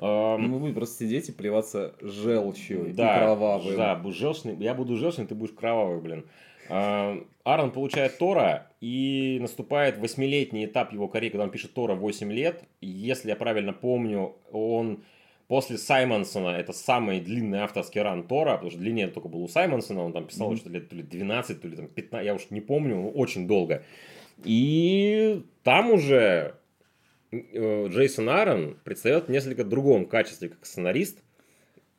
[0.00, 3.76] Мы будем просто сидеть и плеваться желчью да, и кровавым.
[3.76, 6.24] Да, будешь желчный, я буду желчный, ты будешь кровавый, блин.
[6.68, 12.62] Аарон получает Тора, и наступает восьмилетний этап его карьеры, когда он пишет Тора 8 лет.
[12.80, 15.02] Если я правильно помню, он
[15.48, 20.02] после Саймонсона, это самый длинный авторский ран Тора, потому что длиннее только был у Саймонсона,
[20.02, 20.56] он там писал mm-hmm.
[20.56, 23.82] что лет то ли 12, то ли там 15, я уж не помню, очень долго.
[24.44, 26.54] И там уже
[27.32, 31.24] э, Джейсон Аарон предстает в несколько другом качестве как сценарист.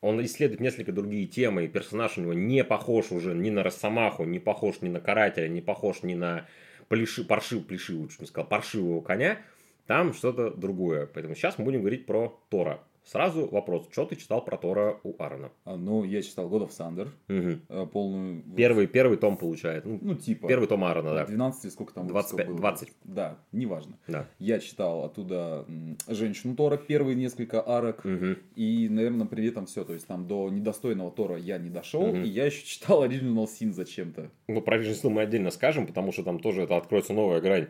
[0.02, 4.24] Он исследует несколько другие темы, и персонаж у него не похож уже ни на Росомаху,
[4.24, 6.48] не похож ни на Карателя, не похож ни на
[6.88, 9.40] плеши, паршив, не сказал, паршивого коня.
[9.88, 11.08] Там что-то другое.
[11.08, 12.80] Поэтому сейчас мы будем говорить про Тора.
[13.12, 15.50] Сразу вопрос, что ты читал про Тора у Аарона?
[15.66, 17.88] А, ну, я читал God of Thunder, угу.
[17.88, 18.44] полную...
[18.56, 19.84] Первый, первый том получает.
[19.84, 20.48] Ну, ну, типа.
[20.48, 21.26] Первый том Аарона, да.
[21.26, 22.58] 12 сколько там 25, было?
[22.58, 22.90] 20.
[23.06, 23.98] Да, неважно.
[24.08, 24.28] Да.
[24.38, 25.66] Я читал оттуда
[26.08, 28.36] Женщину Тора, первые несколько арок, угу.
[28.54, 29.84] и, наверное, при этом все.
[29.84, 32.18] То есть, там до недостойного Тора я не дошел, угу.
[32.18, 34.30] и я еще читал Original Sin зачем-то.
[34.48, 37.70] Ну, про Original Sin мы отдельно скажем, потому что там тоже это откроется новая грань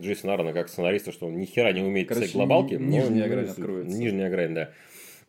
[0.00, 2.74] Джейсона Аарона как сценариста, что он ни хера не умеет Короче, писать глобалки.
[2.74, 3.96] Нижняя грань откроется.
[3.96, 4.70] Нижняя грань, да.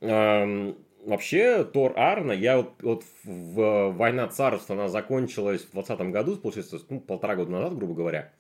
[0.02, 6.38] Эм, вообще, Тор Арна, я вот, вот в «Война царств», она закончилась в 2020 году,
[6.38, 8.32] получается, ну, полтора года назад, грубо говоря.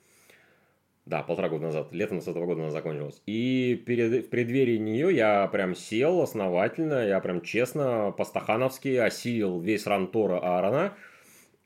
[1.05, 3.21] Да, полтора года назад, летом 2020 года она закончилась.
[3.25, 9.87] И перед, в преддверии нее я прям сел основательно, я прям честно, по-стахановски осилил весь
[9.87, 10.95] ран Тора Аарона.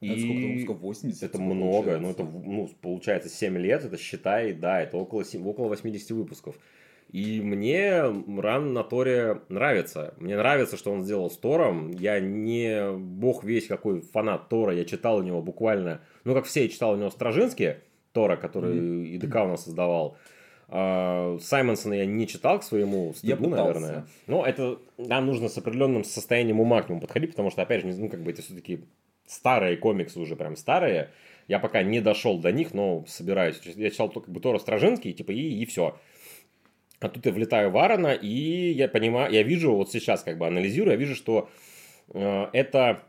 [0.01, 1.23] Это и сколько, 80?
[1.23, 6.11] Это много, ну это ну, получается 7 лет, это считай, да, это около, около 80
[6.11, 6.55] выпусков.
[7.11, 8.03] И мне
[8.39, 10.13] ран на Торе нравится.
[10.17, 11.91] Мне нравится, что он сделал с Тором.
[11.91, 14.73] Я не бог весь какой фанат Тора.
[14.73, 15.99] Я читал у него буквально...
[16.23, 17.75] Ну, как все, я читал у него Стражинский
[18.13, 19.15] Тора, который mm-hmm.
[19.17, 20.17] ИДК у нас создавал.
[20.69, 24.07] А, Саймонсона я не читал к своему стыду, наверное.
[24.27, 27.93] Но это нам нужно с определенным состоянием ума к нему подходить, потому что, опять же,
[27.93, 28.85] ну, как бы это все-таки
[29.31, 31.09] старые комиксы уже прям старые.
[31.47, 33.59] Я пока не дошел до них, но собираюсь.
[33.63, 35.97] Я читал только как бы Тора Стражинский, типа, и, и все.
[36.99, 40.47] А тут я влетаю в Аарона, и я понимаю, я вижу, вот сейчас как бы
[40.47, 41.49] анализирую, я вижу, что
[42.13, 43.03] э, это,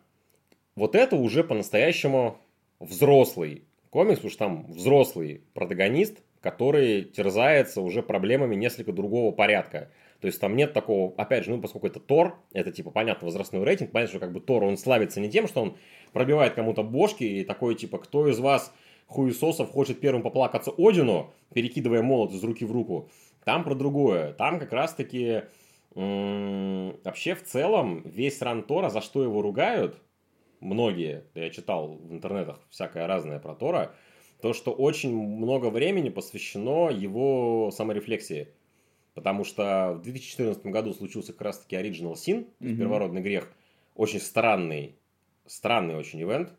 [0.76, 2.38] вот это уже по-настоящему
[2.80, 9.90] взрослый комикс, потому что там взрослый протагонист, который терзается уже проблемами несколько другого порядка.
[10.22, 13.64] То есть там нет такого, опять же, ну поскольку это Тор, это типа понятно возрастной
[13.64, 15.76] рейтинг, понятно, что как бы Тор, он славится не тем, что он
[16.12, 18.72] пробивает кому-то бошки и такой типа, кто из вас
[19.08, 23.10] хуесосов хочет первым поплакаться Одину, перекидывая молот из руки в руку,
[23.44, 24.32] там про другое.
[24.34, 25.42] Там как раз-таки
[25.96, 30.00] вообще в целом весь ран Тора, за что его ругают,
[30.60, 33.92] многие, я читал в интернетах всякое разное про Тора,
[34.40, 38.46] то, что очень много времени посвящено его саморефлексии.
[39.14, 42.76] Потому что в 2014 году случился как раз-таки Original Sin, mm-hmm.
[42.76, 43.52] первородный грех.
[43.94, 44.96] Очень странный,
[45.46, 46.52] странный очень ивент.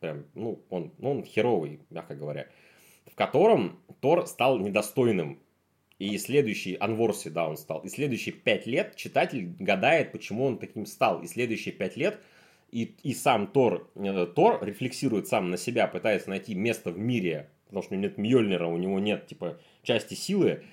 [0.00, 2.48] Прям, ну, он, ну, он херовый, мягко говоря.
[3.06, 5.40] В котором Тор стал недостойным
[5.98, 7.80] и следующий, Анворси, да, он стал.
[7.80, 11.22] И следующие пять лет читатель гадает, почему он таким стал.
[11.22, 12.20] И следующие пять лет
[12.70, 17.48] и, и сам Тор, э, Тор рефлексирует сам на себя, пытается найти место в мире,
[17.66, 20.64] потому что у него нет Мьёльнира, у него нет, типа, части силы.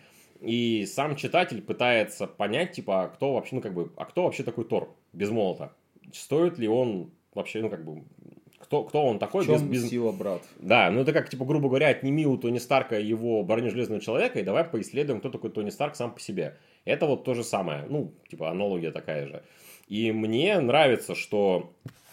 [0.44, 4.44] И сам читатель пытается понять, типа, а кто вообще, ну, как бы, а кто вообще
[4.44, 5.72] такой Тор без молота?
[6.12, 8.04] Стоит ли он вообще, ну, как бы,
[8.60, 9.44] кто, кто он такой.
[9.44, 9.90] В чем без, без...
[9.90, 10.42] сила, брат?
[10.58, 14.40] Да, ну это как, типа, грубо говоря, отними у Тони Старка его броню Железного Человека
[14.40, 16.58] и давай поисследуем, кто такой Тони Старк сам по себе.
[16.84, 19.44] Это вот то же самое, ну, типа, аналогия такая же.
[19.88, 21.72] И мне нравится, что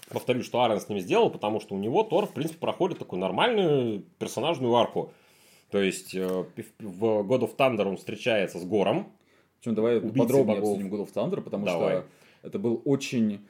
[0.09, 3.21] повторюсь, что Аарон с ним сделал, потому что у него Тор, в принципе, проходит такую
[3.21, 5.13] нормальную персонажную арку.
[5.71, 6.27] То есть э,
[6.79, 9.13] в God of Thunder он встречается с Гором.
[9.61, 10.71] Причем давай подробнее богов.
[10.71, 11.99] обсудим God of Thunder, потому давай.
[11.99, 12.07] что
[12.43, 13.47] это был очень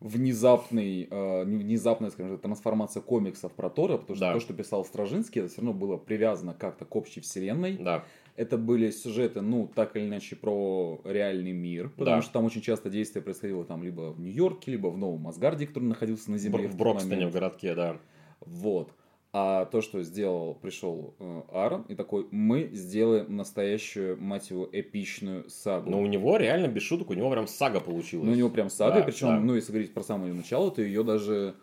[0.00, 4.32] внезапный, э, внезапная, скажем так, трансформация комиксов про Тора, потому что да.
[4.32, 7.76] то, что писал Стражинский, это все равно было привязано как-то к общей вселенной.
[7.78, 8.04] Да.
[8.34, 12.22] Это были сюжеты, ну, так или иначе, про реальный мир, потому да.
[12.22, 15.84] что там очень часто действие происходило там либо в Нью-Йорке, либо в Новом Асгарде, который
[15.84, 16.66] находился на Земле.
[16.66, 17.98] В, в Брокстоне, в городке, да.
[18.40, 18.90] Вот.
[19.34, 25.48] А то, что сделал, пришел э, Аарон и такой, мы сделаем настоящую, мать его, эпичную
[25.48, 25.90] сагу.
[25.90, 28.26] Но у него реально, без шуток, у него прям сага получилась.
[28.26, 29.40] Ну, у него прям сага, да, причем, да.
[29.40, 31.54] ну, если говорить про самое начало, то ее даже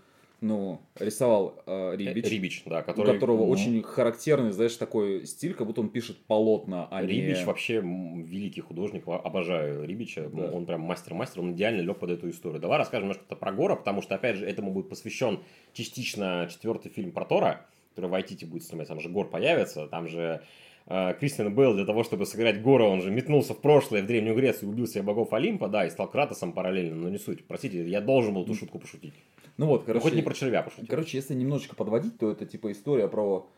[0.42, 2.26] ну, рисовал э, Рибич.
[2.26, 3.12] Рибич, да, который...
[3.12, 7.46] У которого очень характерный, знаешь, такой стиль, как будто он пишет полотна, а Рибич не...
[7.46, 10.50] вообще великий художник, обожаю Рибича, да.
[10.52, 12.62] он прям мастер-мастер, он идеально лег под эту историю.
[12.62, 15.40] Давай расскажем немножко про Гора, потому что, опять же, этому будет посвящен
[15.74, 20.08] частично четвертый фильм про Тора, который в Айтите будет снимать, там же Гор появится, там
[20.08, 20.42] же
[20.88, 24.36] э, Кристиан Белл для того, чтобы сыграть Гора, он же метнулся в прошлое, в Древнюю
[24.36, 27.46] Грецию, убил себе богов Олимпа, да, и стал Кратосом параллельно, но не суть.
[27.46, 29.14] Простите, я должен был эту шутку пошутить.
[29.60, 30.04] Ну вот, короче.
[30.04, 30.88] хоть не про червя пошутить.
[30.88, 33.50] Короче, если немножечко подводить, то это типа история про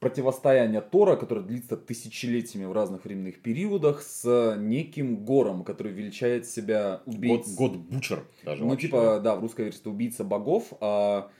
[0.00, 7.02] противостояние Тора, которое длится тысячелетиями в разных временных периодах, с неким Гором, который величает себя
[7.04, 7.54] убийцей.
[7.54, 8.86] Год, год Бучер даже Ну, вообще.
[8.86, 11.30] типа, да, в русской версии убийца богов, а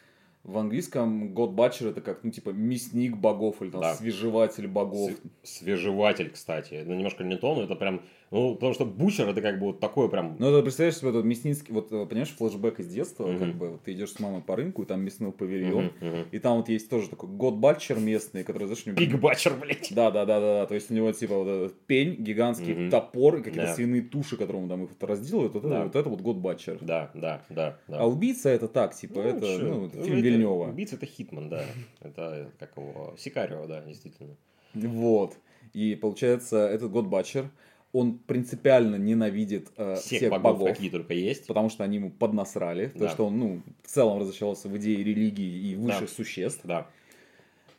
[0.45, 3.95] в английском God Butcher это как, ну, типа, мясник богов или там да.
[3.95, 5.13] свежеватель богов.
[5.43, 6.83] Свежеватель, кстати.
[6.87, 8.03] Ну, немножко не то, но это прям
[8.37, 10.37] ну, потому что Бучер это как бы вот такое прям...
[10.39, 13.39] Ну, это представляешь себе, этот мясницкий, вот, э, понимаешь, флешбэк из детства, uh-huh.
[13.39, 16.27] как бы, вот, ты идешь с мамой по рынку, и там мясной павильон, uh-huh, uh-huh.
[16.33, 18.99] и там вот есть тоже такой год батчер местный, который, знаешь, у него...
[18.99, 19.89] Пиг батчер, блядь.
[19.91, 22.91] Да, да, да, да, да, то есть у него, типа, вот этот пень, гигантский uh-huh.
[22.91, 23.75] топор, и какие-то yeah.
[23.75, 25.69] свиные туши, которым там их разделывают, вот, да.
[25.69, 26.79] это, вот это вот год батчер.
[26.81, 27.99] Да, да, да, да.
[28.01, 29.65] А убийца это так, типа, ну, это, что?
[29.65, 30.69] ну, это фильм это, Вильнева.
[30.69, 31.65] Убийца это Хитман, да,
[32.01, 34.37] это, как его, Сикарио, да, действительно.
[34.75, 35.37] Вот.
[35.73, 37.51] И получается, этот год батчер,
[37.93, 41.47] он принципиально ненавидит э, всех, всех богов, богов, какие только есть.
[41.47, 42.93] Потому что они ему поднасрали.
[42.95, 43.07] Да.
[43.07, 46.15] То, что он, ну, в целом разочаровался в идее религии и высших да.
[46.15, 46.61] существ.
[46.65, 46.89] Да.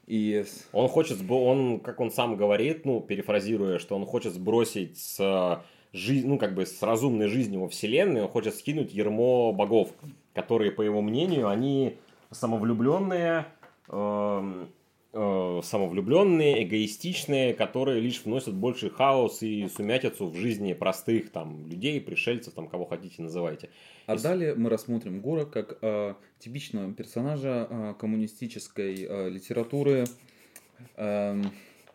[0.07, 0.45] И...
[0.71, 5.61] Он хочет, он, как он сам говорит, ну, перефразируя, что он хочет сбросить с
[5.93, 9.89] жизнь, ну, как бы с разумной жизнью во Вселенной, он хочет скинуть ермо богов,
[10.33, 11.97] которые, по его мнению, они
[12.31, 13.45] самовлюбленные,
[13.89, 14.65] э,
[15.13, 21.99] э, самовлюбленные, эгоистичные, которые лишь вносят больше хаос и сумятицу в жизни простых там людей,
[22.01, 23.69] пришельцев, там кого хотите называйте.
[24.05, 24.19] А и...
[24.19, 30.05] далее мы рассмотрим Гора как э, типичного персонажа э, коммунистической э, литературы.
[30.95, 31.51] Эм...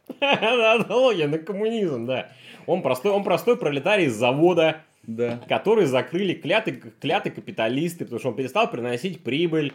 [0.20, 2.32] Аналогия на коммунизм, да.
[2.66, 5.40] Он простой, он простой пролетарий из завода, да.
[5.48, 9.72] который закрыли кляты, кляты капиталисты, потому что он перестал приносить прибыль.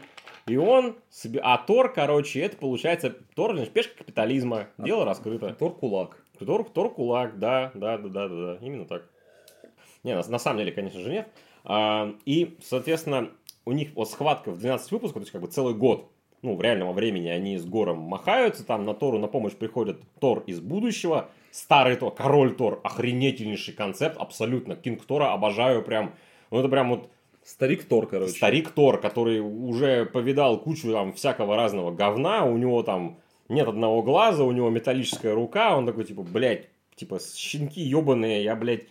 [0.47, 0.95] И он,
[1.41, 5.53] а Тор, короче, это получается, Тор, значит, пешка капитализма, а, дело раскрыто.
[5.53, 6.23] Тор кулак.
[6.39, 9.09] Тор, Тор кулак, да, да, да, да, да, да, именно так.
[10.03, 11.27] Не, на, на самом деле, конечно же, нет.
[11.65, 13.29] А, и, соответственно,
[13.65, 16.09] у них вот схватка в 12 выпусков, то есть как бы целый год,
[16.41, 20.43] ну, в реальном времени они с Гором махаются, там на Тору на помощь приходит Тор
[20.47, 26.13] из будущего, старый Тор, король Тор, охренительнейший концепт, абсолютно, Кинг Тора обожаю прям,
[26.51, 27.09] ну, это прям вот
[27.47, 28.33] Старик Тор, короче.
[28.33, 34.01] Старик Тор, который уже повидал кучу там всякого разного говна, у него там нет одного
[34.03, 36.67] глаза, у него металлическая рука, он такой, типа, блядь,
[36.97, 38.81] типа, щенки ебаные, я, блядь,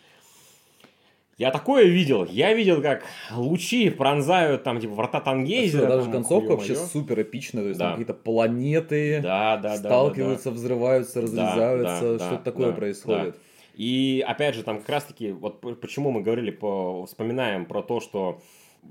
[1.36, 2.24] я такое видел.
[2.24, 5.86] Я видел, как лучи пронзают там, типа, врата Тангейзера.
[5.86, 7.62] Даже концовка вообще супер эпичная.
[7.62, 7.84] То есть, да.
[7.84, 12.00] там какие-то планеты да, да, сталкиваются, да, да, взрываются, разрезаются.
[12.00, 13.34] Да, да, Что-то да, такое да, происходит.
[13.34, 13.40] Да.
[13.76, 18.40] И опять же, там как раз-таки, вот почему мы говорили, по, вспоминаем про то, что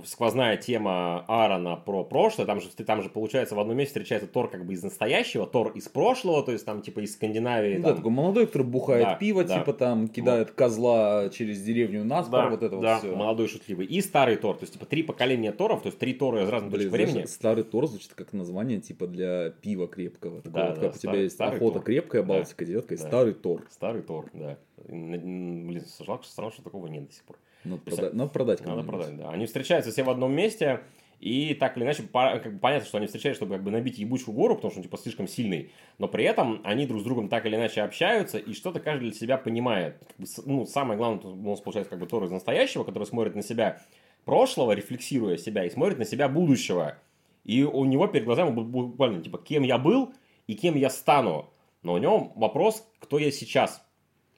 [0.04, 4.50] сквозная тема Аарона про прошлое, там же, там же получается в одном месте встречается Тор
[4.50, 7.78] как бы из настоящего, Тор из прошлого, то есть там типа из Скандинавии.
[7.78, 7.92] Ну, там...
[7.92, 9.60] Да, такой молодой, который бухает да, пиво, да.
[9.60, 10.56] типа там кидает вот.
[10.56, 13.16] козла через деревню Наспор, да, вот это да, вот все.
[13.16, 13.86] молодой шутливый.
[13.86, 16.72] И старый Тор, то есть типа три поколения Торов, то есть три Тора из разных
[16.72, 17.26] точек времени.
[17.26, 20.42] Старый Тор звучит как название типа для пива крепкого.
[20.42, 21.84] Такого, да, вот, да, как старый, у тебя есть охота Тор.
[21.84, 23.08] крепкая, Балтика, да, девятка, и да.
[23.08, 23.62] старый Тор.
[23.70, 24.58] Старый Тор, да.
[24.88, 27.38] Блин, жалко, что такого нет до сих пор.
[27.66, 28.66] Надо, прода- надо продать.
[28.66, 29.30] Надо продать, да.
[29.30, 30.82] Они встречаются все в одном месте,
[31.20, 34.36] и так или иначе, как бы понятно, что они встречаются, чтобы как бы набить ебучую
[34.36, 35.72] гору, потому что он типа слишком сильный.
[35.98, 39.14] Но при этом они друг с другом так или иначе общаются, и что-то каждый для
[39.14, 39.98] себя понимает.
[40.08, 43.36] Как бы, ну, самое главное, у нас получается как бы Тор из настоящего, который смотрит
[43.36, 43.82] на себя
[44.26, 46.98] прошлого, рефлексируя себя, и смотрит на себя будущего.
[47.44, 50.14] И у него перед глазами буквально, типа, кем я был
[50.48, 51.50] и кем я стану.
[51.84, 53.84] Но у него вопрос, кто я сейчас.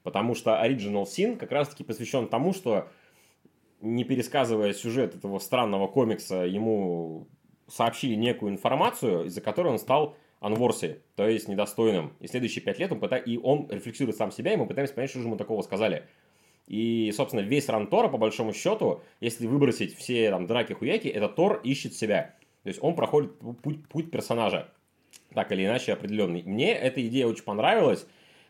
[0.04, 2.90] Потому что Original Sin как раз-таки посвящен тому, что
[3.82, 7.28] не пересказывая сюжет этого странного комикса, ему
[7.68, 12.14] сообщили некую информацию, из-за которой он стал анворси, то есть недостойным.
[12.20, 15.10] И следующие пять лет он пытается, и он рефлексирует сам себя, и мы пытаемся понять,
[15.10, 16.04] что же ему такого сказали.
[16.68, 21.62] И, собственно, весь ран Тора, по большому счету, если выбросить все там драки-хуяки, это Тор
[21.64, 22.36] ищет себя.
[22.64, 23.32] То есть он проходит
[23.62, 24.70] путь, путь персонажа,
[25.34, 26.44] так или иначе определенный.
[26.44, 28.06] Мне эта идея очень понравилась,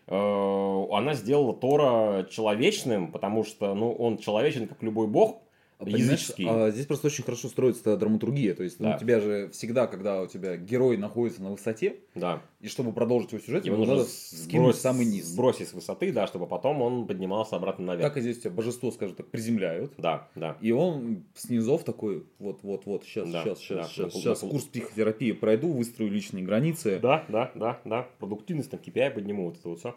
[0.09, 5.41] она сделала Тора человечным, потому что ну, он человечен, как любой бог,
[5.85, 6.49] языческие.
[6.49, 8.55] А, здесь просто очень хорошо строится драматургия.
[8.55, 8.95] То есть ну, да.
[8.95, 12.41] у тебя же всегда, когда у тебя герой находится на высоте, да.
[12.59, 15.25] и чтобы продолжить его сюжет, ему нужно скинуть самый низ.
[15.25, 18.07] Сбросить с высоты, да, чтобы потом он поднимался обратно наверх.
[18.07, 19.93] Так и здесь у тебя божество, скажем так, приземляют.
[19.97, 20.57] Да, да.
[20.61, 24.39] И он снизов такой, вот, вот, вот, сейчас, да, сейчас, сейчас, да, сейчас, да, сейчас
[24.39, 26.99] курс психотерапии пройду, выстрою личные границы.
[26.99, 28.07] Да, да, да, да.
[28.19, 29.95] Продуктивность, там, KPI подниму, вот это вот все.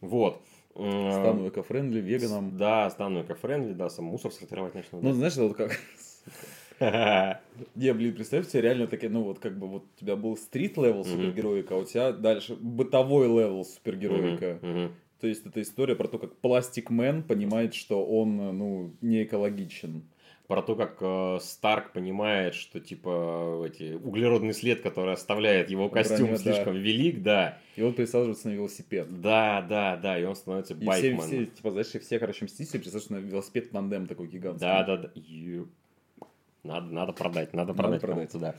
[0.00, 0.40] Вот.
[0.78, 2.56] Стану eco-friendly, веганом.
[2.56, 5.00] Да, стану eco-friendly, да, сам мусор сортировать начну.
[5.00, 5.78] Ну, знаешь, это вот как...
[7.74, 11.04] Не, блин, представь себе реально такие, ну вот как бы вот у тебя был street-level
[11.04, 14.60] супергероика, а у тебя дальше бытовой level супергероика.
[15.20, 20.04] То есть это история про то, как Пластик Мэн понимает, что он, ну, не экологичен
[20.48, 26.28] про то, как э, Старк понимает, что типа эти углеродный след, который оставляет его костюм,
[26.28, 26.80] Броня, слишком да.
[26.80, 27.58] велик, да.
[27.76, 29.20] И он пересаживается на велосипед.
[29.20, 31.20] Да, да, да, и он становится и байкманом.
[31.20, 34.66] Все, все, типа, знаешь, все, короче, мстители пересаживаются на велосипед тандем такой гигантский.
[34.66, 35.10] Да, да, да.
[35.14, 35.64] И...
[36.64, 38.40] Надо, надо продать, надо, надо продать, продать.
[38.40, 38.54] да.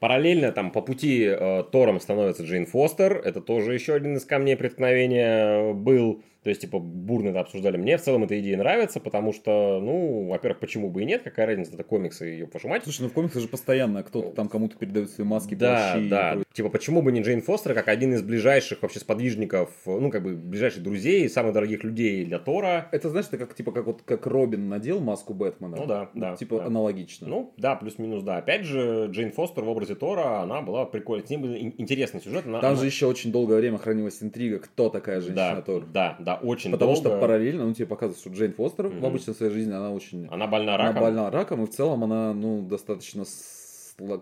[0.00, 3.16] Параллельно там по пути э, Тором становится Джейн Фостер.
[3.16, 6.22] Это тоже еще один из камней преткновения был.
[6.44, 7.78] То есть, типа, бурно это обсуждали.
[7.78, 11.46] Мне в целом эта идея нравится, потому что, ну, во-первых, почему бы и нет, какая
[11.46, 12.82] разница, это комиксы, ее вашу мать.
[12.84, 16.08] Слушай, ну в комиксах же постоянно кто-то там кому-то передает свои маски, да, плащи.
[16.08, 20.22] Да, Типа, почему бы не Джейн Фостер, как один из ближайших вообще сподвижников, ну, как
[20.22, 22.88] бы, ближайших друзей, самых дорогих людей для Тора.
[22.92, 25.76] Это, знаешь, это как, типа, как вот, как Робин надел маску Бэтмена.
[25.76, 26.36] Ну, да, да.
[26.36, 26.66] Типа, да.
[26.66, 27.26] аналогично.
[27.26, 28.36] Ну, да, плюс-минус, да.
[28.36, 31.26] Опять же, Джейн Фостер в образе Тора, она была прикольная.
[31.26, 32.46] С ним был интересный сюжет.
[32.46, 32.80] Она, там она...
[32.80, 35.86] же еще очень долгое время хранилась интрига, кто такая женщина да, Тор.
[35.86, 37.10] Да, да, очень Потому долго.
[37.10, 39.00] что параллельно, ну, тебе показывают, что Джейн Фостер mm-hmm.
[39.00, 40.28] в обычной своей жизни, она очень...
[40.30, 40.96] Она больна раком.
[40.96, 43.24] Она больна раком, и в целом она, ну, достаточно,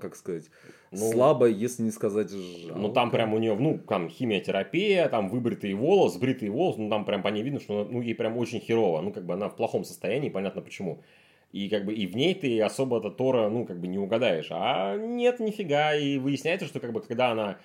[0.00, 0.44] как сказать,
[0.90, 2.78] ну, слабо, если не сказать жалко.
[2.78, 7.04] Ну, там прям у нее, ну, там химиотерапия, там выбритый волос, бритый волос, ну, там
[7.04, 9.00] прям по ней видно, что ну, ей прям очень херово.
[9.00, 11.00] Ну, как бы она в плохом состоянии, понятно почему.
[11.52, 14.48] И как бы и в ней ты особо это Тора, ну, как бы не угадаешь.
[14.50, 15.94] А нет, нифига.
[15.94, 17.58] И выясняется, что как бы когда она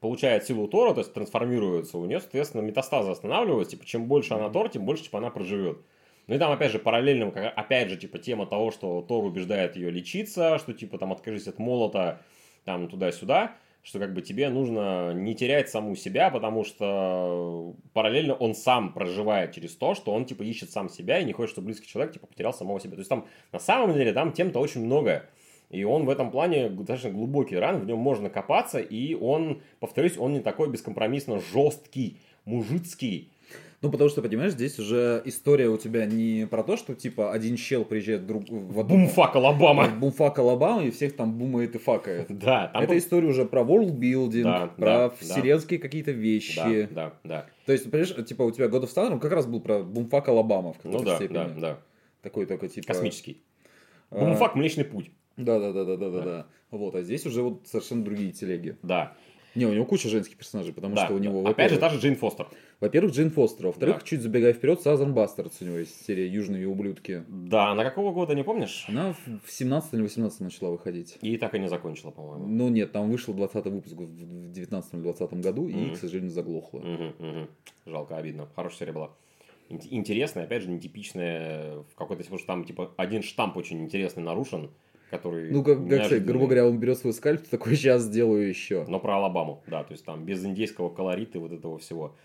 [0.00, 4.48] получает силу Тора, то есть трансформируется, у нее, соответственно, метастазы останавливаются, типа, чем больше она
[4.48, 5.78] Тор, тем больше, типа, она проживет.
[6.26, 9.90] Ну и там, опять же, параллельно, опять же, типа, тема того, что Тор убеждает ее
[9.90, 12.22] лечиться, что, типа, там, откажись от молота,
[12.64, 18.54] там, туда-сюда, что, как бы, тебе нужно не терять саму себя, потому что параллельно он
[18.54, 21.88] сам проживает через то, что он, типа, ищет сам себя и не хочет, чтобы близкий
[21.88, 22.92] человек, типа, потерял самого себя.
[22.92, 25.26] То есть там, на самом деле, там тем-то очень много.
[25.70, 30.18] И он в этом плане достаточно глубокий run, в нем можно копаться, и он, повторюсь,
[30.18, 33.30] он не такой бескомпромиссно жесткий, мужицкий.
[33.82, 37.56] Ну, потому что, понимаешь, здесь уже история у тебя не про то, что, типа, один
[37.56, 38.44] чел приезжает друг...
[38.50, 38.96] в одну...
[38.96, 39.88] Bumfuck Alabama.
[39.88, 42.26] Bumfuck Alabama, и всех там бумает и факает.
[42.40, 42.68] Да.
[42.68, 42.98] Там Это был...
[42.98, 45.82] история уже про worldbuilding, да, про да, вселенские да.
[45.82, 46.88] какие-то вещи.
[46.90, 47.46] Да, да, да.
[47.64, 50.74] То есть, понимаешь, типа, у тебя God of Thunder как раз был про Bumfuck Alabama
[50.74, 51.34] в какой-то ну, да, степени.
[51.34, 51.78] да, да.
[52.20, 52.88] Такой только, типа...
[52.88, 53.42] Космический.
[54.10, 55.10] Бумфак Млечный Путь.
[55.44, 56.46] Да, да, да, да, да, да, да.
[56.70, 58.76] Вот, а здесь уже вот совершенно другие телеги.
[58.82, 59.16] Да.
[59.54, 61.42] Не, у него куча женских персонажей, потому да, что у него...
[61.42, 61.50] Да.
[61.50, 62.46] Опять же, та же Джейн Фостер.
[62.78, 63.66] Во-первых, Джейн Фостер.
[63.66, 64.02] Во-вторых, да.
[64.04, 67.24] чуть забегая вперед, Сазан Бастардс у него есть серия «Южные ублюдки».
[67.28, 68.84] Да, на какого года, не помнишь?
[68.88, 69.14] Она
[69.44, 71.18] в 17 или 18 начала выходить.
[71.20, 72.46] И так и не закончила, по-моему.
[72.46, 75.90] Ну нет, там вышел 20 выпуск в 19 или 20 году, mm-hmm.
[75.90, 76.78] и, к сожалению, заглохло.
[76.78, 77.48] Mm-hmm, mm-hmm.
[77.86, 78.48] Жалко, обидно.
[78.54, 79.10] Хорошая серия была.
[79.68, 82.22] Интересная, опять же, нетипичная в какой-то...
[82.22, 84.70] Что там, типа, один штамп очень интересный нарушен
[85.10, 85.50] который...
[85.50, 88.84] Ну, как, как сказать, грубо говоря, он берет свой скальп, такой, сейчас сделаю еще.
[88.88, 92.16] Но про Алабаму, да, то есть там без индейского колорита и вот этого всего.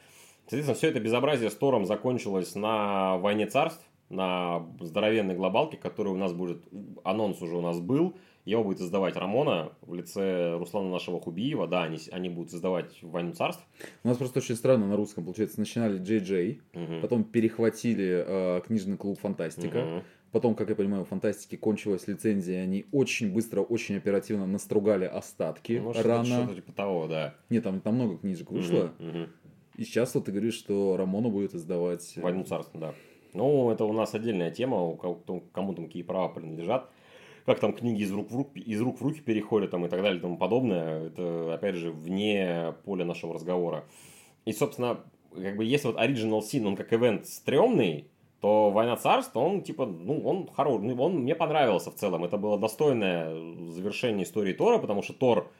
[0.47, 6.17] Соответственно, все это безобразие с Тором закончилось на «Войне царств», на здоровенной глобалке, который у
[6.17, 6.63] нас будет,
[7.03, 11.67] анонс уже у нас был, его будет издавать Рамона в лице Руслана нашего Хубиева.
[11.67, 13.65] Да, они, они будут издавать «Войну царств».
[14.03, 15.59] У нас просто очень странно на русском, получается.
[15.59, 17.01] Начинали Джей Джей, угу.
[17.01, 20.03] потом перехватили э, книжный клуб «Фантастика», угу.
[20.35, 25.81] Потом, как я понимаю, у фантастики кончилась лицензия, они очень быстро, очень оперативно настругали остатки
[25.81, 26.25] ну, рано.
[26.25, 27.35] Что-то типа того, да.
[27.49, 28.91] Нет, там, там много книжек вышло.
[28.99, 29.29] Угу, угу.
[29.77, 32.17] И сейчас вот ты говоришь, что Рамона будет издавать...
[32.17, 32.93] Э, Войну царства, да.
[33.33, 35.21] Ну, это у нас отдельная тема, у кого,
[35.53, 36.89] кому там какие права принадлежат.
[37.45, 40.01] Как там книги из рук в руки, из рук в руки переходят там, и так
[40.01, 41.07] далее и тому подобное.
[41.07, 43.85] Это, опять же, вне поля нашего разговора.
[44.43, 44.99] И, собственно,
[45.33, 48.09] как бы если вот Original Sin, он как ивент стрёмный,
[48.45, 52.25] то «Война царств», он типа, ну, он хороший, ну, он мне понравился в целом.
[52.25, 53.33] Это было достойное
[53.71, 55.51] завершение истории Тора, потому что Тор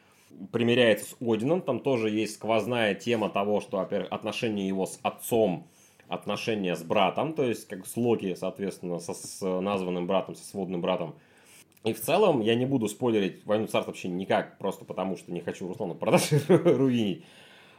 [0.52, 5.66] примиряется с Одином, там тоже есть сквозная тема того, что, во-первых, отношения его с отцом,
[6.06, 10.80] отношения с братом, то есть как с Локи, соответственно, со, с названным братом, со сводным
[10.80, 11.16] братом.
[11.82, 15.40] И в целом я не буду спойлерить «Войну царств» вообще никак, просто потому что не
[15.40, 17.24] хочу Руслану продать руинить.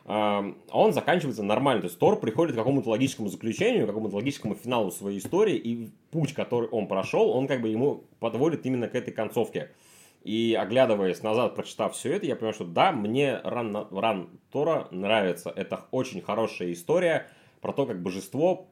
[0.10, 1.82] А он заканчивается нормально.
[1.82, 5.92] То есть Тор приходит к какому-то логическому заключению, к какому-то логическому финалу своей истории, и
[6.12, 9.72] путь, который он прошел, он как бы ему подводит именно к этой концовке.
[10.24, 15.52] И оглядываясь назад, прочитав все это, я понимаю, что да, мне ран, ран Тора нравится.
[15.54, 17.28] Это очень хорошая история
[17.60, 18.70] про то, как божество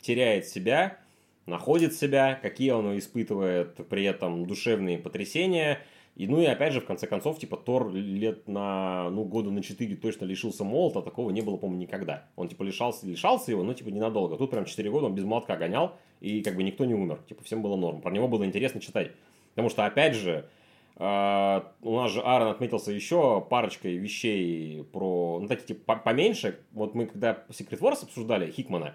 [0.00, 0.98] теряет себя,
[1.46, 5.80] находит себя, какие он испытывает при этом душевные потрясения–
[6.16, 9.62] и ну и опять же, в конце концов, типа Тор лет на, ну, года на
[9.62, 12.28] 4 точно лишился молота, такого не было, по-моему, никогда.
[12.36, 14.36] Он типа лишался, лишался его, но типа ненадолго.
[14.36, 17.18] Тут прям 4 года он без молотка гонял, и как бы никто не умер.
[17.28, 18.00] Типа всем было норм.
[18.00, 19.10] Про него было интересно читать.
[19.50, 20.48] Потому что, опять же,
[20.96, 26.60] Uh, у нас же Аарон отметился еще парочкой вещей про, ну, такие, типа, поменьше.
[26.70, 28.94] Вот мы, когда Secret Wars обсуждали Хикмана,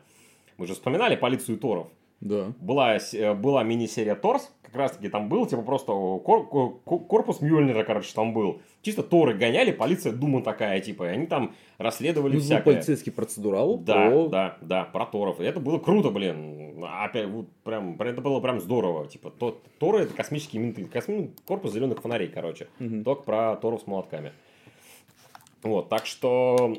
[0.56, 1.90] мы же вспоминали полицию Торов.
[2.22, 2.54] Да.
[2.60, 6.48] Была, э, была мини-серия Торс, как раз таки там был, типа просто кор-
[6.84, 8.62] корпус Мюльнера, короче, там был.
[8.82, 12.76] Чисто Торы гоняли, полиция Дума такая, типа, и они там расследовали ну, всякое.
[12.76, 13.78] полицейский процедурал.
[13.78, 14.28] Да, про...
[14.28, 15.40] да, да, про Торов.
[15.40, 16.84] И это было круто, блин.
[16.84, 19.08] Опять, вот, прям, это было прям здорово.
[19.08, 20.86] Типа, то, Торы это космические менты.
[20.86, 21.32] Косми...
[21.46, 22.68] Корпус зеленых фонарей, короче.
[22.80, 23.04] Угу.
[23.04, 24.34] Только про Торов с молотками.
[25.62, 26.78] Вот, так что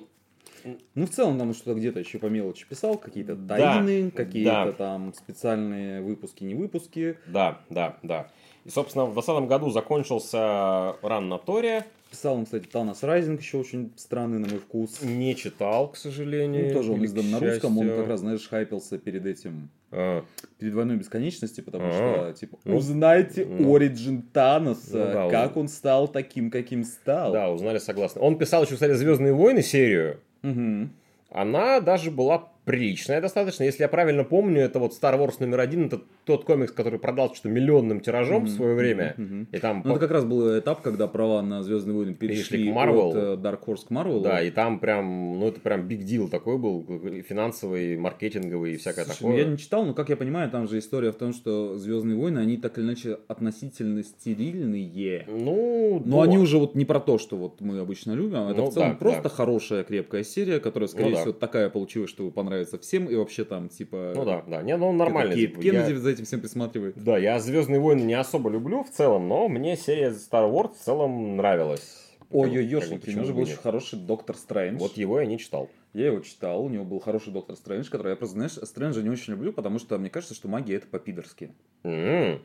[0.94, 4.72] ну, в целом, там что-то где-то еще по мелочи писал, какие-то тайны, да, какие-то да.
[4.72, 7.16] там специальные выпуски, не выпуски.
[7.26, 8.28] Да, да, да.
[8.64, 11.86] И, собственно, в 2020 году закончился ран на Торе.
[12.10, 15.00] Писал он, кстати, Танос Райзинг, еще очень странный на мой вкус.
[15.00, 16.66] Не читал, к сожалению.
[16.66, 20.24] Ну, тоже он издан на русском, он как раз, знаешь, хайпился перед этим, а.
[20.58, 21.92] перед войной бесконечности, потому а.
[21.92, 25.62] что, типа, ну, узнайте ну, Origin Таноса, ну, да, как он...
[25.62, 27.32] он стал таким, каким стал.
[27.32, 28.20] Да, узнали, согласно.
[28.22, 30.18] Он писал еще, кстати, Звездные войны серию.
[30.42, 30.88] Угу.
[31.30, 33.64] Она даже была приличная достаточно.
[33.64, 37.34] Если я правильно помню, это вот Star Wars номер один, это тот комикс, который продал
[37.34, 38.46] что-то миллионным тиражом mm-hmm.
[38.46, 39.14] в свое время.
[39.16, 39.46] Mm-hmm.
[39.52, 39.82] И там...
[39.84, 43.08] Ну, это как раз был этап, когда права на Звездные войны перешли, перешли к Marvel.
[43.08, 44.22] от э, Dark Horse к Marvel.
[44.22, 46.84] Да, и там прям, ну это прям big deal такой был,
[47.28, 49.32] финансовый, маркетинговый и всякое Слушай, такое.
[49.32, 52.16] Ну, я не читал, но как я понимаю, там же история в том, что Звездные
[52.16, 55.26] войны, они так или иначе относительно стерильные.
[55.28, 56.22] Ну, но да.
[56.24, 58.90] они уже вот не про то, что вот мы обычно любим, это ну, в целом
[58.90, 59.28] да, просто да.
[59.28, 61.20] хорошая, крепкая серия, которая, скорее ну, да.
[61.20, 64.12] всего, такая получилась, что понравится всем, и вообще там, типа...
[64.16, 64.62] Ну да, да.
[64.62, 65.36] Не, ну он нормальный.
[65.36, 65.98] Кейт типа, Кеннеди я...
[65.98, 67.02] за этим всем присматривает.
[67.02, 70.84] Да, я Звездные войны не особо люблю в целом, но мне серия Star Wars в
[70.84, 72.08] целом нравилась.
[72.32, 74.78] Ой-ой, ёшники, у него же был очень хороший Доктор Стрэндж.
[74.78, 75.68] Вот его я не читал.
[75.92, 79.10] Я его читал, у него был хороший Доктор Стрэндж, который я просто, знаешь, Стрэнджа не
[79.10, 81.52] очень люблю, потому что мне кажется, что магия это по-пидорски.
[81.84, 82.40] Mm-hmm.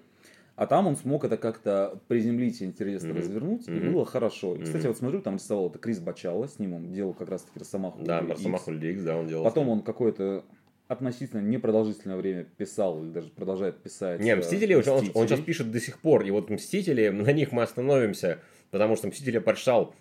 [0.56, 3.18] А там он смог это как-то приземлить и интересно mm-hmm.
[3.18, 3.88] развернуть, mm-hmm.
[3.88, 4.56] и было хорошо.
[4.56, 4.88] И, кстати, mm-hmm.
[4.88, 8.22] вот смотрю, там рисовал это Крис Бачало, с ним он делал как раз-таки Росомаху Да,
[8.22, 9.44] Росомаху X, да, он делал.
[9.44, 10.46] Потом он какой-то
[10.88, 14.22] относительно непродолжительное время писал или даже продолжает писать.
[14.22, 15.12] Не, Мстители, Мстители.
[15.14, 16.24] Он, он сейчас пишет до сих пор.
[16.24, 18.40] И вот Мстители, на них мы остановимся,
[18.72, 19.94] потому что Мстители прочитал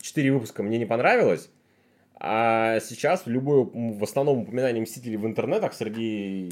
[0.00, 1.50] 4 выпуска, мне не понравилось.
[2.16, 6.50] А сейчас любое, в основном, упоминание Мстителей в интернетах среди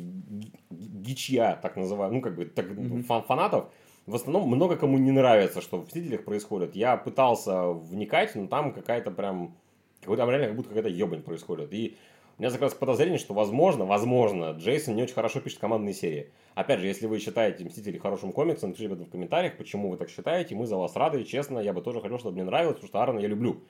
[0.70, 3.02] гичья, так называемых, ну, как бы, так, mm-hmm.
[3.02, 3.66] фан фанатов,
[4.06, 6.74] в основном много кому не нравится, что в Мстителях происходит.
[6.74, 9.54] Я пытался вникать, но там какая-то прям,
[10.00, 11.72] какой-то реально как будто какая-то ебань происходит.
[11.72, 11.96] И
[12.38, 16.32] у меня как раз подозрение, что возможно, возможно, Джейсон не очень хорошо пишет командные серии.
[16.56, 19.96] Опять же, если вы считаете Мстители хорошим комиксом, напишите об этом в комментариях, почему вы
[19.96, 22.88] так считаете, мы за вас рады, честно, я бы тоже хотел, чтобы мне нравилось, потому
[22.88, 23.60] что Аарона я люблю.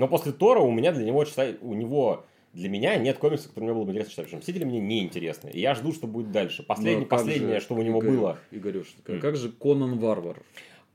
[0.00, 1.26] Но после Тора у меня для него,
[1.60, 2.24] у него
[2.54, 5.02] для меня нет комикса, который мне было бы интересно читать, потому что Мстители мне не
[5.02, 5.50] интересны.
[5.50, 6.62] И я жду, что будет дальше.
[6.62, 8.38] Последний, последнее, же, что у него Игорь, было.
[8.50, 9.18] Игорюш, mm.
[9.18, 10.42] как же Конан Варвар?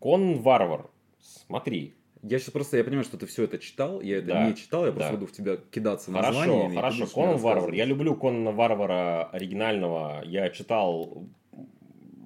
[0.01, 0.87] Конан Варвар.
[1.21, 4.55] Смотри, я сейчас просто, я понимаю, что ты все это читал, я это да, не
[4.55, 5.17] читал, я просто да.
[5.19, 6.75] буду в тебя кидаться хорошо, названиями.
[6.75, 7.73] Хорошо, хорошо, Конан Варвар.
[7.73, 10.23] Я люблю Конана Варвара оригинального.
[10.25, 11.27] Я читал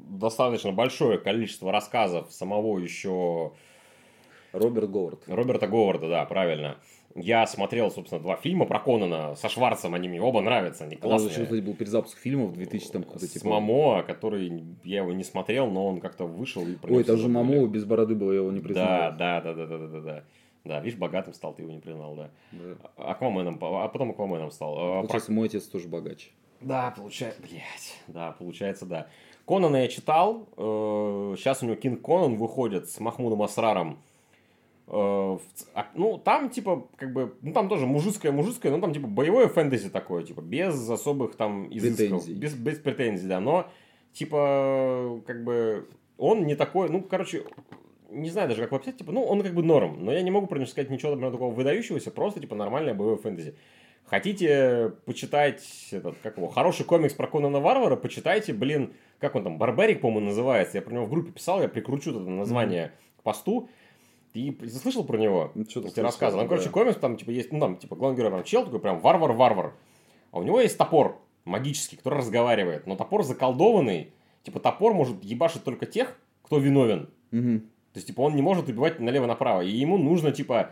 [0.10, 3.52] достаточно большое количество рассказов самого еще...
[4.52, 5.20] Роберт Говард.
[5.28, 6.78] Роберта Говарда, да, правильно.
[7.16, 11.30] Я смотрел, собственно, два фильма про Конана со Шварцем, они мне оба нравятся, они классные.
[11.30, 13.48] А кстати, был перезапуск фильмов в 2000 там С типа...
[13.48, 17.66] Мамо, который я его не смотрел, но он как-то вышел и Ой, это же Мамо
[17.66, 18.86] без бороды было, я его не признал.
[18.86, 20.24] Да, да, да, да, да, да, да.
[20.66, 22.30] Да, видишь, богатым стал, ты его не признал, да.
[22.52, 22.76] да.
[22.98, 24.78] Акваменом, а потом Акваменом стал.
[24.78, 25.36] А, получается, Про...
[25.36, 26.32] мой отец тоже богач.
[26.62, 29.08] Да, получается, блядь, да, получается, да.
[29.46, 30.48] Конана я читал,
[31.38, 34.09] сейчас э, у него Кинг Конан выходит с Махмудом Асраром а,
[34.92, 40.24] ну, там, типа, как бы, ну, там тоже мужицкое-мужицкое, но там, типа, боевое фэнтези такое,
[40.24, 41.98] типа, без особых там изысков.
[41.98, 42.34] Претензий.
[42.34, 43.70] Без, без претензий, да, но,
[44.14, 45.88] типа, как бы,
[46.18, 47.44] он не такой, ну, короче,
[48.10, 50.48] не знаю даже, как описать, типа, ну, он как бы норм, но я не могу
[50.48, 53.56] про него сказать ничего, например, такого выдающегося, просто, типа, нормальное боевое фэнтези.
[54.06, 59.60] Хотите почитать этот, как его, хороший комикс про Конана Варвара, почитайте, блин, как он там,
[59.60, 63.20] Барбарик, по-моему, называется, я про него в группе писал, я прикручу это название mm-hmm.
[63.20, 63.70] к посту,
[64.34, 65.52] Ты слышал про него?
[65.56, 66.44] Ну, Я тебе рассказывал.
[66.44, 69.00] Ну, короче, комикс там, типа, есть, ну, там, типа, главный герой, там, чел такой прям
[69.00, 69.74] варвар-варвар.
[70.32, 72.86] А у него есть топор магический, который разговаривает.
[72.86, 74.12] Но топор заколдованный.
[74.44, 77.10] Типа, топор может ебашить только тех, кто виновен.
[77.32, 77.62] Мгм.
[77.62, 79.62] То есть, типа, он не может убивать налево-направо.
[79.62, 80.72] И ему нужно, типа...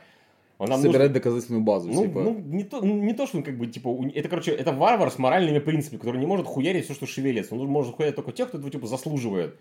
[0.59, 2.19] Он нам Собирать доказательную базу, ну, типа.
[2.19, 4.71] ну, не то, ну, не то, что он как бы, типа, у- это, короче, это
[4.71, 7.53] варвар с моральными принципами, который не может хуярить все, что шевелится.
[7.53, 9.55] Он может хуярить только тех, кто этого, типа, заслуживает.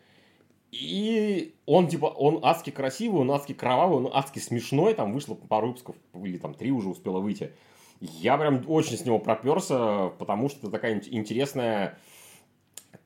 [0.80, 4.94] И он, типа, он адски красивый, он адски кровавый, он адски смешной.
[4.94, 7.52] Там вышло пару выпусков, или там три уже успело выйти.
[8.00, 11.98] Я прям очень с него проперся, потому что это такая ин- интересная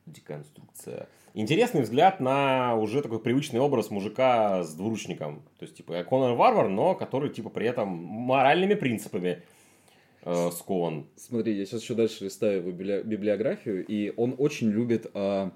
[0.07, 1.09] деконструкция.
[1.33, 5.43] Интересный взгляд на уже такой привычный образ мужика с двуручником.
[5.59, 9.43] То есть, типа, Конор Варвар, но который, типа, при этом моральными принципами
[10.23, 11.07] э, скован.
[11.15, 15.53] Смотри, я сейчас еще дальше листаю его библи- библиографию, и он очень любит а,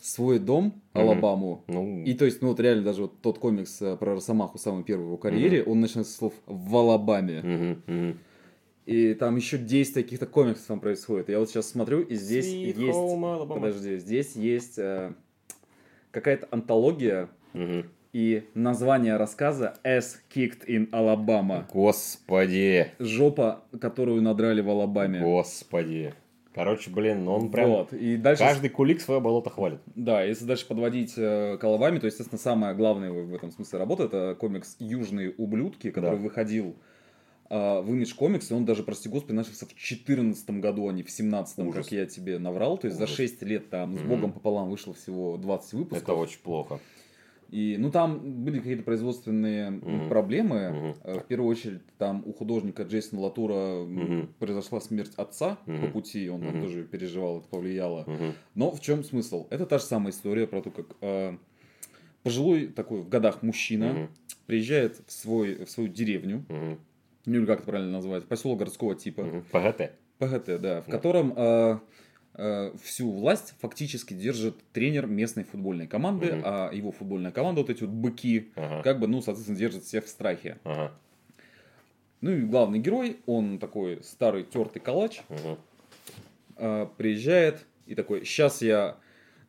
[0.00, 0.80] свой дом.
[0.94, 1.64] Алабаму.
[1.68, 4.84] Ну, И то есть, ну вот реально даже вот тот комикс э, про Росомаху, самый
[4.84, 7.40] первый в его карьере, он начинается с слов «в Алабаме».
[7.86, 8.18] мгм.
[8.84, 11.28] И там еще действие каких-то комиксов там происходит.
[11.28, 12.98] Я вот сейчас смотрю, и здесь Sweet есть...
[12.98, 13.46] Home.
[13.46, 15.12] Подожди, здесь есть э,
[16.10, 17.84] какая-то антология Мгм.
[18.12, 21.64] и название рассказа «As Kicked in Alabama».
[21.72, 25.20] Господи, Жопа, которую надрали в Алабаме.
[25.20, 26.12] господи.
[26.54, 27.70] Короче, блин, ну он прям...
[27.70, 27.92] Вот.
[27.94, 29.80] И дальше Каждый кулик свое болото хвалит.
[29.94, 34.36] Да, если дальше подводить э, Алабаме, то, естественно, самая главная в этом смысле работа это
[34.38, 36.22] комикс «Южные ублюдки», который Да.
[36.22, 36.76] выходил
[37.48, 41.02] э, в Image Comics, и он даже, прости господи, начался в 2014 году, а не
[41.02, 41.74] в 2017, Ужас.
[41.86, 42.76] как я тебе наврал.
[42.76, 43.16] То есть за Ужас.
[43.16, 46.02] 6 лет там с богом пополам вышло всего 20 выпусков.
[46.02, 46.80] Это очень плохо.
[47.52, 50.08] И, ну, там были какие-то производственные Мгм.
[50.08, 50.94] проблемы.
[51.04, 54.28] Э, В первую очередь, там у художника Джейсона Латура Мгм.
[54.38, 55.92] произошла смерть отца по Мгм.
[55.92, 56.60] пути, он там Мгм.
[56.62, 58.04] тоже переживал, это повлияло.
[58.06, 58.32] Мгм.
[58.54, 59.46] Но в чем смысл?
[59.50, 61.36] Это та же самая история про то, как э,
[62.22, 64.08] пожилой такой в годах мужчина Мгм.
[64.46, 66.78] приезжает в, свой, в свою деревню, Мгм.
[67.26, 69.44] ну или как это правильно назвать, поселок городского типа, Мгм.
[69.52, 69.92] ПГТ.
[70.18, 70.90] ПГТ, да, в Да.
[70.90, 71.78] котором э,
[72.34, 76.42] всю власть фактически держит тренер местной футбольной команды, Мгм.
[76.44, 78.82] а его футбольная команда, вот эти вот быки, Ага.
[78.82, 80.58] как бы, ну, соответственно, держит всех в страхе.
[80.64, 80.92] Ага.
[82.22, 85.22] Ну и главный герой, он такой старый тертый калач,
[86.56, 88.96] э, приезжает и такой, сейчас я...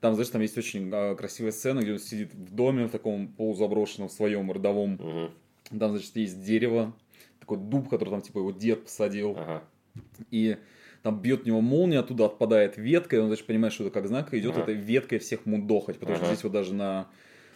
[0.02, 3.30] Там, знаешь, там есть очень э, красивая сцена, где он сидит в доме в таком
[3.30, 4.94] полузаброшенном своем родовом.
[4.96, 5.80] Мгм.
[5.80, 6.94] Там, значит, есть дерево,
[7.40, 9.32] такой дуб, который там, типа, его дед посадил.
[9.38, 9.64] Ага.
[10.32, 10.58] И
[11.04, 14.08] там бьет в него молния, оттуда отпадает ветка, и он, значит, понимает, что это как
[14.08, 14.62] знак, и идет Ага.
[14.64, 16.00] этой веткой всех мудохать.
[16.00, 16.34] Потому что Ага.
[16.34, 17.08] здесь вот даже на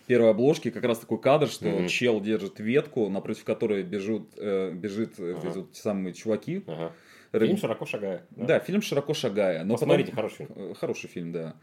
[0.06, 1.88] первой обложке как раз такой кадр, что Мгм.
[1.88, 5.48] чел держит ветку, напротив которой бежут, э, бежит э, Ага.
[5.49, 6.61] эти вот те самые чуваки.
[6.68, 6.91] Ага.
[7.34, 8.26] Ры- Фильм широко шагая.
[8.32, 9.64] Да, фильм широко шагая.
[9.65, 10.72] Но Посмотрите, потом- хороший фильм.
[10.72, 11.56] Э, Хороший фильм, да.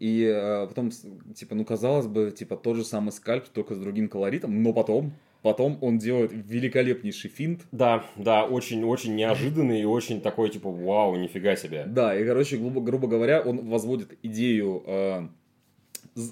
[0.00, 0.90] И э, потом,
[1.34, 5.12] типа, ну, казалось бы, типа, тот же самый скальп, только с другим колоритом, но потом,
[5.42, 7.62] потом он делает великолепнейший финт.
[7.72, 11.84] Да, да, очень-очень неожиданный и очень такой, типа, вау, нифига себе.
[11.86, 15.28] Да, и, короче, грубо, грубо говоря, он возводит идею, э,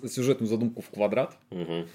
[0.09, 1.87] сюжетную задумку в квадрат, Мгм.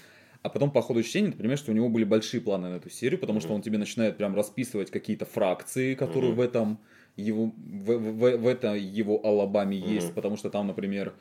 [0.42, 2.90] а потом по ходу чтения ты понимаешь, что у него были большие планы на эту
[2.90, 3.56] серию, потому что Мгм.
[3.56, 6.36] он тебе начинает прям расписывать какие-то фракции, которые Мгм.
[6.36, 6.78] в этом
[7.16, 9.88] его в, в, в это его Алабаме Мгм.
[9.88, 11.14] есть, потому что там, например,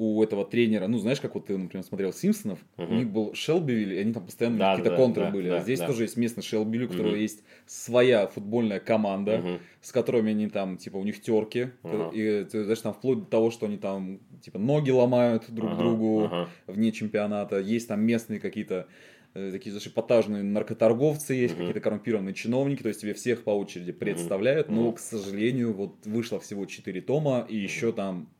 [0.00, 2.94] у этого тренера, ну знаешь, как вот ты, например, смотрел Симпсонов, у Мгм.
[2.94, 5.48] них был Шелбивиль, и они там постоянно Да, какие-то да, контры да, были.
[5.48, 5.86] да, а здесь да.
[5.86, 7.16] тоже есть местный Шелбивиль, у которого Мгм.
[7.16, 9.68] есть своя футбольная команда, Мгм.
[9.80, 12.10] с которыми они там, типа, у них терки, Ага.
[12.10, 16.34] и знаешь, там вплоть до того, что они там, типа, ноги ломают друг Ага, другу
[16.34, 16.42] ага.
[16.66, 18.88] вне чемпионата, есть там местные какие-то
[19.34, 21.56] э, такие эпатажные наркоторговцы, есть Мгм.
[21.56, 24.92] какие-то коррумпированные чиновники, то есть тебе всех по очереди представляют, но, Мгм.
[24.92, 28.34] к сожалению, вот вышло всего 4 тома, и еще там,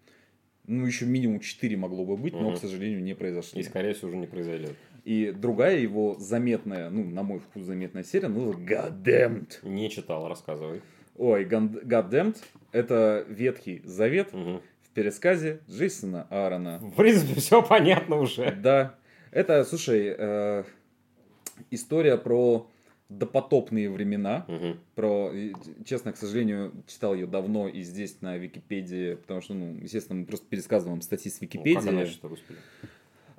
[0.71, 3.59] ну, еще минимум 4 могло бы быть, но, к сожалению, не произошло.
[3.61, 4.75] И, скорее всего, уже не произойдет.
[5.05, 9.59] И другая его заметная, ну, на мой вкус заметная серия, ну, God Damned.
[9.63, 10.81] Не читал, рассказывай.
[11.17, 12.37] Ой, God God Damned–
[12.73, 14.61] это Ветхий Завет Мгм.
[14.83, 16.79] в пересказе Джейсона Аарона.
[16.79, 18.53] В принципе, все понятно уже.
[18.53, 18.95] Да,
[19.33, 20.65] это, слушай, э,
[21.71, 22.67] история про
[23.11, 24.45] допотопные времена.
[24.49, 24.79] Мгм.
[24.95, 25.33] Про,
[25.85, 30.27] честно, к сожалению, читал ее давно и здесь на Википедии, потому что, ну, естественно, мы
[30.27, 31.91] просто пересказываем статьи с Ну, как Википедии.
[31.91, 32.59] иначе-то, господи?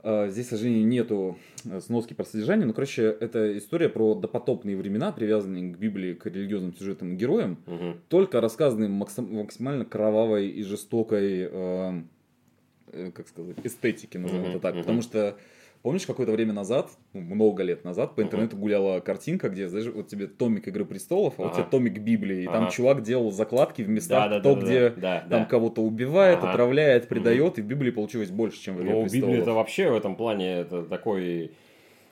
[0.03, 4.75] Э, Здесь, к сожалению, нету э, сноски про содержание, но, короче, это история про допотопные
[4.75, 8.01] времена, привязанные к Библии, к религиозным сюжетам и героям, Мгм.
[8.09, 12.01] только рассказанные максим- максимально кровавой и жестокой, э,
[12.93, 14.73] э, как сказать, эстетики, назовем Мгм, это так.
[14.73, 14.81] мгм.
[14.83, 15.37] Потому что,
[15.81, 20.07] помнишь, какое-то время назад, ну, много лет назад, по интернету гуляла картинка, где, знаешь, вот
[20.07, 23.89] тебе томик Игры Престолов, а вот тебе томик Библии, и там чувак делал закладки в
[23.89, 25.45] местах, Да, да, кто да, где да, да, там да.
[25.45, 26.51] кого-то убивает, Ага.
[26.51, 29.27] отравляет, предает, и в Библии получилось больше, чем в Игре Ну, Престолов.
[29.29, 31.51] Библия это вообще в этом плане это такой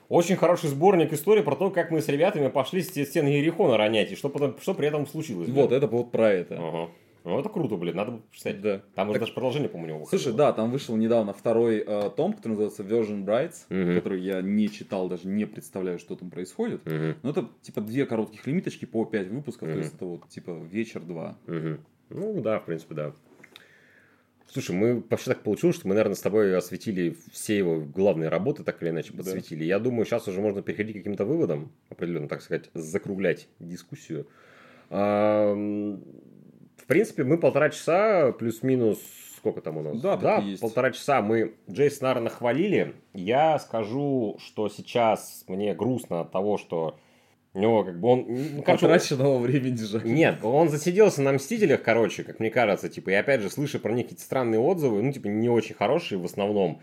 [0.08, 4.16] очень хороший сборник истории про то, как мы с ребятами пошли стены Ерехона ронять, и
[4.16, 5.48] что, потом, что при этом случилось.
[5.48, 6.56] Вот, это вот про это.
[6.58, 6.90] Ага.
[7.24, 8.60] Ну, это круто, блин, надо почитать.
[8.60, 8.82] Да.
[8.94, 9.20] Там так...
[9.20, 10.22] даже продолжение, по-моему, выходило.
[10.22, 13.94] Слушай, да, там вышел недавно второй э, том, который называется Version Brides, угу.
[13.96, 16.86] который я не читал, даже не представляю, что там происходит.
[16.86, 17.14] Угу.
[17.22, 19.74] Но это типа две коротких лимиточки по пять выпусков, угу.
[19.74, 21.36] то есть это вот типа вечер-два.
[21.46, 21.78] Угу.
[22.10, 23.12] Ну да, в принципе, да.
[24.46, 28.64] Слушай, мы вообще так получилось, что мы, наверное, с тобой осветили все его главные работы,
[28.64, 29.60] так или иначе подсветили.
[29.60, 29.64] Да.
[29.64, 34.26] Я думаю, сейчас уже можно переходить к каким-то выводам, определенно, так сказать, закруглять дискуссию.
[34.88, 36.00] В
[36.90, 38.98] принципе, мы полтора часа плюс-минус
[39.36, 40.00] сколько там у нас?
[40.00, 40.60] Да, да есть.
[40.60, 42.94] полтора часа мы Джейсона Аарона хвалили.
[43.14, 46.98] Я скажу, что сейчас мне грустно от того, что
[47.54, 48.26] у него как бы он...
[48.28, 50.00] Ну, Потраченного времени же.
[50.04, 53.92] Нет, он засиделся на Мстителях, короче, как мне кажется, типа, и опять же, слышу про
[53.92, 56.80] них какие-то странные отзывы, ну, типа, не очень хорошие в основном.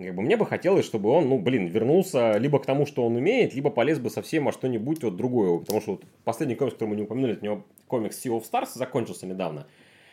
[0.00, 3.16] Как бы мне бы хотелось, чтобы он, ну, блин, вернулся либо к тому, что он
[3.16, 5.58] умеет, либо полез бы совсем во что-нибудь вот другое.
[5.58, 8.70] Потому что вот последний комикс, который мы не упомянули, от него комикс Sea of Stars
[8.74, 9.66] закончился недавно.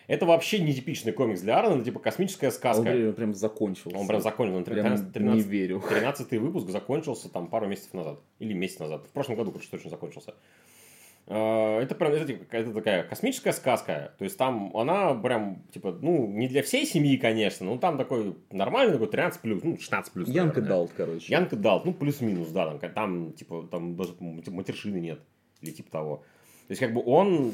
[0.07, 2.89] Это вообще нетипичный комикс для Аарона, типа космическая сказка.
[2.89, 3.97] Он прям закончился.
[3.97, 4.57] Он прям закончился.
[4.57, 5.81] Он 13, 13, не верю.
[5.88, 8.19] 13 выпуск закончился там пару месяцев назад.
[8.39, 9.05] Или месяц назад.
[9.07, 10.34] В прошлом году, короче, точно закончился.
[11.29, 14.13] А, это прям это, это такая космическая сказка.
[14.17, 18.35] То есть там она прям, типа, ну, не для всей семьи, конечно, но там такой
[18.49, 20.29] нормальный, такой 13 плюс, ну, 16 плюс.
[20.29, 21.31] Янка Далт, короче.
[21.31, 25.19] Янка Далт, ну, плюс-минус, да, там, там, типа, там даже матершины нет.
[25.61, 26.23] Или типа того.
[26.67, 27.53] То есть, как бы он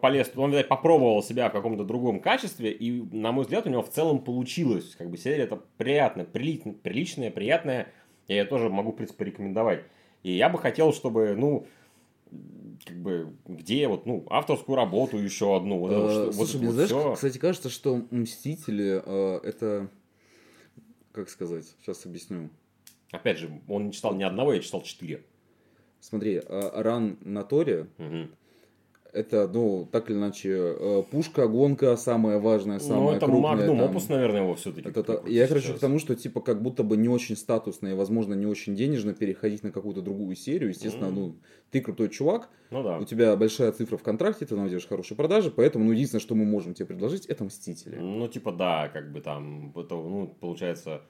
[0.00, 3.82] полез, он, видать, попробовал себя в каком-то другом качестве, и, на мой взгляд, у него
[3.82, 4.94] в целом получилось.
[4.96, 7.88] Как бы серия это приятная, приличная, приличная, приятная.
[8.28, 9.84] Я ее тоже могу, в принципе, рекомендовать.
[10.22, 11.66] И я бы хотел, чтобы, ну,
[12.84, 15.78] как бы, где вот, ну, авторскую работу еще одну.
[15.78, 17.14] Вот, а, вот, слушай, вот, мне, вот знаешь, все.
[17.14, 19.88] кстати, кажется, что Мстители э, это,
[21.12, 22.50] как сказать, сейчас объясню.
[23.10, 25.24] Опять же, он не читал ни одного, я читал четыре.
[26.00, 28.28] Смотри, ран на Торе, угу
[29.12, 33.56] это, ну, так или иначе, э, пушка, гонка самая важная, ну, самая ну, это крупная.
[33.56, 33.90] Магнум там...
[33.90, 34.88] Опус, наверное, его все-таки.
[34.88, 38.32] Это, я, короче, к тому, что, типа, как будто бы не очень статусно и, возможно,
[38.34, 40.70] не очень денежно переходить на какую-то другую серию.
[40.70, 41.14] Естественно, mm.
[41.14, 41.36] ну,
[41.70, 42.98] ты крутой чувак, ну, да.
[42.98, 46.44] у тебя большая цифра в контракте, ты найдешь хорошие продажи, поэтому, ну, единственное, что мы
[46.44, 47.96] можем тебе предложить, это Мстители.
[47.96, 51.02] Ну, типа, да, как бы там, это, ну, получается,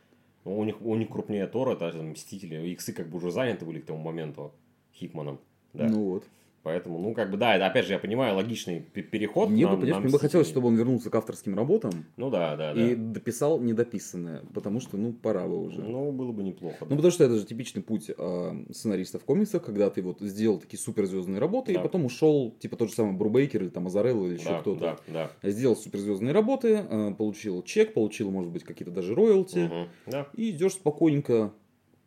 [0.44, 3.86] у них, у них крупнее Тора, это Мстители, иксы как бы уже заняты были к
[3.86, 4.52] тому моменту
[4.92, 5.38] Хикманом.
[5.72, 5.88] Да.
[5.88, 6.24] Ну вот.
[6.62, 9.50] Поэтому, ну, как бы, да, это, опять же, я понимаю, логичный переход.
[9.50, 12.06] Нет, ну, понимаешь, мне бы хотелось, чтобы он вернулся к авторским работам.
[12.16, 13.14] Ну, да, да, И да.
[13.14, 15.82] дописал недописанное, потому что, ну, пора бы уже.
[15.82, 16.76] Ну, было бы неплохо.
[16.80, 16.96] Ну, да.
[16.96, 21.40] потому что это же типичный путь э, сценаристов комиксов, когда ты вот сделал такие суперзвездные
[21.40, 21.80] работы, да.
[21.80, 24.98] и потом ушел, типа, тот же самый Брубейкер или там Азарелло или еще да, кто-то.
[25.08, 25.50] Да, да.
[25.50, 29.64] Сделал суперзвездные работы, э, получил чек, получил, может быть, какие-то даже роялти.
[29.66, 30.28] Угу, да.
[30.36, 31.52] И идешь спокойненько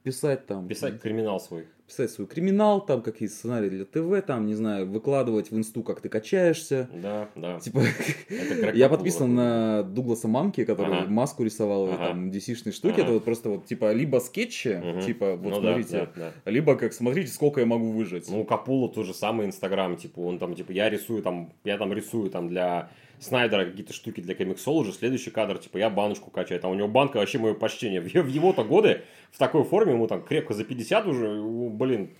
[0.05, 0.67] писать там.
[0.67, 5.51] Писать криминал свой писать свой криминал, там какие сценарии для ТВ, там, не знаю, выкладывать
[5.51, 6.89] в инсту, как ты качаешься.
[6.91, 7.59] Да, да.
[7.59, 7.81] Типа,
[8.73, 11.09] я подписан на Дугласа Манки, который ага.
[11.11, 12.07] маску рисовал, ага.
[12.07, 12.93] там, DC-шные штуки.
[12.93, 13.03] Ага.
[13.03, 15.01] Это вот просто вот, типа, либо скетчи, угу.
[15.01, 16.51] типа, вот ну, смотрите, да, да, да.
[16.51, 18.29] либо как, смотрите, сколько я могу выжить.
[18.29, 22.31] Ну, Капула тоже самый Инстаграм, типа, он там, типа, я рисую там, я там рисую
[22.31, 22.89] там для
[23.19, 27.17] Снайдера какие-то штуки для комиксологи, следующий кадр, типа, я баночку качаю, там у него банка
[27.17, 28.01] вообще мое почтение.
[28.21, 29.01] В его-то годы
[29.31, 32.11] в такой форме, ему там крепко за 50 уже, блин,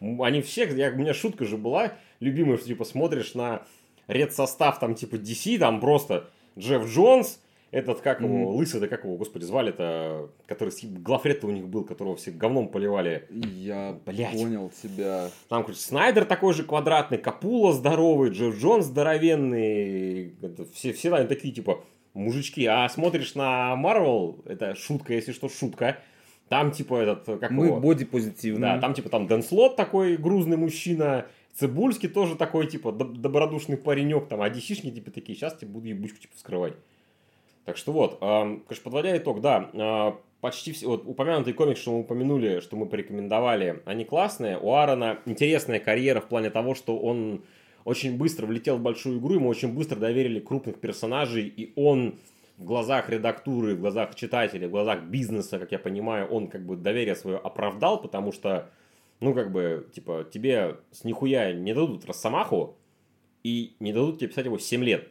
[0.00, 3.62] они все, я, у меня шутка же была, любимая, что, типа, смотришь на
[4.08, 7.40] редсостав, там, типа, DC, там просто Джефф Джонс,
[7.72, 8.54] этот, как его, mm-hmm.
[8.54, 13.26] лысый, да как его, господи, звали-то, который главред у них был, которого все говном поливали.
[13.30, 14.34] Я Блять.
[14.34, 15.30] понял тебя.
[15.48, 20.34] Там, короче, Снайдер такой же квадратный, Капула здоровый, Джефф Джонс здоровенный.
[20.42, 21.82] Это все, все они такие, типа,
[22.12, 22.66] мужички.
[22.66, 25.98] А смотришь на Марвел, это шутка, если что, шутка.
[26.50, 27.80] Там, типа, этот, как Мы его...
[27.80, 28.74] боди-позитивные.
[28.74, 31.24] Да, там, типа, там Дэн Слот такой грузный мужчина,
[31.54, 36.18] Цибульский тоже такой, типа, добродушный паренек, там, а десишники, типа, такие, сейчас тебе буду ебучку,
[36.18, 36.74] типа, вскрывать.
[37.64, 42.00] Так что вот, конечно, подводя итог, да, э, почти все, вот упомянутые комиксы, что мы
[42.00, 44.58] упомянули, что мы порекомендовали, они классные.
[44.58, 47.44] У Аарона интересная карьера в плане того, что он
[47.84, 52.16] очень быстро влетел в большую игру, ему очень быстро доверили крупных персонажей, и он
[52.58, 56.76] в глазах редактуры, в глазах читателей, в глазах бизнеса, как я понимаю, он как бы
[56.76, 58.70] доверие свое оправдал, потому что,
[59.20, 62.76] ну, как бы, типа, тебе с нихуя не дадут Росомаху,
[63.42, 65.08] и не дадут тебе писать его 7 лет.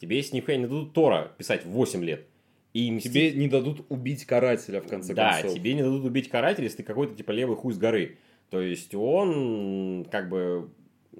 [0.00, 2.26] Тебе, если нихуя не дадут Тора писать 8 лет.
[2.72, 3.08] И мсти...
[3.08, 5.52] Тебе не дадут убить карателя, в конце да, концов.
[5.52, 8.16] Да, тебе не дадут убить карателя, если ты какой-то, типа, левый хуй с горы.
[8.48, 10.70] То есть, он, как бы,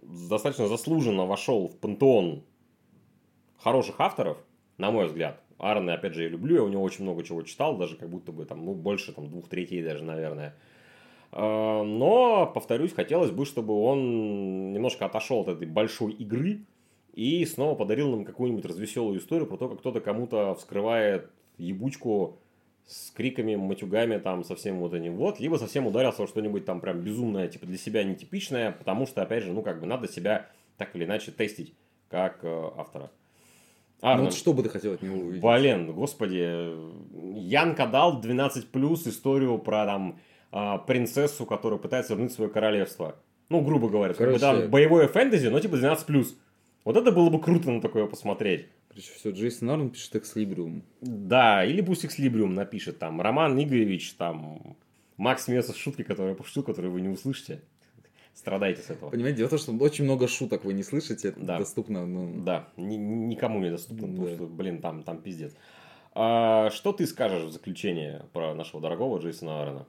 [0.03, 2.43] достаточно заслуженно вошел в пантеон
[3.59, 4.39] хороших авторов,
[4.79, 5.43] на мой взгляд.
[5.59, 8.33] Арна, опять же, я люблю, я у него очень много чего читал, даже как будто
[8.33, 10.57] бы там, ну, больше там двух третей даже, наверное.
[11.33, 16.65] А, но, повторюсь, хотелось бы, чтобы он немножко отошел от этой большой игры
[17.21, 22.39] и снова подарил нам какую-нибудь развеселую историю про то, как кто-то кому-то вскрывает ебучку
[22.87, 27.03] с криками, матюгами, там, совсем вот этим вот, либо совсем ударился во что-нибудь там прям
[27.03, 30.47] безумное, типа для себя нетипичное, потому что, опять же, ну, как бы надо себя
[30.79, 31.75] так или иначе тестить,
[32.09, 33.11] как э, автора.
[34.01, 35.43] А, ну, вот что бы ты хотел от него увидеть?
[35.43, 36.73] Блин, господи,
[37.39, 40.19] Янка дал 12 плюс историю про там
[40.53, 43.17] а, принцессу, которая пытается вернуть свое королевство.
[43.51, 44.39] Ну, грубо говоря, Короче...
[44.41, 46.35] как бы там боевое фэнтези, но типа 12 плюс.
[46.85, 48.67] Вот это было бы круто на такое посмотреть.
[48.89, 50.83] Причем все, Джейсон Арн пишет Экслибриум.
[51.01, 53.21] Да, или пусть Экслибриум напишет там.
[53.21, 54.77] Роман Игоревич, там,
[55.17, 57.63] Макс смеется с шутки, которые я пошутил, которые вы не услышите.
[58.35, 59.11] Страдайте с этого.
[59.11, 61.59] Понимаете, дело в том, что очень много шуток вы не слышите, это да.
[61.59, 62.07] доступно.
[62.07, 62.43] Ну...
[62.43, 64.13] Да, ни, никому не доступно, да.
[64.15, 65.55] потому что, блин, там, там пиздец.
[66.15, 69.87] А, что ты скажешь в заключение про нашего дорогого Джейсона Аарона?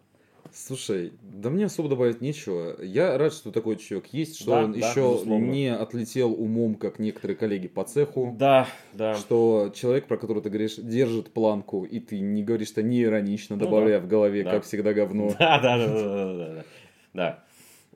[0.54, 2.76] Слушай, да мне особо добавить нечего.
[2.82, 5.46] Я рад, что такой человек есть, что да, он да, еще безусловно.
[5.46, 8.36] не отлетел умом, как некоторые коллеги по цеху.
[8.38, 9.16] Да, да.
[9.16, 13.56] Что человек, про которого ты говоришь, держит планку, и ты не говоришь что не иронично,
[13.56, 14.06] ну, добавляя да.
[14.06, 14.52] в голове, да.
[14.52, 15.34] как всегда, говно.
[15.40, 16.66] Да, да, да, да, да, да.
[17.14, 17.44] да.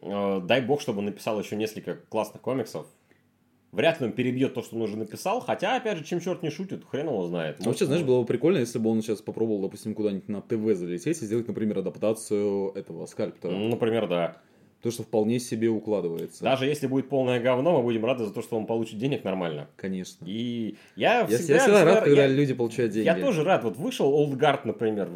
[0.01, 2.87] Э, дай бог, чтобы он написал еще несколько классных комиксов.
[3.71, 5.41] Вряд ли он перебьет то, что он уже написал.
[5.41, 7.57] Хотя, опять же, чем черт не шутит, хрен его знает.
[7.57, 10.77] Может, вообще, знаешь, было бы прикольно, если бы он сейчас попробовал, допустим, куда-нибудь на ТВ
[10.77, 13.53] залететь и сделать, например, адаптацию этого скальптора.
[13.53, 14.37] Например, да.
[14.81, 16.43] То, что вполне себе укладывается.
[16.43, 19.67] Даже если будет полное говно, мы будем рады за то, что он получит денег нормально.
[19.77, 20.23] Конечно.
[20.25, 23.07] И я, всегда, я всегда рад, когда я, люди получают деньги.
[23.07, 23.63] Я тоже рад.
[23.63, 25.09] Вот вышел Old Guard, например.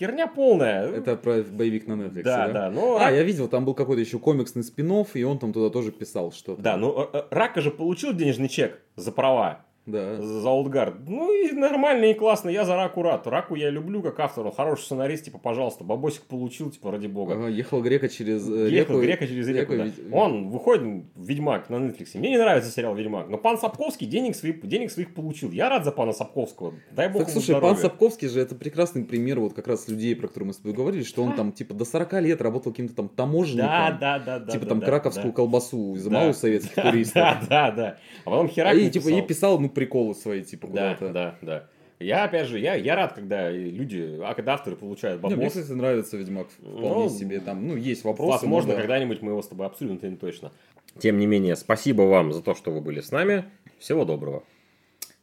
[0.00, 0.88] Херня полная.
[0.88, 2.46] Это про боевик на Netflix, да?
[2.46, 2.70] Да, да.
[2.70, 3.14] Но а, рак...
[3.14, 6.62] я видел, там был какой-то еще комиксный спин и он там туда тоже писал что-то.
[6.62, 9.66] Да, ну э, э, Рака же получил денежный чек за права.
[9.90, 10.20] Да.
[10.20, 11.08] За Олдгард.
[11.08, 12.48] Ну и нормально и классно.
[12.48, 13.26] Я за Раку рад.
[13.26, 14.46] Раку я люблю как автор.
[14.46, 17.34] Он хороший сценарист, типа, пожалуйста, бабосик получил, типа, ради бога.
[17.34, 19.02] Ага, ехал Грека через э, Ехал реку.
[19.02, 20.16] Грека через реку, реку да.
[20.16, 22.10] Он выходит Ведьмак на Netflix.
[22.14, 25.50] Мне не нравится сериал Ведьмак, но пан Сапковский денег своих, денег своих получил.
[25.50, 26.74] Я рад за пана Сапковского.
[26.92, 27.74] Дай бог так, слушай, здоровья.
[27.74, 30.72] пан Сапковский же это прекрасный пример вот как раз людей, про которые мы с тобой
[30.72, 33.68] говорили, что он там, типа, до 40 лет работал каким-то там таможенником.
[33.68, 34.38] Да, да, да.
[34.38, 35.36] да типа, да, там, да, краковскую да.
[35.36, 36.30] колбасу изымал да.
[36.30, 37.14] у советских туристов.
[37.14, 37.96] Да, да, да.
[38.24, 41.12] А потом херак И, типа, и писал, ну, приколы свои, типа, да, куда-то.
[41.12, 41.66] Да, да.
[42.00, 45.36] Я, опять же, я, я рад, когда люди, а когда авторы получают бабос.
[45.36, 47.40] Не, мне, кстати, нравится Ведьмак вполне ну, себе.
[47.40, 48.30] Там, ну, есть вопросы.
[48.32, 48.80] Возможно, да.
[48.80, 50.52] когда-нибудь мы его с тобой обсудим, это не точно.
[50.98, 53.44] Тем не менее, спасибо вам за то, что вы были с нами.
[53.78, 54.42] Всего доброго.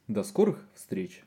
[0.07, 1.23] До скорых встреч.